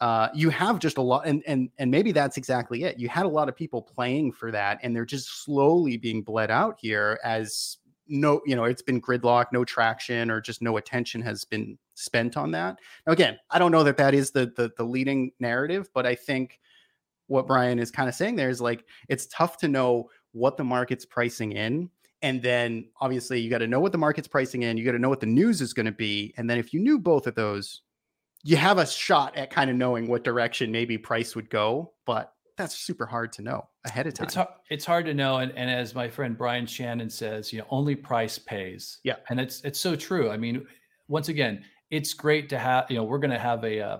uh, 0.00 0.28
you 0.34 0.50
have 0.50 0.78
just 0.80 0.98
a 0.98 1.02
lot 1.02 1.26
and 1.26 1.42
and 1.46 1.70
and 1.78 1.90
maybe 1.90 2.12
that's 2.12 2.36
exactly 2.36 2.82
it. 2.82 2.98
You 2.98 3.08
had 3.08 3.26
a 3.26 3.28
lot 3.28 3.48
of 3.48 3.56
people 3.56 3.80
playing 3.80 4.32
for 4.32 4.50
that 4.50 4.78
and 4.82 4.94
they're 4.94 5.04
just 5.06 5.44
slowly 5.44 5.96
being 5.96 6.22
bled 6.22 6.50
out 6.50 6.76
here 6.80 7.18
as 7.24 7.78
no 8.06 8.40
you 8.44 8.54
know 8.54 8.64
it's 8.64 8.82
been 8.82 9.00
gridlock 9.00 9.46
no 9.52 9.64
traction 9.64 10.30
or 10.30 10.40
just 10.40 10.60
no 10.60 10.76
attention 10.76 11.22
has 11.22 11.44
been 11.44 11.78
spent 11.94 12.36
on 12.36 12.50
that. 12.50 12.78
Now, 13.06 13.12
again 13.12 13.38
i 13.50 13.58
don't 13.58 13.72
know 13.72 13.82
that 13.84 13.96
that 13.96 14.14
is 14.14 14.30
the, 14.30 14.52
the 14.56 14.70
the 14.76 14.84
leading 14.84 15.30
narrative 15.40 15.88
but 15.94 16.04
i 16.04 16.14
think 16.14 16.60
what 17.28 17.46
brian 17.46 17.78
is 17.78 17.90
kind 17.90 18.08
of 18.08 18.14
saying 18.14 18.36
there 18.36 18.50
is 18.50 18.60
like 18.60 18.84
it's 19.08 19.26
tough 19.26 19.56
to 19.58 19.68
know 19.68 20.10
what 20.32 20.56
the 20.56 20.64
market's 20.64 21.06
pricing 21.06 21.52
in 21.52 21.88
and 22.24 22.42
then 22.42 22.86
obviously 23.00 23.38
you 23.38 23.50
got 23.50 23.58
to 23.58 23.66
know 23.68 23.80
what 23.80 23.92
the 23.92 23.98
market's 23.98 24.26
pricing 24.26 24.62
in 24.62 24.76
you 24.76 24.84
got 24.84 24.92
to 24.92 24.98
know 24.98 25.10
what 25.10 25.20
the 25.20 25.26
news 25.26 25.60
is 25.60 25.72
going 25.72 25.86
to 25.86 25.92
be 25.92 26.32
and 26.36 26.48
then 26.48 26.58
if 26.58 26.72
you 26.72 26.80
knew 26.80 26.98
both 26.98 27.26
of 27.26 27.34
those 27.34 27.82
you 28.42 28.56
have 28.56 28.78
a 28.78 28.86
shot 28.86 29.36
at 29.36 29.50
kind 29.50 29.70
of 29.70 29.76
knowing 29.76 30.08
what 30.08 30.24
direction 30.24 30.72
maybe 30.72 30.96
price 30.98 31.36
would 31.36 31.50
go 31.50 31.92
but 32.06 32.32
that's 32.56 32.76
super 32.76 33.06
hard 33.06 33.32
to 33.32 33.42
know 33.42 33.68
ahead 33.84 34.06
of 34.06 34.14
time 34.14 34.24
It's 34.24 34.34
hard, 34.34 34.48
it's 34.70 34.84
hard 34.84 35.06
to 35.06 35.14
know. 35.14 35.38
And, 35.38 35.52
and 35.56 35.70
as 35.70 35.94
my 35.94 36.08
friend 36.08 36.36
Brian 36.36 36.66
Shannon 36.66 37.10
says, 37.10 37.52
you 37.52 37.58
know, 37.58 37.66
only 37.70 37.94
price 37.94 38.38
pays. 38.38 38.98
Yeah. 39.04 39.16
And 39.28 39.40
it's, 39.40 39.60
it's 39.62 39.80
so 39.80 39.96
true. 39.96 40.30
I 40.30 40.36
mean, 40.36 40.66
once 41.08 41.28
again, 41.28 41.64
it's 41.90 42.14
great 42.14 42.48
to 42.50 42.58
have, 42.58 42.90
you 42.90 42.96
know, 42.96 43.04
we're 43.04 43.18
going 43.18 43.30
to 43.30 43.38
have 43.38 43.64
a, 43.64 43.80
uh, 43.80 43.98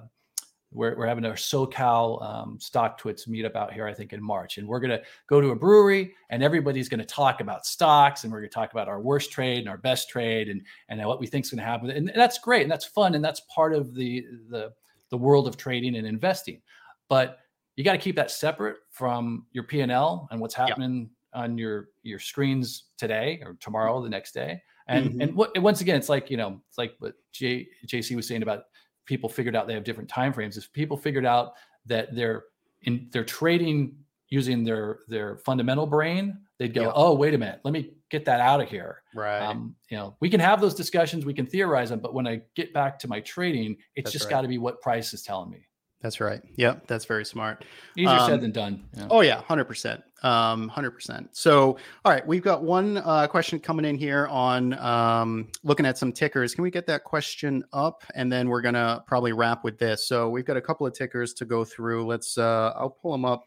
we're, 0.74 0.96
we're 0.96 1.06
having 1.06 1.24
our 1.24 1.34
SoCal 1.34 2.22
um, 2.22 2.58
StockTwits 2.60 3.28
meetup 3.28 3.54
out 3.54 3.72
here, 3.72 3.86
I 3.86 3.94
think 3.94 4.12
in 4.12 4.22
March. 4.22 4.58
And 4.58 4.66
we're 4.66 4.80
going 4.80 4.90
to 4.90 5.02
go 5.28 5.40
to 5.40 5.50
a 5.50 5.54
brewery 5.56 6.14
and 6.30 6.42
everybody's 6.42 6.88
going 6.88 6.98
to 7.00 7.06
talk 7.06 7.40
about 7.40 7.64
stocks 7.64 8.24
and 8.24 8.32
we're 8.32 8.40
going 8.40 8.50
to 8.50 8.54
talk 8.54 8.72
about 8.72 8.88
our 8.88 9.00
worst 9.00 9.30
trade 9.30 9.60
and 9.60 9.68
our 9.68 9.78
best 9.78 10.08
trade 10.08 10.48
and, 10.48 10.60
and 10.88 11.02
what 11.06 11.20
we 11.20 11.26
think 11.26 11.44
is 11.44 11.50
going 11.50 11.60
to 11.60 11.64
happen. 11.64 11.90
And 11.90 12.12
that's 12.14 12.38
great. 12.38 12.62
And 12.62 12.70
that's 12.70 12.84
fun. 12.84 13.14
And 13.14 13.24
that's 13.24 13.40
part 13.42 13.72
of 13.72 13.94
the, 13.94 14.26
the, 14.50 14.72
the 15.10 15.16
world 15.16 15.46
of 15.46 15.56
trading 15.56 15.96
and 15.96 16.06
investing. 16.06 16.60
But 17.08 17.38
you 17.76 17.84
got 17.84 17.92
to 17.92 17.98
keep 17.98 18.16
that 18.16 18.30
separate 18.32 18.78
from 18.90 19.46
your 19.52 19.64
P&L 19.64 20.28
and 20.30 20.40
what's 20.40 20.54
happening 20.54 21.08
on 21.32 21.56
your, 21.56 21.88
your 22.02 22.18
screens 22.18 22.84
today 22.98 23.40
or 23.44 23.56
tomorrow, 23.60 24.02
the 24.02 24.08
next 24.08 24.32
day. 24.32 24.60
And, 24.88 25.12
Mhm. 25.12 25.22
and 25.22 25.36
what, 25.36 25.50
and 25.54 25.64
once 25.64 25.80
again, 25.80 25.96
it's 25.96 26.08
like, 26.08 26.30
you 26.30 26.36
know, 26.36 26.60
it's 26.68 26.78
like 26.78 26.94
what 26.98 27.14
J, 27.32 27.66
JC 27.86 28.16
was 28.16 28.28
saying 28.28 28.42
about 28.42 28.64
people 29.06 29.28
figured 29.28 29.56
out 29.56 29.66
they 29.66 29.74
have 29.74 29.84
different 29.84 30.08
time 30.08 30.32
frames. 30.32 30.56
If 30.56 30.72
people 30.72 30.96
figured 30.96 31.26
out 31.26 31.54
that 31.86 32.14
they're 32.14 32.44
in 32.82 33.08
they're 33.12 33.24
trading 33.24 33.96
using 34.28 34.64
their 34.64 35.00
their 35.08 35.36
fundamental 35.38 35.86
brain, 35.86 36.38
they'd 36.58 36.74
go, 36.74 36.82
Yeah. 36.82 36.92
"Oh, 36.94 37.14
wait 37.14 37.34
a 37.34 37.38
minute, 37.38 37.60
let 37.64 37.72
me 37.72 37.94
get 38.10 38.24
that 38.24 38.40
out 38.40 38.60
of 38.60 38.68
here." 38.68 39.02
right 39.14 39.40
Um, 39.42 39.76
you 39.90 39.96
know, 39.96 40.16
we 40.20 40.28
can 40.30 40.40
have 40.40 40.60
those 40.60 40.74
discussions, 40.74 41.24
we 41.24 41.34
can 41.34 41.46
theorize 41.46 41.90
them, 41.90 42.00
but 42.00 42.14
when 42.14 42.26
I 42.26 42.42
get 42.54 42.72
back 42.72 42.98
to 43.00 43.08
my 43.08 43.20
trading, 43.20 43.76
it's 43.94 44.06
That's 44.06 44.12
just 44.12 44.24
right. 44.26 44.30
got 44.30 44.40
to 44.42 44.48
be 44.48 44.58
what 44.58 44.80
price 44.80 45.12
is 45.14 45.22
telling 45.22 45.50
me. 45.50 45.66
That's 46.04 46.20
right 46.20 46.42
yep 46.56 46.86
that's 46.86 47.06
very 47.06 47.24
smart 47.24 47.64
Easier 47.96 48.10
Um, 48.10 48.28
said 48.28 48.40
than 48.42 48.52
done. 48.52 48.84
know. 48.94 49.06
Oh 49.10 49.20
yeah, 49.22 49.40
hundred 49.42 49.64
percent, 49.64 50.02
um, 50.22 50.68
hundred 50.68 50.90
percent. 50.90 51.28
So, 51.32 51.78
all 52.04 52.12
right, 52.12 52.26
we've 52.26 52.42
got 52.42 52.62
one 52.62 52.98
uh, 52.98 53.26
question 53.28 53.58
coming 53.60 53.84
in 53.84 53.96
here 53.96 54.26
on 54.26 54.74
um, 54.80 55.48
looking 55.62 55.86
at 55.86 55.96
some 55.96 56.10
tickers. 56.12 56.54
Can 56.54 56.62
we 56.62 56.70
get 56.72 56.86
that 56.88 57.04
question 57.04 57.64
up, 57.72 58.02
and 58.16 58.30
then 58.32 58.48
we're 58.48 58.60
gonna 58.62 59.02
probably 59.06 59.32
wrap 59.32 59.62
with 59.64 59.78
this. 59.78 60.06
So 60.08 60.28
we've 60.28 60.44
got 60.44 60.56
a 60.56 60.60
couple 60.60 60.86
of 60.86 60.92
tickers 60.92 61.32
to 61.34 61.44
go 61.44 61.64
through. 61.64 62.04
Let's. 62.06 62.36
Uh, 62.36 62.72
I'll 62.76 62.90
pull 62.90 63.12
them 63.12 63.24
up 63.24 63.44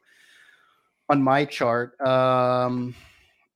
on 1.09 1.21
my 1.21 1.43
chart. 1.45 1.99
Um, 2.01 2.95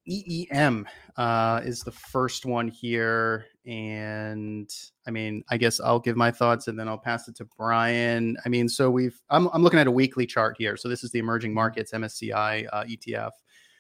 EEM 0.10 0.86
uh, 1.16 1.62
is 1.64 1.82
the 1.82 1.92
first 1.92 2.46
one 2.46 2.68
here, 2.68 3.46
and 3.66 4.70
I 5.08 5.12
mean, 5.12 5.44
I 5.50 5.58
guess 5.58 5.80
I'll 5.80 6.00
give 6.00 6.16
my 6.16 6.32
thoughts, 6.32 6.68
and 6.68 6.80
then 6.80 6.88
I'll 6.88 6.98
pass 6.98 7.28
it 7.28 7.36
to 7.36 7.46
Brian. 7.58 8.38
I 8.46 8.50
mean, 8.50 8.68
so 8.68 8.90
we've 8.90 9.20
I'm 9.30 9.48
I'm 9.54 9.62
looking 9.62 9.80
at 9.80 9.88
a 9.88 9.92
weekly 9.92 10.26
chart 10.26 10.56
here, 10.58 10.78
so 10.78 10.90
this 10.90 11.04
is 11.04 11.12
the 11.12 11.20
emerging 11.20 11.54
markets 11.54 11.92
MSCI 11.92 12.68
uh, 12.72 12.84
ETF. 12.84 13.32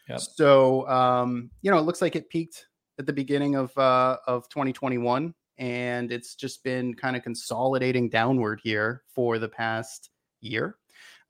Yep. 0.10 0.20
So 0.20 0.88
um, 0.88 1.50
you 1.62 1.72
know, 1.72 1.78
it 1.78 1.84
looks 1.84 2.02
like 2.02 2.16
it 2.16 2.30
peaked 2.30 2.68
at 3.00 3.06
the 3.06 3.14
beginning 3.14 3.56
of 3.56 3.76
uh, 3.78 4.18
of 4.28 4.48
2021, 4.50 5.34
and 5.58 6.12
it's 6.12 6.36
just 6.36 6.64
been 6.64 6.94
kind 6.94 7.16
of 7.16 7.24
consolidating 7.24 8.10
downward 8.10 8.60
here 8.64 9.04
for 9.14 9.40
the 9.40 9.50
past 9.50 10.12
year. 10.42 10.78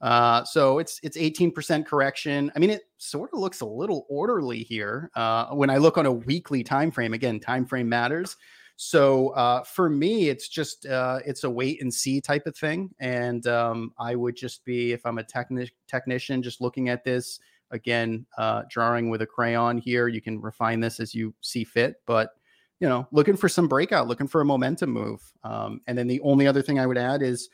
Uh, 0.02 0.42
so 0.44 0.80
it's 0.80 0.98
it's 1.04 1.16
18% 1.16 1.86
correction. 1.86 2.50
I 2.56 2.58
mean, 2.58 2.70
it 2.70 2.82
sort 2.98 3.30
of 3.32 3.38
looks 3.38 3.60
a 3.60 3.66
little 3.66 4.04
orderly 4.08 4.64
here 4.64 5.10
uh, 5.14 5.46
when 5.50 5.70
I 5.70 5.76
look 5.76 5.96
on 5.96 6.06
a 6.06 6.12
weekly 6.12 6.64
time 6.64 6.90
frame. 6.90 7.14
Again, 7.14 7.38
time 7.38 7.64
frame 7.64 7.88
matters. 7.88 8.36
So 8.76 9.28
uh, 9.30 9.62
for 9.62 9.88
me, 9.88 10.28
it's 10.28 10.48
just 10.48 10.86
uh, 10.86 11.20
it's 11.24 11.44
a 11.44 11.50
wait 11.50 11.80
and 11.82 11.92
see 11.92 12.20
type 12.20 12.48
of 12.48 12.56
thing, 12.56 12.90
and 12.98 13.46
um, 13.46 13.92
I 13.96 14.16
would 14.16 14.34
just 14.34 14.64
be 14.64 14.92
if 14.92 15.06
I'm 15.06 15.18
a 15.18 15.24
techni- 15.24 15.70
technician, 15.86 16.42
just 16.42 16.60
looking 16.60 16.88
at 16.88 17.04
this 17.04 17.38
again, 17.70 18.26
uh, 18.38 18.62
drawing 18.68 19.08
with 19.08 19.22
a 19.22 19.26
crayon 19.26 19.78
here. 19.78 20.08
You 20.08 20.20
can 20.20 20.40
refine 20.40 20.80
this 20.80 20.98
as 20.98 21.14
you 21.14 21.32
see 21.42 21.62
fit, 21.62 21.96
but 22.06 22.30
you 22.80 22.88
know, 22.88 23.06
looking 23.12 23.36
for 23.36 23.48
some 23.48 23.68
breakout, 23.68 24.08
looking 24.08 24.26
for 24.26 24.40
a 24.40 24.44
momentum 24.44 24.90
move. 24.90 25.22
Um, 25.44 25.80
and 25.86 25.96
then 25.96 26.08
the 26.08 26.20
only 26.22 26.48
other 26.48 26.60
thing 26.60 26.80
I 26.80 26.86
would 26.86 26.98
add 26.98 27.22
is 27.22 27.48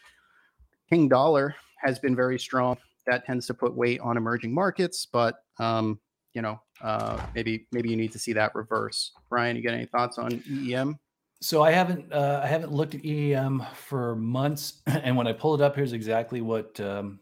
King 0.89 1.09
Dollar 1.09 1.55
has 1.83 1.99
been 1.99 2.15
very 2.15 2.39
strong. 2.39 2.77
That 3.07 3.25
tends 3.25 3.47
to 3.47 3.55
put 3.55 3.75
weight 3.75 4.01
on 4.01 4.17
emerging 4.17 4.53
markets, 4.53 5.07
but 5.11 5.37
um, 5.59 5.99
you 6.35 6.43
know, 6.43 6.61
uh, 6.83 7.21
maybe 7.35 7.67
maybe 7.73 7.89
you 7.89 7.97
need 7.97 8.13
to 8.13 8.19
see 8.19 8.33
that 8.35 8.55
reverse. 8.55 9.13
Brian, 9.31 9.57
you 9.57 9.63
got 9.63 9.75
any 9.75 9.87
thoughts 9.87 10.19
on 10.19 10.33
EEM? 10.49 10.99
So 11.41 11.63
I 11.63 11.71
haven't 11.71 12.13
uh, 12.13 12.41
I 12.43 12.47
haven't 12.47 12.73
looked 12.73 12.95
at 12.95 13.03
EEM 13.03 13.67
for 13.75 14.17
months, 14.17 14.83
and 14.87 15.17
when 15.17 15.27
I 15.27 15.33
pull 15.33 15.55
it 15.55 15.61
up, 15.61 15.77
here's 15.77 15.93
exactly 15.93 16.41
what 16.41 16.79
um, 16.81 17.21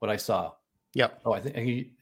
what 0.00 0.10
I 0.10 0.16
saw. 0.16 0.52
Yep. 0.94 1.20
Oh, 1.24 1.32
I 1.32 1.40
think 1.40 1.56
he. 1.56 1.92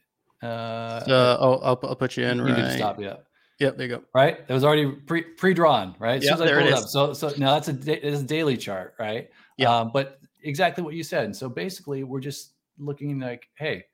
Uh, 0.41 1.03
so, 1.05 1.37
oh, 1.39 1.59
I'll, 1.63 1.79
I'll 1.83 1.95
put 1.95 2.15
you 2.15 2.25
in. 2.25 2.37
You 2.37 2.45
right. 2.45 2.75
stop. 2.77 2.99
Yeah. 2.99 3.17
Yep. 3.59 3.77
There 3.77 3.87
you 3.87 3.95
go. 3.95 4.03
Right. 4.13 4.39
It 4.47 4.53
was 4.53 4.63
already 4.63 4.91
pre 4.91 5.21
pre 5.21 5.53
drawn. 5.53 5.95
Right. 5.99 6.21
Yeah. 6.21 6.35
There 6.35 6.59
it 6.59 6.67
is. 6.67 6.83
Up. 6.83 6.89
So 6.89 7.13
so 7.13 7.33
now 7.37 7.53
that's 7.59 7.67
a 7.67 8.07
it's 8.07 8.21
a 8.21 8.25
daily 8.25 8.55
chart. 8.55 8.95
Right. 8.99 9.29
Yeah. 9.57 9.75
Um, 9.75 9.91
but 9.93 10.19
exactly 10.47 10.83
what 10.83 10.93
you 10.93 11.03
said. 11.03 11.25
And 11.25 11.35
so 11.35 11.49
basically, 11.49 12.03
we're 12.03 12.19
just 12.19 12.53
looking 12.77 13.19
like, 13.19 13.47
hey, 13.55 13.85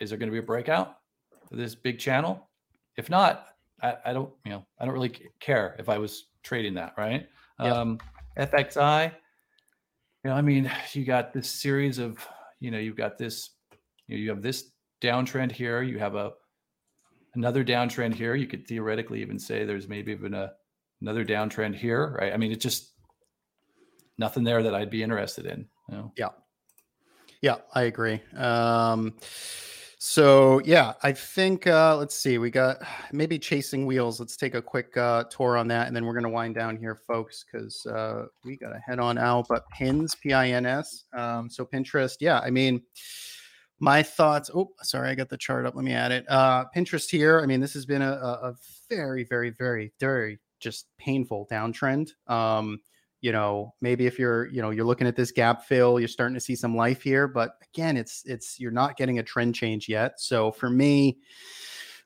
is 0.00 0.10
there 0.10 0.18
going 0.18 0.28
to 0.28 0.32
be 0.32 0.38
a 0.38 0.42
breakout 0.42 0.98
for 1.48 1.56
this 1.56 1.74
big 1.74 1.98
channel? 1.98 2.48
If 2.96 3.10
not, 3.10 3.46
I, 3.82 3.96
I 4.06 4.12
don't 4.12 4.32
you 4.44 4.52
know 4.52 4.66
I 4.78 4.84
don't 4.84 4.94
really 4.94 5.14
care 5.40 5.76
if 5.78 5.88
I 5.88 5.98
was 5.98 6.26
trading 6.42 6.74
that, 6.74 6.94
right? 6.96 7.28
Yep. 7.60 7.72
Um, 7.72 7.98
FXI, 8.38 9.12
you 10.24 10.30
know, 10.30 10.36
I 10.36 10.42
mean, 10.42 10.70
you 10.92 11.04
got 11.04 11.32
this 11.32 11.50
series 11.50 11.98
of, 11.98 12.24
you 12.60 12.70
know, 12.70 12.78
you've 12.78 12.96
got 12.96 13.18
this, 13.18 13.50
you, 14.06 14.16
know, 14.16 14.22
you 14.22 14.30
have 14.30 14.42
this 14.42 14.70
downtrend 15.00 15.52
here, 15.52 15.82
you 15.82 15.98
have 15.98 16.14
a 16.14 16.32
another 17.34 17.64
downtrend 17.64 18.14
here. 18.14 18.34
You 18.34 18.46
could 18.46 18.66
theoretically 18.66 19.20
even 19.20 19.38
say 19.38 19.64
there's 19.64 19.88
maybe 19.88 20.12
even 20.12 20.34
a 20.34 20.52
another 21.00 21.24
downtrend 21.24 21.76
here, 21.76 22.16
right? 22.20 22.32
I 22.32 22.36
mean, 22.36 22.52
it 22.52 22.60
just 22.60 22.92
nothing 24.18 24.44
there 24.44 24.62
that 24.62 24.74
I'd 24.74 24.90
be 24.90 25.02
interested 25.02 25.46
in. 25.46 25.66
You 25.88 25.96
know? 25.96 26.12
Yeah, 26.16 26.28
yeah, 27.40 27.56
I 27.74 27.82
agree. 27.82 28.20
Um, 28.36 29.14
so 30.00 30.60
yeah, 30.64 30.92
I 31.02 31.12
think 31.12 31.66
uh, 31.66 31.96
let's 31.96 32.14
see, 32.14 32.38
we 32.38 32.50
got 32.50 32.82
maybe 33.12 33.38
chasing 33.38 33.84
wheels. 33.84 34.20
Let's 34.20 34.36
take 34.36 34.54
a 34.54 34.62
quick 34.62 34.96
uh, 34.96 35.24
tour 35.24 35.56
on 35.56 35.66
that, 35.68 35.88
and 35.88 35.96
then 35.96 36.04
we're 36.04 36.12
going 36.12 36.24
to 36.24 36.28
wind 36.30 36.54
down 36.54 36.76
here, 36.76 36.94
folks, 36.94 37.44
because 37.44 37.84
uh, 37.86 38.26
we 38.44 38.56
got 38.56 38.70
to 38.70 38.78
head 38.78 39.00
on 39.00 39.18
out. 39.18 39.46
But 39.48 39.68
pins, 39.70 40.14
P 40.14 40.32
I 40.32 40.50
N 40.50 40.66
S. 40.66 41.04
Um, 41.12 41.50
so 41.50 41.64
Pinterest, 41.64 42.16
yeah, 42.20 42.38
I 42.38 42.50
mean, 42.50 42.80
my 43.80 44.02
thoughts. 44.04 44.50
Oh, 44.54 44.70
sorry, 44.82 45.10
I 45.10 45.16
got 45.16 45.30
the 45.30 45.36
chart 45.36 45.66
up. 45.66 45.74
Let 45.74 45.84
me 45.84 45.94
add 45.94 46.12
it. 46.12 46.24
Uh, 46.28 46.66
Pinterest 46.74 47.10
here. 47.10 47.40
I 47.40 47.46
mean, 47.46 47.60
this 47.60 47.74
has 47.74 47.84
been 47.84 48.02
a, 48.02 48.12
a 48.12 48.54
very, 48.88 49.24
very, 49.24 49.50
very, 49.50 49.92
very 49.98 50.38
just 50.60 50.86
painful 50.98 51.48
downtrend. 51.50 52.10
Um, 52.28 52.80
you 53.20 53.32
know 53.32 53.74
maybe 53.80 54.06
if 54.06 54.18
you're 54.18 54.46
you 54.48 54.62
know 54.62 54.70
you're 54.70 54.84
looking 54.84 55.06
at 55.06 55.16
this 55.16 55.32
gap 55.32 55.64
fill 55.64 55.98
you're 55.98 56.08
starting 56.08 56.34
to 56.34 56.40
see 56.40 56.54
some 56.54 56.76
life 56.76 57.02
here 57.02 57.26
but 57.26 57.52
again 57.74 57.96
it's 57.96 58.22
it's 58.26 58.60
you're 58.60 58.70
not 58.70 58.96
getting 58.96 59.18
a 59.18 59.22
trend 59.22 59.54
change 59.54 59.88
yet. 59.88 60.20
So 60.20 60.52
for 60.52 60.70
me 60.70 61.18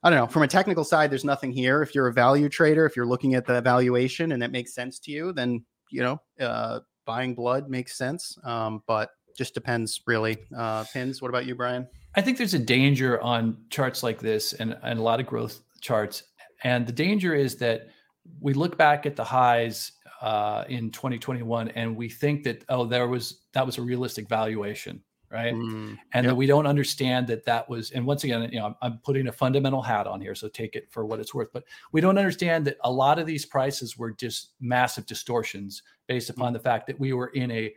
i 0.02 0.10
don't 0.10 0.18
know 0.18 0.26
from 0.26 0.42
a 0.42 0.48
technical 0.48 0.84
side 0.84 1.10
there's 1.10 1.24
nothing 1.24 1.52
here. 1.52 1.82
If 1.82 1.94
you're 1.94 2.08
a 2.08 2.12
value 2.12 2.48
trader 2.48 2.86
if 2.86 2.96
you're 2.96 3.06
looking 3.06 3.34
at 3.34 3.46
the 3.46 3.60
valuation 3.60 4.32
and 4.32 4.42
that 4.42 4.50
makes 4.50 4.74
sense 4.74 4.98
to 5.00 5.10
you 5.10 5.32
then 5.32 5.64
you 5.90 6.02
know 6.02 6.20
uh, 6.40 6.80
buying 7.04 7.34
blood 7.34 7.68
makes 7.68 7.96
sense 7.96 8.38
um, 8.44 8.82
but 8.86 9.10
just 9.36 9.54
depends 9.54 10.00
really 10.06 10.38
uh, 10.56 10.84
pins. 10.92 11.22
What 11.22 11.28
about 11.28 11.46
you 11.46 11.54
brian? 11.54 11.86
I 12.14 12.20
think 12.20 12.38
there's 12.38 12.54
a 12.54 12.58
danger 12.58 13.20
on 13.22 13.56
charts 13.70 14.02
like 14.02 14.18
this 14.20 14.52
and, 14.54 14.76
and 14.82 14.98
a 14.98 15.02
lot 15.02 15.20
of 15.20 15.26
growth 15.26 15.60
charts. 15.80 16.24
And 16.64 16.86
the 16.86 16.92
danger 16.92 17.34
is 17.34 17.56
that 17.56 17.88
we 18.40 18.52
look 18.52 18.76
back 18.76 19.06
at 19.06 19.16
the 19.16 19.24
highs 19.24 19.92
uh, 20.22 20.64
in 20.68 20.90
2021, 20.90 21.68
and 21.70 21.96
we 21.96 22.08
think 22.08 22.44
that 22.44 22.64
oh, 22.68 22.86
there 22.86 23.08
was 23.08 23.40
that 23.52 23.66
was 23.66 23.76
a 23.78 23.82
realistic 23.82 24.28
valuation, 24.28 25.02
right? 25.30 25.52
Mm, 25.52 25.98
and 26.14 26.24
yep. 26.24 26.30
that 26.30 26.34
we 26.36 26.46
don't 26.46 26.66
understand 26.66 27.26
that 27.26 27.44
that 27.44 27.68
was. 27.68 27.90
And 27.90 28.06
once 28.06 28.22
again, 28.22 28.48
you 28.52 28.60
know, 28.60 28.66
I'm, 28.66 28.76
I'm, 28.82 28.98
putting 28.98 29.26
a 29.26 29.32
fundamental 29.32 29.82
hat 29.82 30.06
on 30.06 30.20
here, 30.20 30.36
so 30.36 30.46
take 30.46 30.76
it 30.76 30.86
for 30.92 31.04
what 31.04 31.18
it's 31.18 31.34
worth. 31.34 31.48
But 31.52 31.64
we 31.90 32.00
don't 32.00 32.18
understand 32.18 32.64
that 32.66 32.76
a 32.84 32.90
lot 32.90 33.18
of 33.18 33.26
these 33.26 33.44
prices 33.44 33.98
were 33.98 34.12
just 34.12 34.52
massive 34.60 35.06
distortions 35.06 35.82
based 36.06 36.30
upon 36.30 36.50
mm. 36.50 36.54
the 36.54 36.60
fact 36.60 36.86
that 36.86 37.00
we 37.00 37.12
were 37.12 37.28
in 37.28 37.50
a 37.50 37.74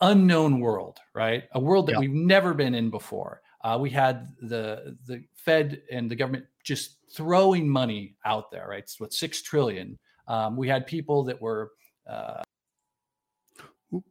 unknown 0.00 0.58
world, 0.58 0.98
right? 1.14 1.44
A 1.52 1.60
world 1.60 1.86
that 1.86 1.92
yep. 1.92 2.00
we've 2.00 2.10
never 2.10 2.52
been 2.52 2.74
in 2.74 2.90
before. 2.90 3.42
Uh, 3.62 3.78
we 3.80 3.90
had 3.90 4.26
the 4.42 4.96
the 5.06 5.22
Fed 5.36 5.82
and 5.88 6.10
the 6.10 6.16
government 6.16 6.46
just 6.64 6.96
throwing 7.14 7.68
money 7.68 8.16
out 8.24 8.50
there, 8.50 8.66
right? 8.68 8.80
It's 8.80 8.98
what 8.98 9.12
six 9.12 9.40
trillion 9.40 9.96
um, 10.28 10.56
we 10.56 10.68
had 10.68 10.86
people 10.86 11.24
that 11.24 11.40
were 11.40 11.72
uh, 12.06 12.42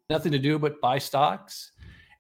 nothing 0.09 0.32
to 0.32 0.39
do 0.39 0.59
but 0.59 0.82
buy 0.82 0.97
stocks. 0.97 1.72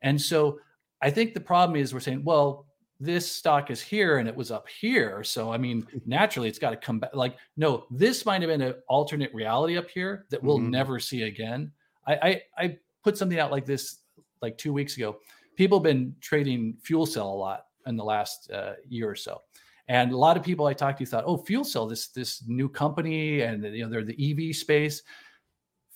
And 0.01 0.21
so 0.21 0.59
I 1.01 1.09
think 1.09 1.33
the 1.33 1.41
problem 1.41 1.75
is 1.75 1.93
we're 1.93 1.99
saying, 1.99 2.23
well, 2.23 2.67
this 2.99 3.31
stock 3.31 3.69
is 3.69 3.81
here 3.81 4.17
and 4.17 4.27
it 4.27 4.35
was 4.35 4.51
up 4.51 4.67
here. 4.67 5.23
So, 5.23 5.51
I 5.51 5.57
mean, 5.57 5.85
naturally 6.05 6.47
it's 6.47 6.59
got 6.59 6.71
to 6.71 6.77
come 6.77 6.99
back. 6.99 7.13
Like, 7.13 7.37
no, 7.57 7.85
this 7.91 8.25
might 8.25 8.41
have 8.41 8.49
been 8.49 8.61
an 8.61 8.75
alternate 8.87 9.33
reality 9.33 9.77
up 9.77 9.89
here 9.89 10.25
that 10.29 10.41
we'll 10.41 10.59
mm-hmm. 10.59 10.71
never 10.71 10.99
see 10.99 11.23
again. 11.23 11.71
I, 12.07 12.13
I, 12.15 12.41
I 12.57 12.77
put 13.03 13.17
something 13.17 13.39
out 13.39 13.51
like 13.51 13.65
this 13.65 13.99
like 14.41 14.57
two 14.57 14.73
weeks 14.73 14.95
ago. 14.95 15.17
People 15.55 15.79
have 15.79 15.83
been 15.83 16.15
trading 16.21 16.77
FuelCell 16.87 17.21
a 17.21 17.35
lot 17.35 17.65
in 17.87 17.95
the 17.95 18.03
last 18.03 18.51
uh, 18.51 18.73
year 18.87 19.09
or 19.09 19.15
so. 19.15 19.41
And 19.87 20.11
a 20.11 20.17
lot 20.17 20.37
of 20.37 20.43
people 20.43 20.67
I 20.67 20.73
talked 20.73 20.99
to 20.99 21.05
thought, 21.05 21.23
oh, 21.25 21.37
FuelCell, 21.37 21.89
this 21.89 22.09
this 22.09 22.43
new 22.47 22.67
company, 22.67 23.41
and 23.41 23.63
you 23.63 23.83
know 23.83 23.89
they're 23.89 24.03
the 24.03 24.49
EV 24.49 24.55
space. 24.55 25.01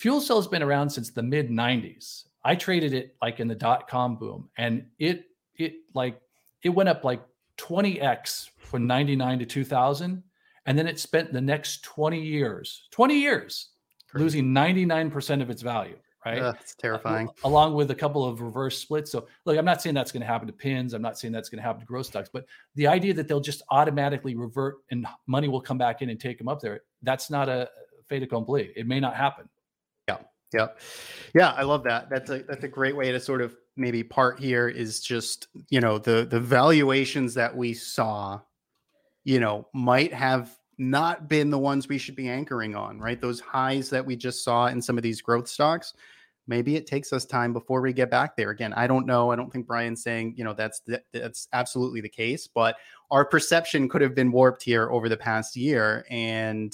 FuelCell 0.02 0.38
has 0.38 0.48
been 0.48 0.64
around 0.64 0.90
since 0.90 1.12
the 1.12 1.24
mid 1.24 1.50
'90s. 1.50 2.26
I 2.44 2.56
traded 2.56 2.94
it 2.94 3.16
like 3.22 3.40
in 3.40 3.48
the 3.48 3.56
dot 3.56 3.88
com 3.90 4.16
boom, 4.18 4.50
and 4.58 4.86
it 4.98 5.26
it 5.56 5.74
like 5.94 6.22
it 6.64 6.70
went 6.70 6.90
up 6.90 7.04
like 7.04 7.22
20x 7.58 8.50
from 8.58 8.88
99 8.88 9.40
to 9.40 9.46
2000 9.46 10.24
and 10.66 10.78
then 10.78 10.88
it 10.88 11.00
spent 11.00 11.34
the 11.34 11.42
next 11.42 11.84
20 11.84 12.20
years 12.20 12.88
20 12.92 13.20
years 13.20 13.70
Crazy. 14.10 14.24
losing 14.24 14.46
99% 14.46 15.42
of 15.42 15.50
its 15.50 15.62
value 15.62 15.98
right? 16.26 16.40
Uh, 16.42 16.54
it's 16.60 16.76
terrifying. 16.76 17.28
Uh, 17.28 17.48
along 17.48 17.74
with 17.74 17.92
a 17.92 17.96
couple 17.96 18.24
of 18.26 18.42
reverse 18.42 18.78
splits. 18.78 19.12
So, 19.12 19.28
look, 19.46 19.58
I'm 19.58 19.66
not 19.66 19.82
saying 19.82 19.96
that's 19.96 20.12
going 20.12 20.22
to 20.22 20.28
happen 20.28 20.48
to 20.48 20.54
pins. 20.54 20.94
I'm 20.94 21.02
not 21.02 21.18
saying 21.18 21.32
that's 21.32 21.50
going 21.50 21.58
to 21.58 21.64
happen 21.64 21.80
to 21.80 21.86
growth 21.86 22.06
stocks, 22.08 22.30
but 22.32 22.46
the 22.76 22.88
idea 22.88 23.14
that 23.14 23.28
they'll 23.28 23.40
just 23.40 23.64
automatically 23.70 24.36
revert 24.36 24.78
and 24.92 25.06
money 25.28 25.48
will 25.48 25.62
come 25.62 25.78
back 25.78 26.02
in 26.02 26.10
and 26.10 26.20
take 26.20 26.38
them 26.38 26.48
up 26.48 26.62
there, 26.62 26.82
that's 27.02 27.30
not 27.30 27.50
a 27.50 27.70
fait 28.08 28.24
accompli. 28.24 28.72
It 28.76 28.88
may 28.88 29.00
not 29.00 29.16
happen. 29.16 29.50
Yeah. 30.08 30.18
Yeah. 30.54 30.68
Yeah. 31.34 31.52
I 31.52 31.64
love 31.64 31.84
that. 31.86 32.10
That's 32.10 32.30
a, 32.30 32.44
that's 32.44 32.64
a 32.64 32.68
great 32.68 32.96
way 32.96 33.12
to 33.12 33.20
sort 33.20 33.42
of 33.42 33.56
maybe 33.78 34.04
part 34.04 34.40
here 34.40 34.68
is 34.68 35.00
just, 35.00 35.48
you 35.70 35.80
know, 35.80 35.98
the, 35.98 36.28
the 36.30 36.40
valuations 36.40 37.34
that 37.36 37.56
we 37.56 37.74
saw, 37.74 38.42
you 39.24 39.40
know, 39.40 39.68
might 39.74 40.14
have 40.14 40.56
not 40.82 41.30
been 41.30 41.52
the 41.52 41.60
ones 41.60 41.88
we 41.88 42.00
should 42.00 42.16
be 42.16 42.28
anchoring 42.28 42.76
on, 42.76 43.00
right? 43.00 43.22
Those 43.22 43.40
highs 43.40 43.92
that 43.92 44.04
we 44.04 44.16
just 44.16 44.44
saw 44.44 44.66
in 44.66 44.82
some 44.82 44.98
of 44.98 45.04
these 45.04 45.22
growth 45.22 45.48
stocks. 45.48 45.94
Maybe 46.48 46.76
it 46.76 46.88
takes 46.88 47.14
us 47.14 47.24
time 47.24 47.54
before 47.54 47.82
we 47.82 47.94
get 47.94 48.10
back 48.10 48.36
there 48.36 48.50
again. 48.50 48.74
I 48.74 48.88
don't 48.88 49.06
know. 49.06 49.32
I 49.32 49.36
don't 49.36 49.54
think 49.54 49.68
Brian's 49.68 50.02
saying, 50.02 50.34
you 50.38 50.44
know, 50.44 50.54
that's 50.54 50.82
that's 51.14 51.48
absolutely 51.54 52.02
the 52.02 52.10
case, 52.10 52.48
but 52.48 52.78
our 53.12 53.24
perception 53.24 53.88
could 53.90 54.02
have 54.02 54.16
been 54.16 54.32
warped 54.32 54.64
here 54.64 54.90
over 54.90 55.08
the 55.08 55.16
past 55.16 55.56
year 55.56 56.04
and 56.10 56.74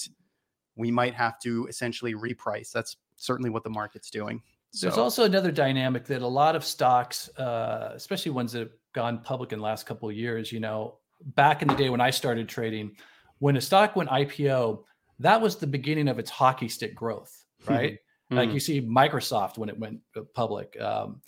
we 0.78 0.90
might 0.90 1.14
have 1.14 1.38
to 1.40 1.68
essentially 1.68 2.14
reprice. 2.14 2.72
That's 2.72 2.96
certainly 3.18 3.50
what 3.50 3.66
the 3.66 3.70
market's 3.70 4.10
doing. 4.10 4.42
So. 4.72 4.88
There's 4.88 4.98
also 4.98 5.26
another 5.26 5.52
dynamic 5.52 6.06
that 6.06 6.22
a 6.22 6.28
lot 6.28 6.56
of 6.56 6.64
stocks, 6.64 7.28
uh, 7.38 7.92
especially 7.94 8.32
ones 8.32 8.54
that 8.54 8.60
have 8.60 8.74
gone 8.94 9.20
public 9.20 9.52
in 9.52 9.60
the 9.60 9.66
last 9.66 9.86
couple 9.86 10.08
of 10.08 10.16
years, 10.16 10.52
you 10.52 10.62
know, 10.62 11.00
back 11.36 11.62
in 11.62 11.68
the 11.68 11.76
day 11.76 11.90
when 11.90 12.02
I 12.02 12.12
started 12.12 12.48
trading, 12.48 12.96
when 13.40 13.58
a 13.58 13.62
stock 13.62 13.96
went 13.96 14.10
IPO, 14.10 14.84
that 15.20 15.42
was 15.42 15.56
the 15.56 15.68
beginning 15.68 16.08
of 16.08 16.20
its 16.20 16.30
hockey 16.30 16.68
stick 16.68 16.96
growth, 16.96 17.46
right? 17.68 17.94
Mm-hmm. 17.94 18.38
Like 18.38 18.52
you 18.52 18.60
see 18.60 18.82
Microsoft 18.82 19.58
when 19.58 19.70
it 19.70 19.80
went 19.80 20.00
uh, 20.16 20.22
public. 20.34 20.80
Um, 20.80 21.22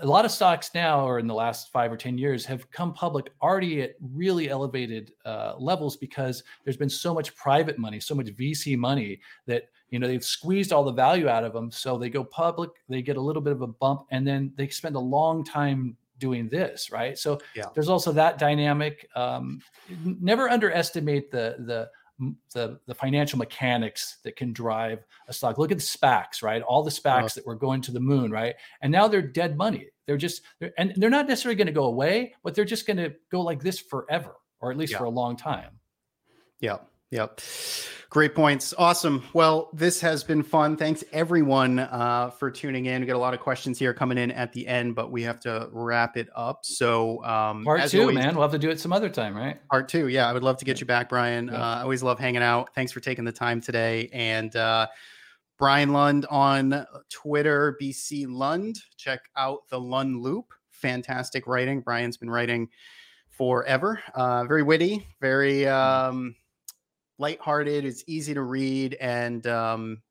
a 0.00 0.06
lot 0.06 0.24
of 0.24 0.30
stocks 0.30 0.70
now 0.74 1.06
or 1.06 1.18
in 1.18 1.26
the 1.26 1.34
last 1.34 1.70
five 1.70 1.92
or 1.92 1.96
10 1.96 2.16
years 2.16 2.46
have 2.46 2.70
come 2.70 2.94
public 2.94 3.30
already 3.42 3.82
at 3.82 3.94
really 4.00 4.48
elevated 4.48 5.12
uh, 5.26 5.54
levels 5.58 5.96
because 5.96 6.42
there's 6.64 6.78
been 6.78 6.88
so 6.88 7.12
much 7.12 7.34
private 7.36 7.78
money, 7.78 8.00
so 8.00 8.14
much 8.14 8.26
VC 8.28 8.76
money 8.76 9.20
that, 9.46 9.64
you 9.90 9.98
know, 9.98 10.06
they've 10.06 10.24
squeezed 10.24 10.72
all 10.72 10.82
the 10.82 10.92
value 10.92 11.28
out 11.28 11.44
of 11.44 11.52
them. 11.52 11.70
So 11.70 11.98
they 11.98 12.08
go 12.08 12.24
public, 12.24 12.70
they 12.88 13.02
get 13.02 13.18
a 13.18 13.20
little 13.20 13.42
bit 13.42 13.52
of 13.52 13.60
a 13.60 13.66
bump, 13.66 14.06
and 14.10 14.26
then 14.26 14.52
they 14.56 14.68
spend 14.68 14.96
a 14.96 15.00
long 15.00 15.44
time 15.44 15.96
doing 16.22 16.48
this, 16.48 16.92
right? 16.92 17.18
So 17.18 17.40
yeah. 17.56 17.66
there's 17.74 17.88
also 17.88 18.12
that 18.12 18.38
dynamic. 18.38 19.08
Um, 19.16 19.60
never 20.04 20.48
underestimate 20.48 21.32
the, 21.32 21.56
the, 21.58 21.90
the 22.54 22.78
the 22.86 22.94
financial 22.94 23.38
mechanics 23.38 24.18
that 24.22 24.36
can 24.36 24.52
drive 24.52 25.04
a 25.26 25.32
stock. 25.32 25.58
Look 25.58 25.72
at 25.72 25.78
the 25.78 25.82
SPACs, 25.98 26.40
right? 26.40 26.62
All 26.62 26.84
the 26.84 26.90
SPACs 26.90 27.34
that 27.34 27.44
were 27.44 27.56
going 27.56 27.80
to 27.82 27.90
the 27.90 27.98
moon, 27.98 28.30
right? 28.30 28.54
And 28.80 28.92
now 28.92 29.08
they're 29.08 29.22
dead 29.22 29.56
money. 29.56 29.88
They're 30.06 30.16
just 30.16 30.42
they're, 30.60 30.72
and 30.78 30.92
they're 30.96 31.10
not 31.10 31.26
necessarily 31.26 31.56
going 31.56 31.66
to 31.66 31.72
go 31.72 31.86
away, 31.86 32.34
but 32.44 32.54
they're 32.54 32.64
just 32.64 32.86
going 32.86 32.98
to 32.98 33.12
go 33.32 33.40
like 33.40 33.60
this 33.60 33.80
forever, 33.80 34.36
or 34.60 34.70
at 34.70 34.76
least 34.76 34.92
yeah. 34.92 34.98
for 34.98 35.04
a 35.04 35.10
long 35.10 35.36
time. 35.36 35.80
Yeah. 36.60 36.78
Yep. 37.12 37.40
Great 38.08 38.34
points. 38.34 38.72
Awesome. 38.76 39.22
Well, 39.34 39.68
this 39.74 40.00
has 40.00 40.24
been 40.24 40.42
fun. 40.42 40.76
Thanks 40.76 41.04
everyone 41.12 41.78
uh, 41.78 42.30
for 42.30 42.50
tuning 42.50 42.86
in. 42.86 43.02
We 43.02 43.06
got 43.06 43.16
a 43.16 43.18
lot 43.18 43.34
of 43.34 43.40
questions 43.40 43.78
here 43.78 43.92
coming 43.92 44.16
in 44.16 44.30
at 44.30 44.52
the 44.54 44.66
end, 44.66 44.94
but 44.94 45.12
we 45.12 45.22
have 45.22 45.38
to 45.40 45.68
wrap 45.72 46.16
it 46.16 46.28
up. 46.34 46.60
So 46.64 47.22
um, 47.22 47.64
part 47.64 47.88
two, 47.90 48.00
always, 48.00 48.14
man, 48.14 48.34
we'll 48.34 48.42
have 48.42 48.52
to 48.52 48.58
do 48.58 48.70
it 48.70 48.80
some 48.80 48.94
other 48.94 49.10
time, 49.10 49.36
right? 49.36 49.58
Part 49.68 49.90
two. 49.90 50.08
Yeah, 50.08 50.28
I 50.28 50.32
would 50.32 50.42
love 50.42 50.56
to 50.58 50.64
get 50.64 50.80
you 50.80 50.86
back, 50.86 51.10
Brian. 51.10 51.48
Yeah. 51.48 51.60
Uh, 51.60 51.76
I 51.76 51.82
always 51.82 52.02
love 52.02 52.18
hanging 52.18 52.42
out. 52.42 52.74
Thanks 52.74 52.92
for 52.92 53.00
taking 53.00 53.24
the 53.26 53.32
time 53.32 53.60
today. 53.60 54.08
And 54.12 54.54
uh, 54.56 54.86
Brian 55.58 55.92
Lund 55.92 56.26
on 56.30 56.86
Twitter, 57.10 57.76
BC 57.80 58.26
Lund. 58.26 58.78
Check 58.96 59.20
out 59.36 59.68
the 59.68 59.78
Lund 59.78 60.22
Loop. 60.22 60.46
Fantastic 60.70 61.46
writing. 61.46 61.80
Brian's 61.82 62.16
been 62.16 62.30
writing 62.30 62.68
forever. 63.28 64.00
Uh, 64.14 64.44
very 64.44 64.62
witty. 64.62 65.06
Very. 65.20 65.66
Um, 65.66 66.36
lighthearted. 67.22 67.86
It's 67.86 68.04
easy 68.06 68.34
to 68.34 68.42
read, 68.42 68.94
and 69.00 69.46
um, 69.46 70.02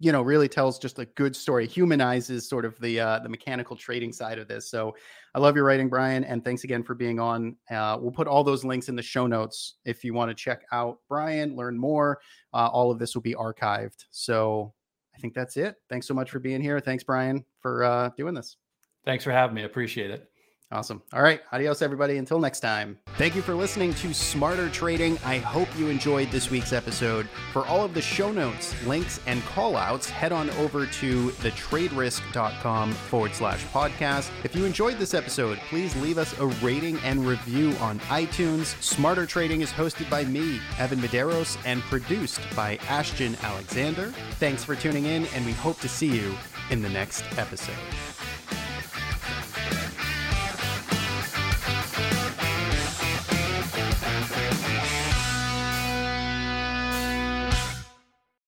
you 0.00 0.10
know, 0.10 0.22
really 0.22 0.48
tells 0.48 0.78
just 0.78 0.98
a 0.98 1.04
good 1.04 1.36
story. 1.36 1.68
Humanizes 1.68 2.48
sort 2.48 2.64
of 2.64 2.78
the 2.80 2.98
uh, 2.98 3.18
the 3.20 3.28
mechanical 3.28 3.76
trading 3.76 4.12
side 4.12 4.38
of 4.38 4.48
this. 4.48 4.68
So, 4.68 4.96
I 5.34 5.38
love 5.38 5.54
your 5.54 5.64
writing, 5.64 5.88
Brian, 5.88 6.24
and 6.24 6.44
thanks 6.44 6.64
again 6.64 6.82
for 6.82 6.94
being 6.94 7.20
on. 7.20 7.56
Uh, 7.70 7.98
we'll 8.00 8.10
put 8.10 8.26
all 8.26 8.42
those 8.42 8.64
links 8.64 8.88
in 8.88 8.96
the 8.96 9.02
show 9.02 9.26
notes 9.26 9.74
if 9.84 10.02
you 10.02 10.14
want 10.14 10.30
to 10.30 10.34
check 10.34 10.62
out 10.72 10.98
Brian, 11.08 11.54
learn 11.54 11.78
more. 11.78 12.18
Uh, 12.52 12.68
all 12.72 12.90
of 12.90 12.98
this 12.98 13.14
will 13.14 13.22
be 13.22 13.34
archived. 13.34 14.04
So, 14.10 14.72
I 15.14 15.18
think 15.18 15.34
that's 15.34 15.56
it. 15.56 15.76
Thanks 15.88 16.08
so 16.08 16.14
much 16.14 16.30
for 16.30 16.40
being 16.40 16.60
here. 16.60 16.80
Thanks, 16.80 17.04
Brian, 17.04 17.44
for 17.60 17.84
uh, 17.84 18.10
doing 18.16 18.34
this. 18.34 18.56
Thanks 19.04 19.22
for 19.22 19.30
having 19.30 19.54
me. 19.54 19.62
Appreciate 19.62 20.10
it. 20.10 20.28
Awesome. 20.72 21.00
All 21.12 21.22
right. 21.22 21.40
Adios, 21.52 21.80
everybody. 21.80 22.16
Until 22.16 22.40
next 22.40 22.58
time. 22.58 22.98
Thank 23.16 23.36
you 23.36 23.42
for 23.42 23.54
listening 23.54 23.94
to 23.94 24.12
Smarter 24.12 24.68
Trading. 24.68 25.16
I 25.24 25.38
hope 25.38 25.68
you 25.78 25.86
enjoyed 25.88 26.32
this 26.32 26.50
week's 26.50 26.72
episode. 26.72 27.28
For 27.52 27.64
all 27.66 27.84
of 27.84 27.94
the 27.94 28.02
show 28.02 28.32
notes, 28.32 28.74
links, 28.84 29.20
and 29.26 29.42
call 29.44 29.76
outs, 29.76 30.10
head 30.10 30.32
on 30.32 30.50
over 30.50 30.84
to 30.86 31.28
thetraderisk.com 31.28 32.92
forward 32.92 33.34
slash 33.34 33.64
podcast. 33.66 34.30
If 34.42 34.56
you 34.56 34.64
enjoyed 34.64 34.98
this 34.98 35.14
episode, 35.14 35.58
please 35.68 35.94
leave 35.96 36.18
us 36.18 36.36
a 36.40 36.46
rating 36.46 36.98
and 36.98 37.24
review 37.24 37.70
on 37.80 38.00
iTunes. 38.00 38.80
Smarter 38.82 39.24
Trading 39.24 39.60
is 39.60 39.70
hosted 39.70 40.10
by 40.10 40.24
me, 40.24 40.60
Evan 40.78 40.98
Medeiros, 40.98 41.56
and 41.64 41.80
produced 41.82 42.40
by 42.56 42.76
Ashton 42.88 43.36
Alexander. 43.42 44.12
Thanks 44.32 44.64
for 44.64 44.74
tuning 44.74 45.06
in, 45.06 45.26
and 45.26 45.46
we 45.46 45.52
hope 45.52 45.78
to 45.78 45.88
see 45.88 46.08
you 46.08 46.34
in 46.70 46.82
the 46.82 46.88
next 46.88 47.22
episode. 47.38 47.76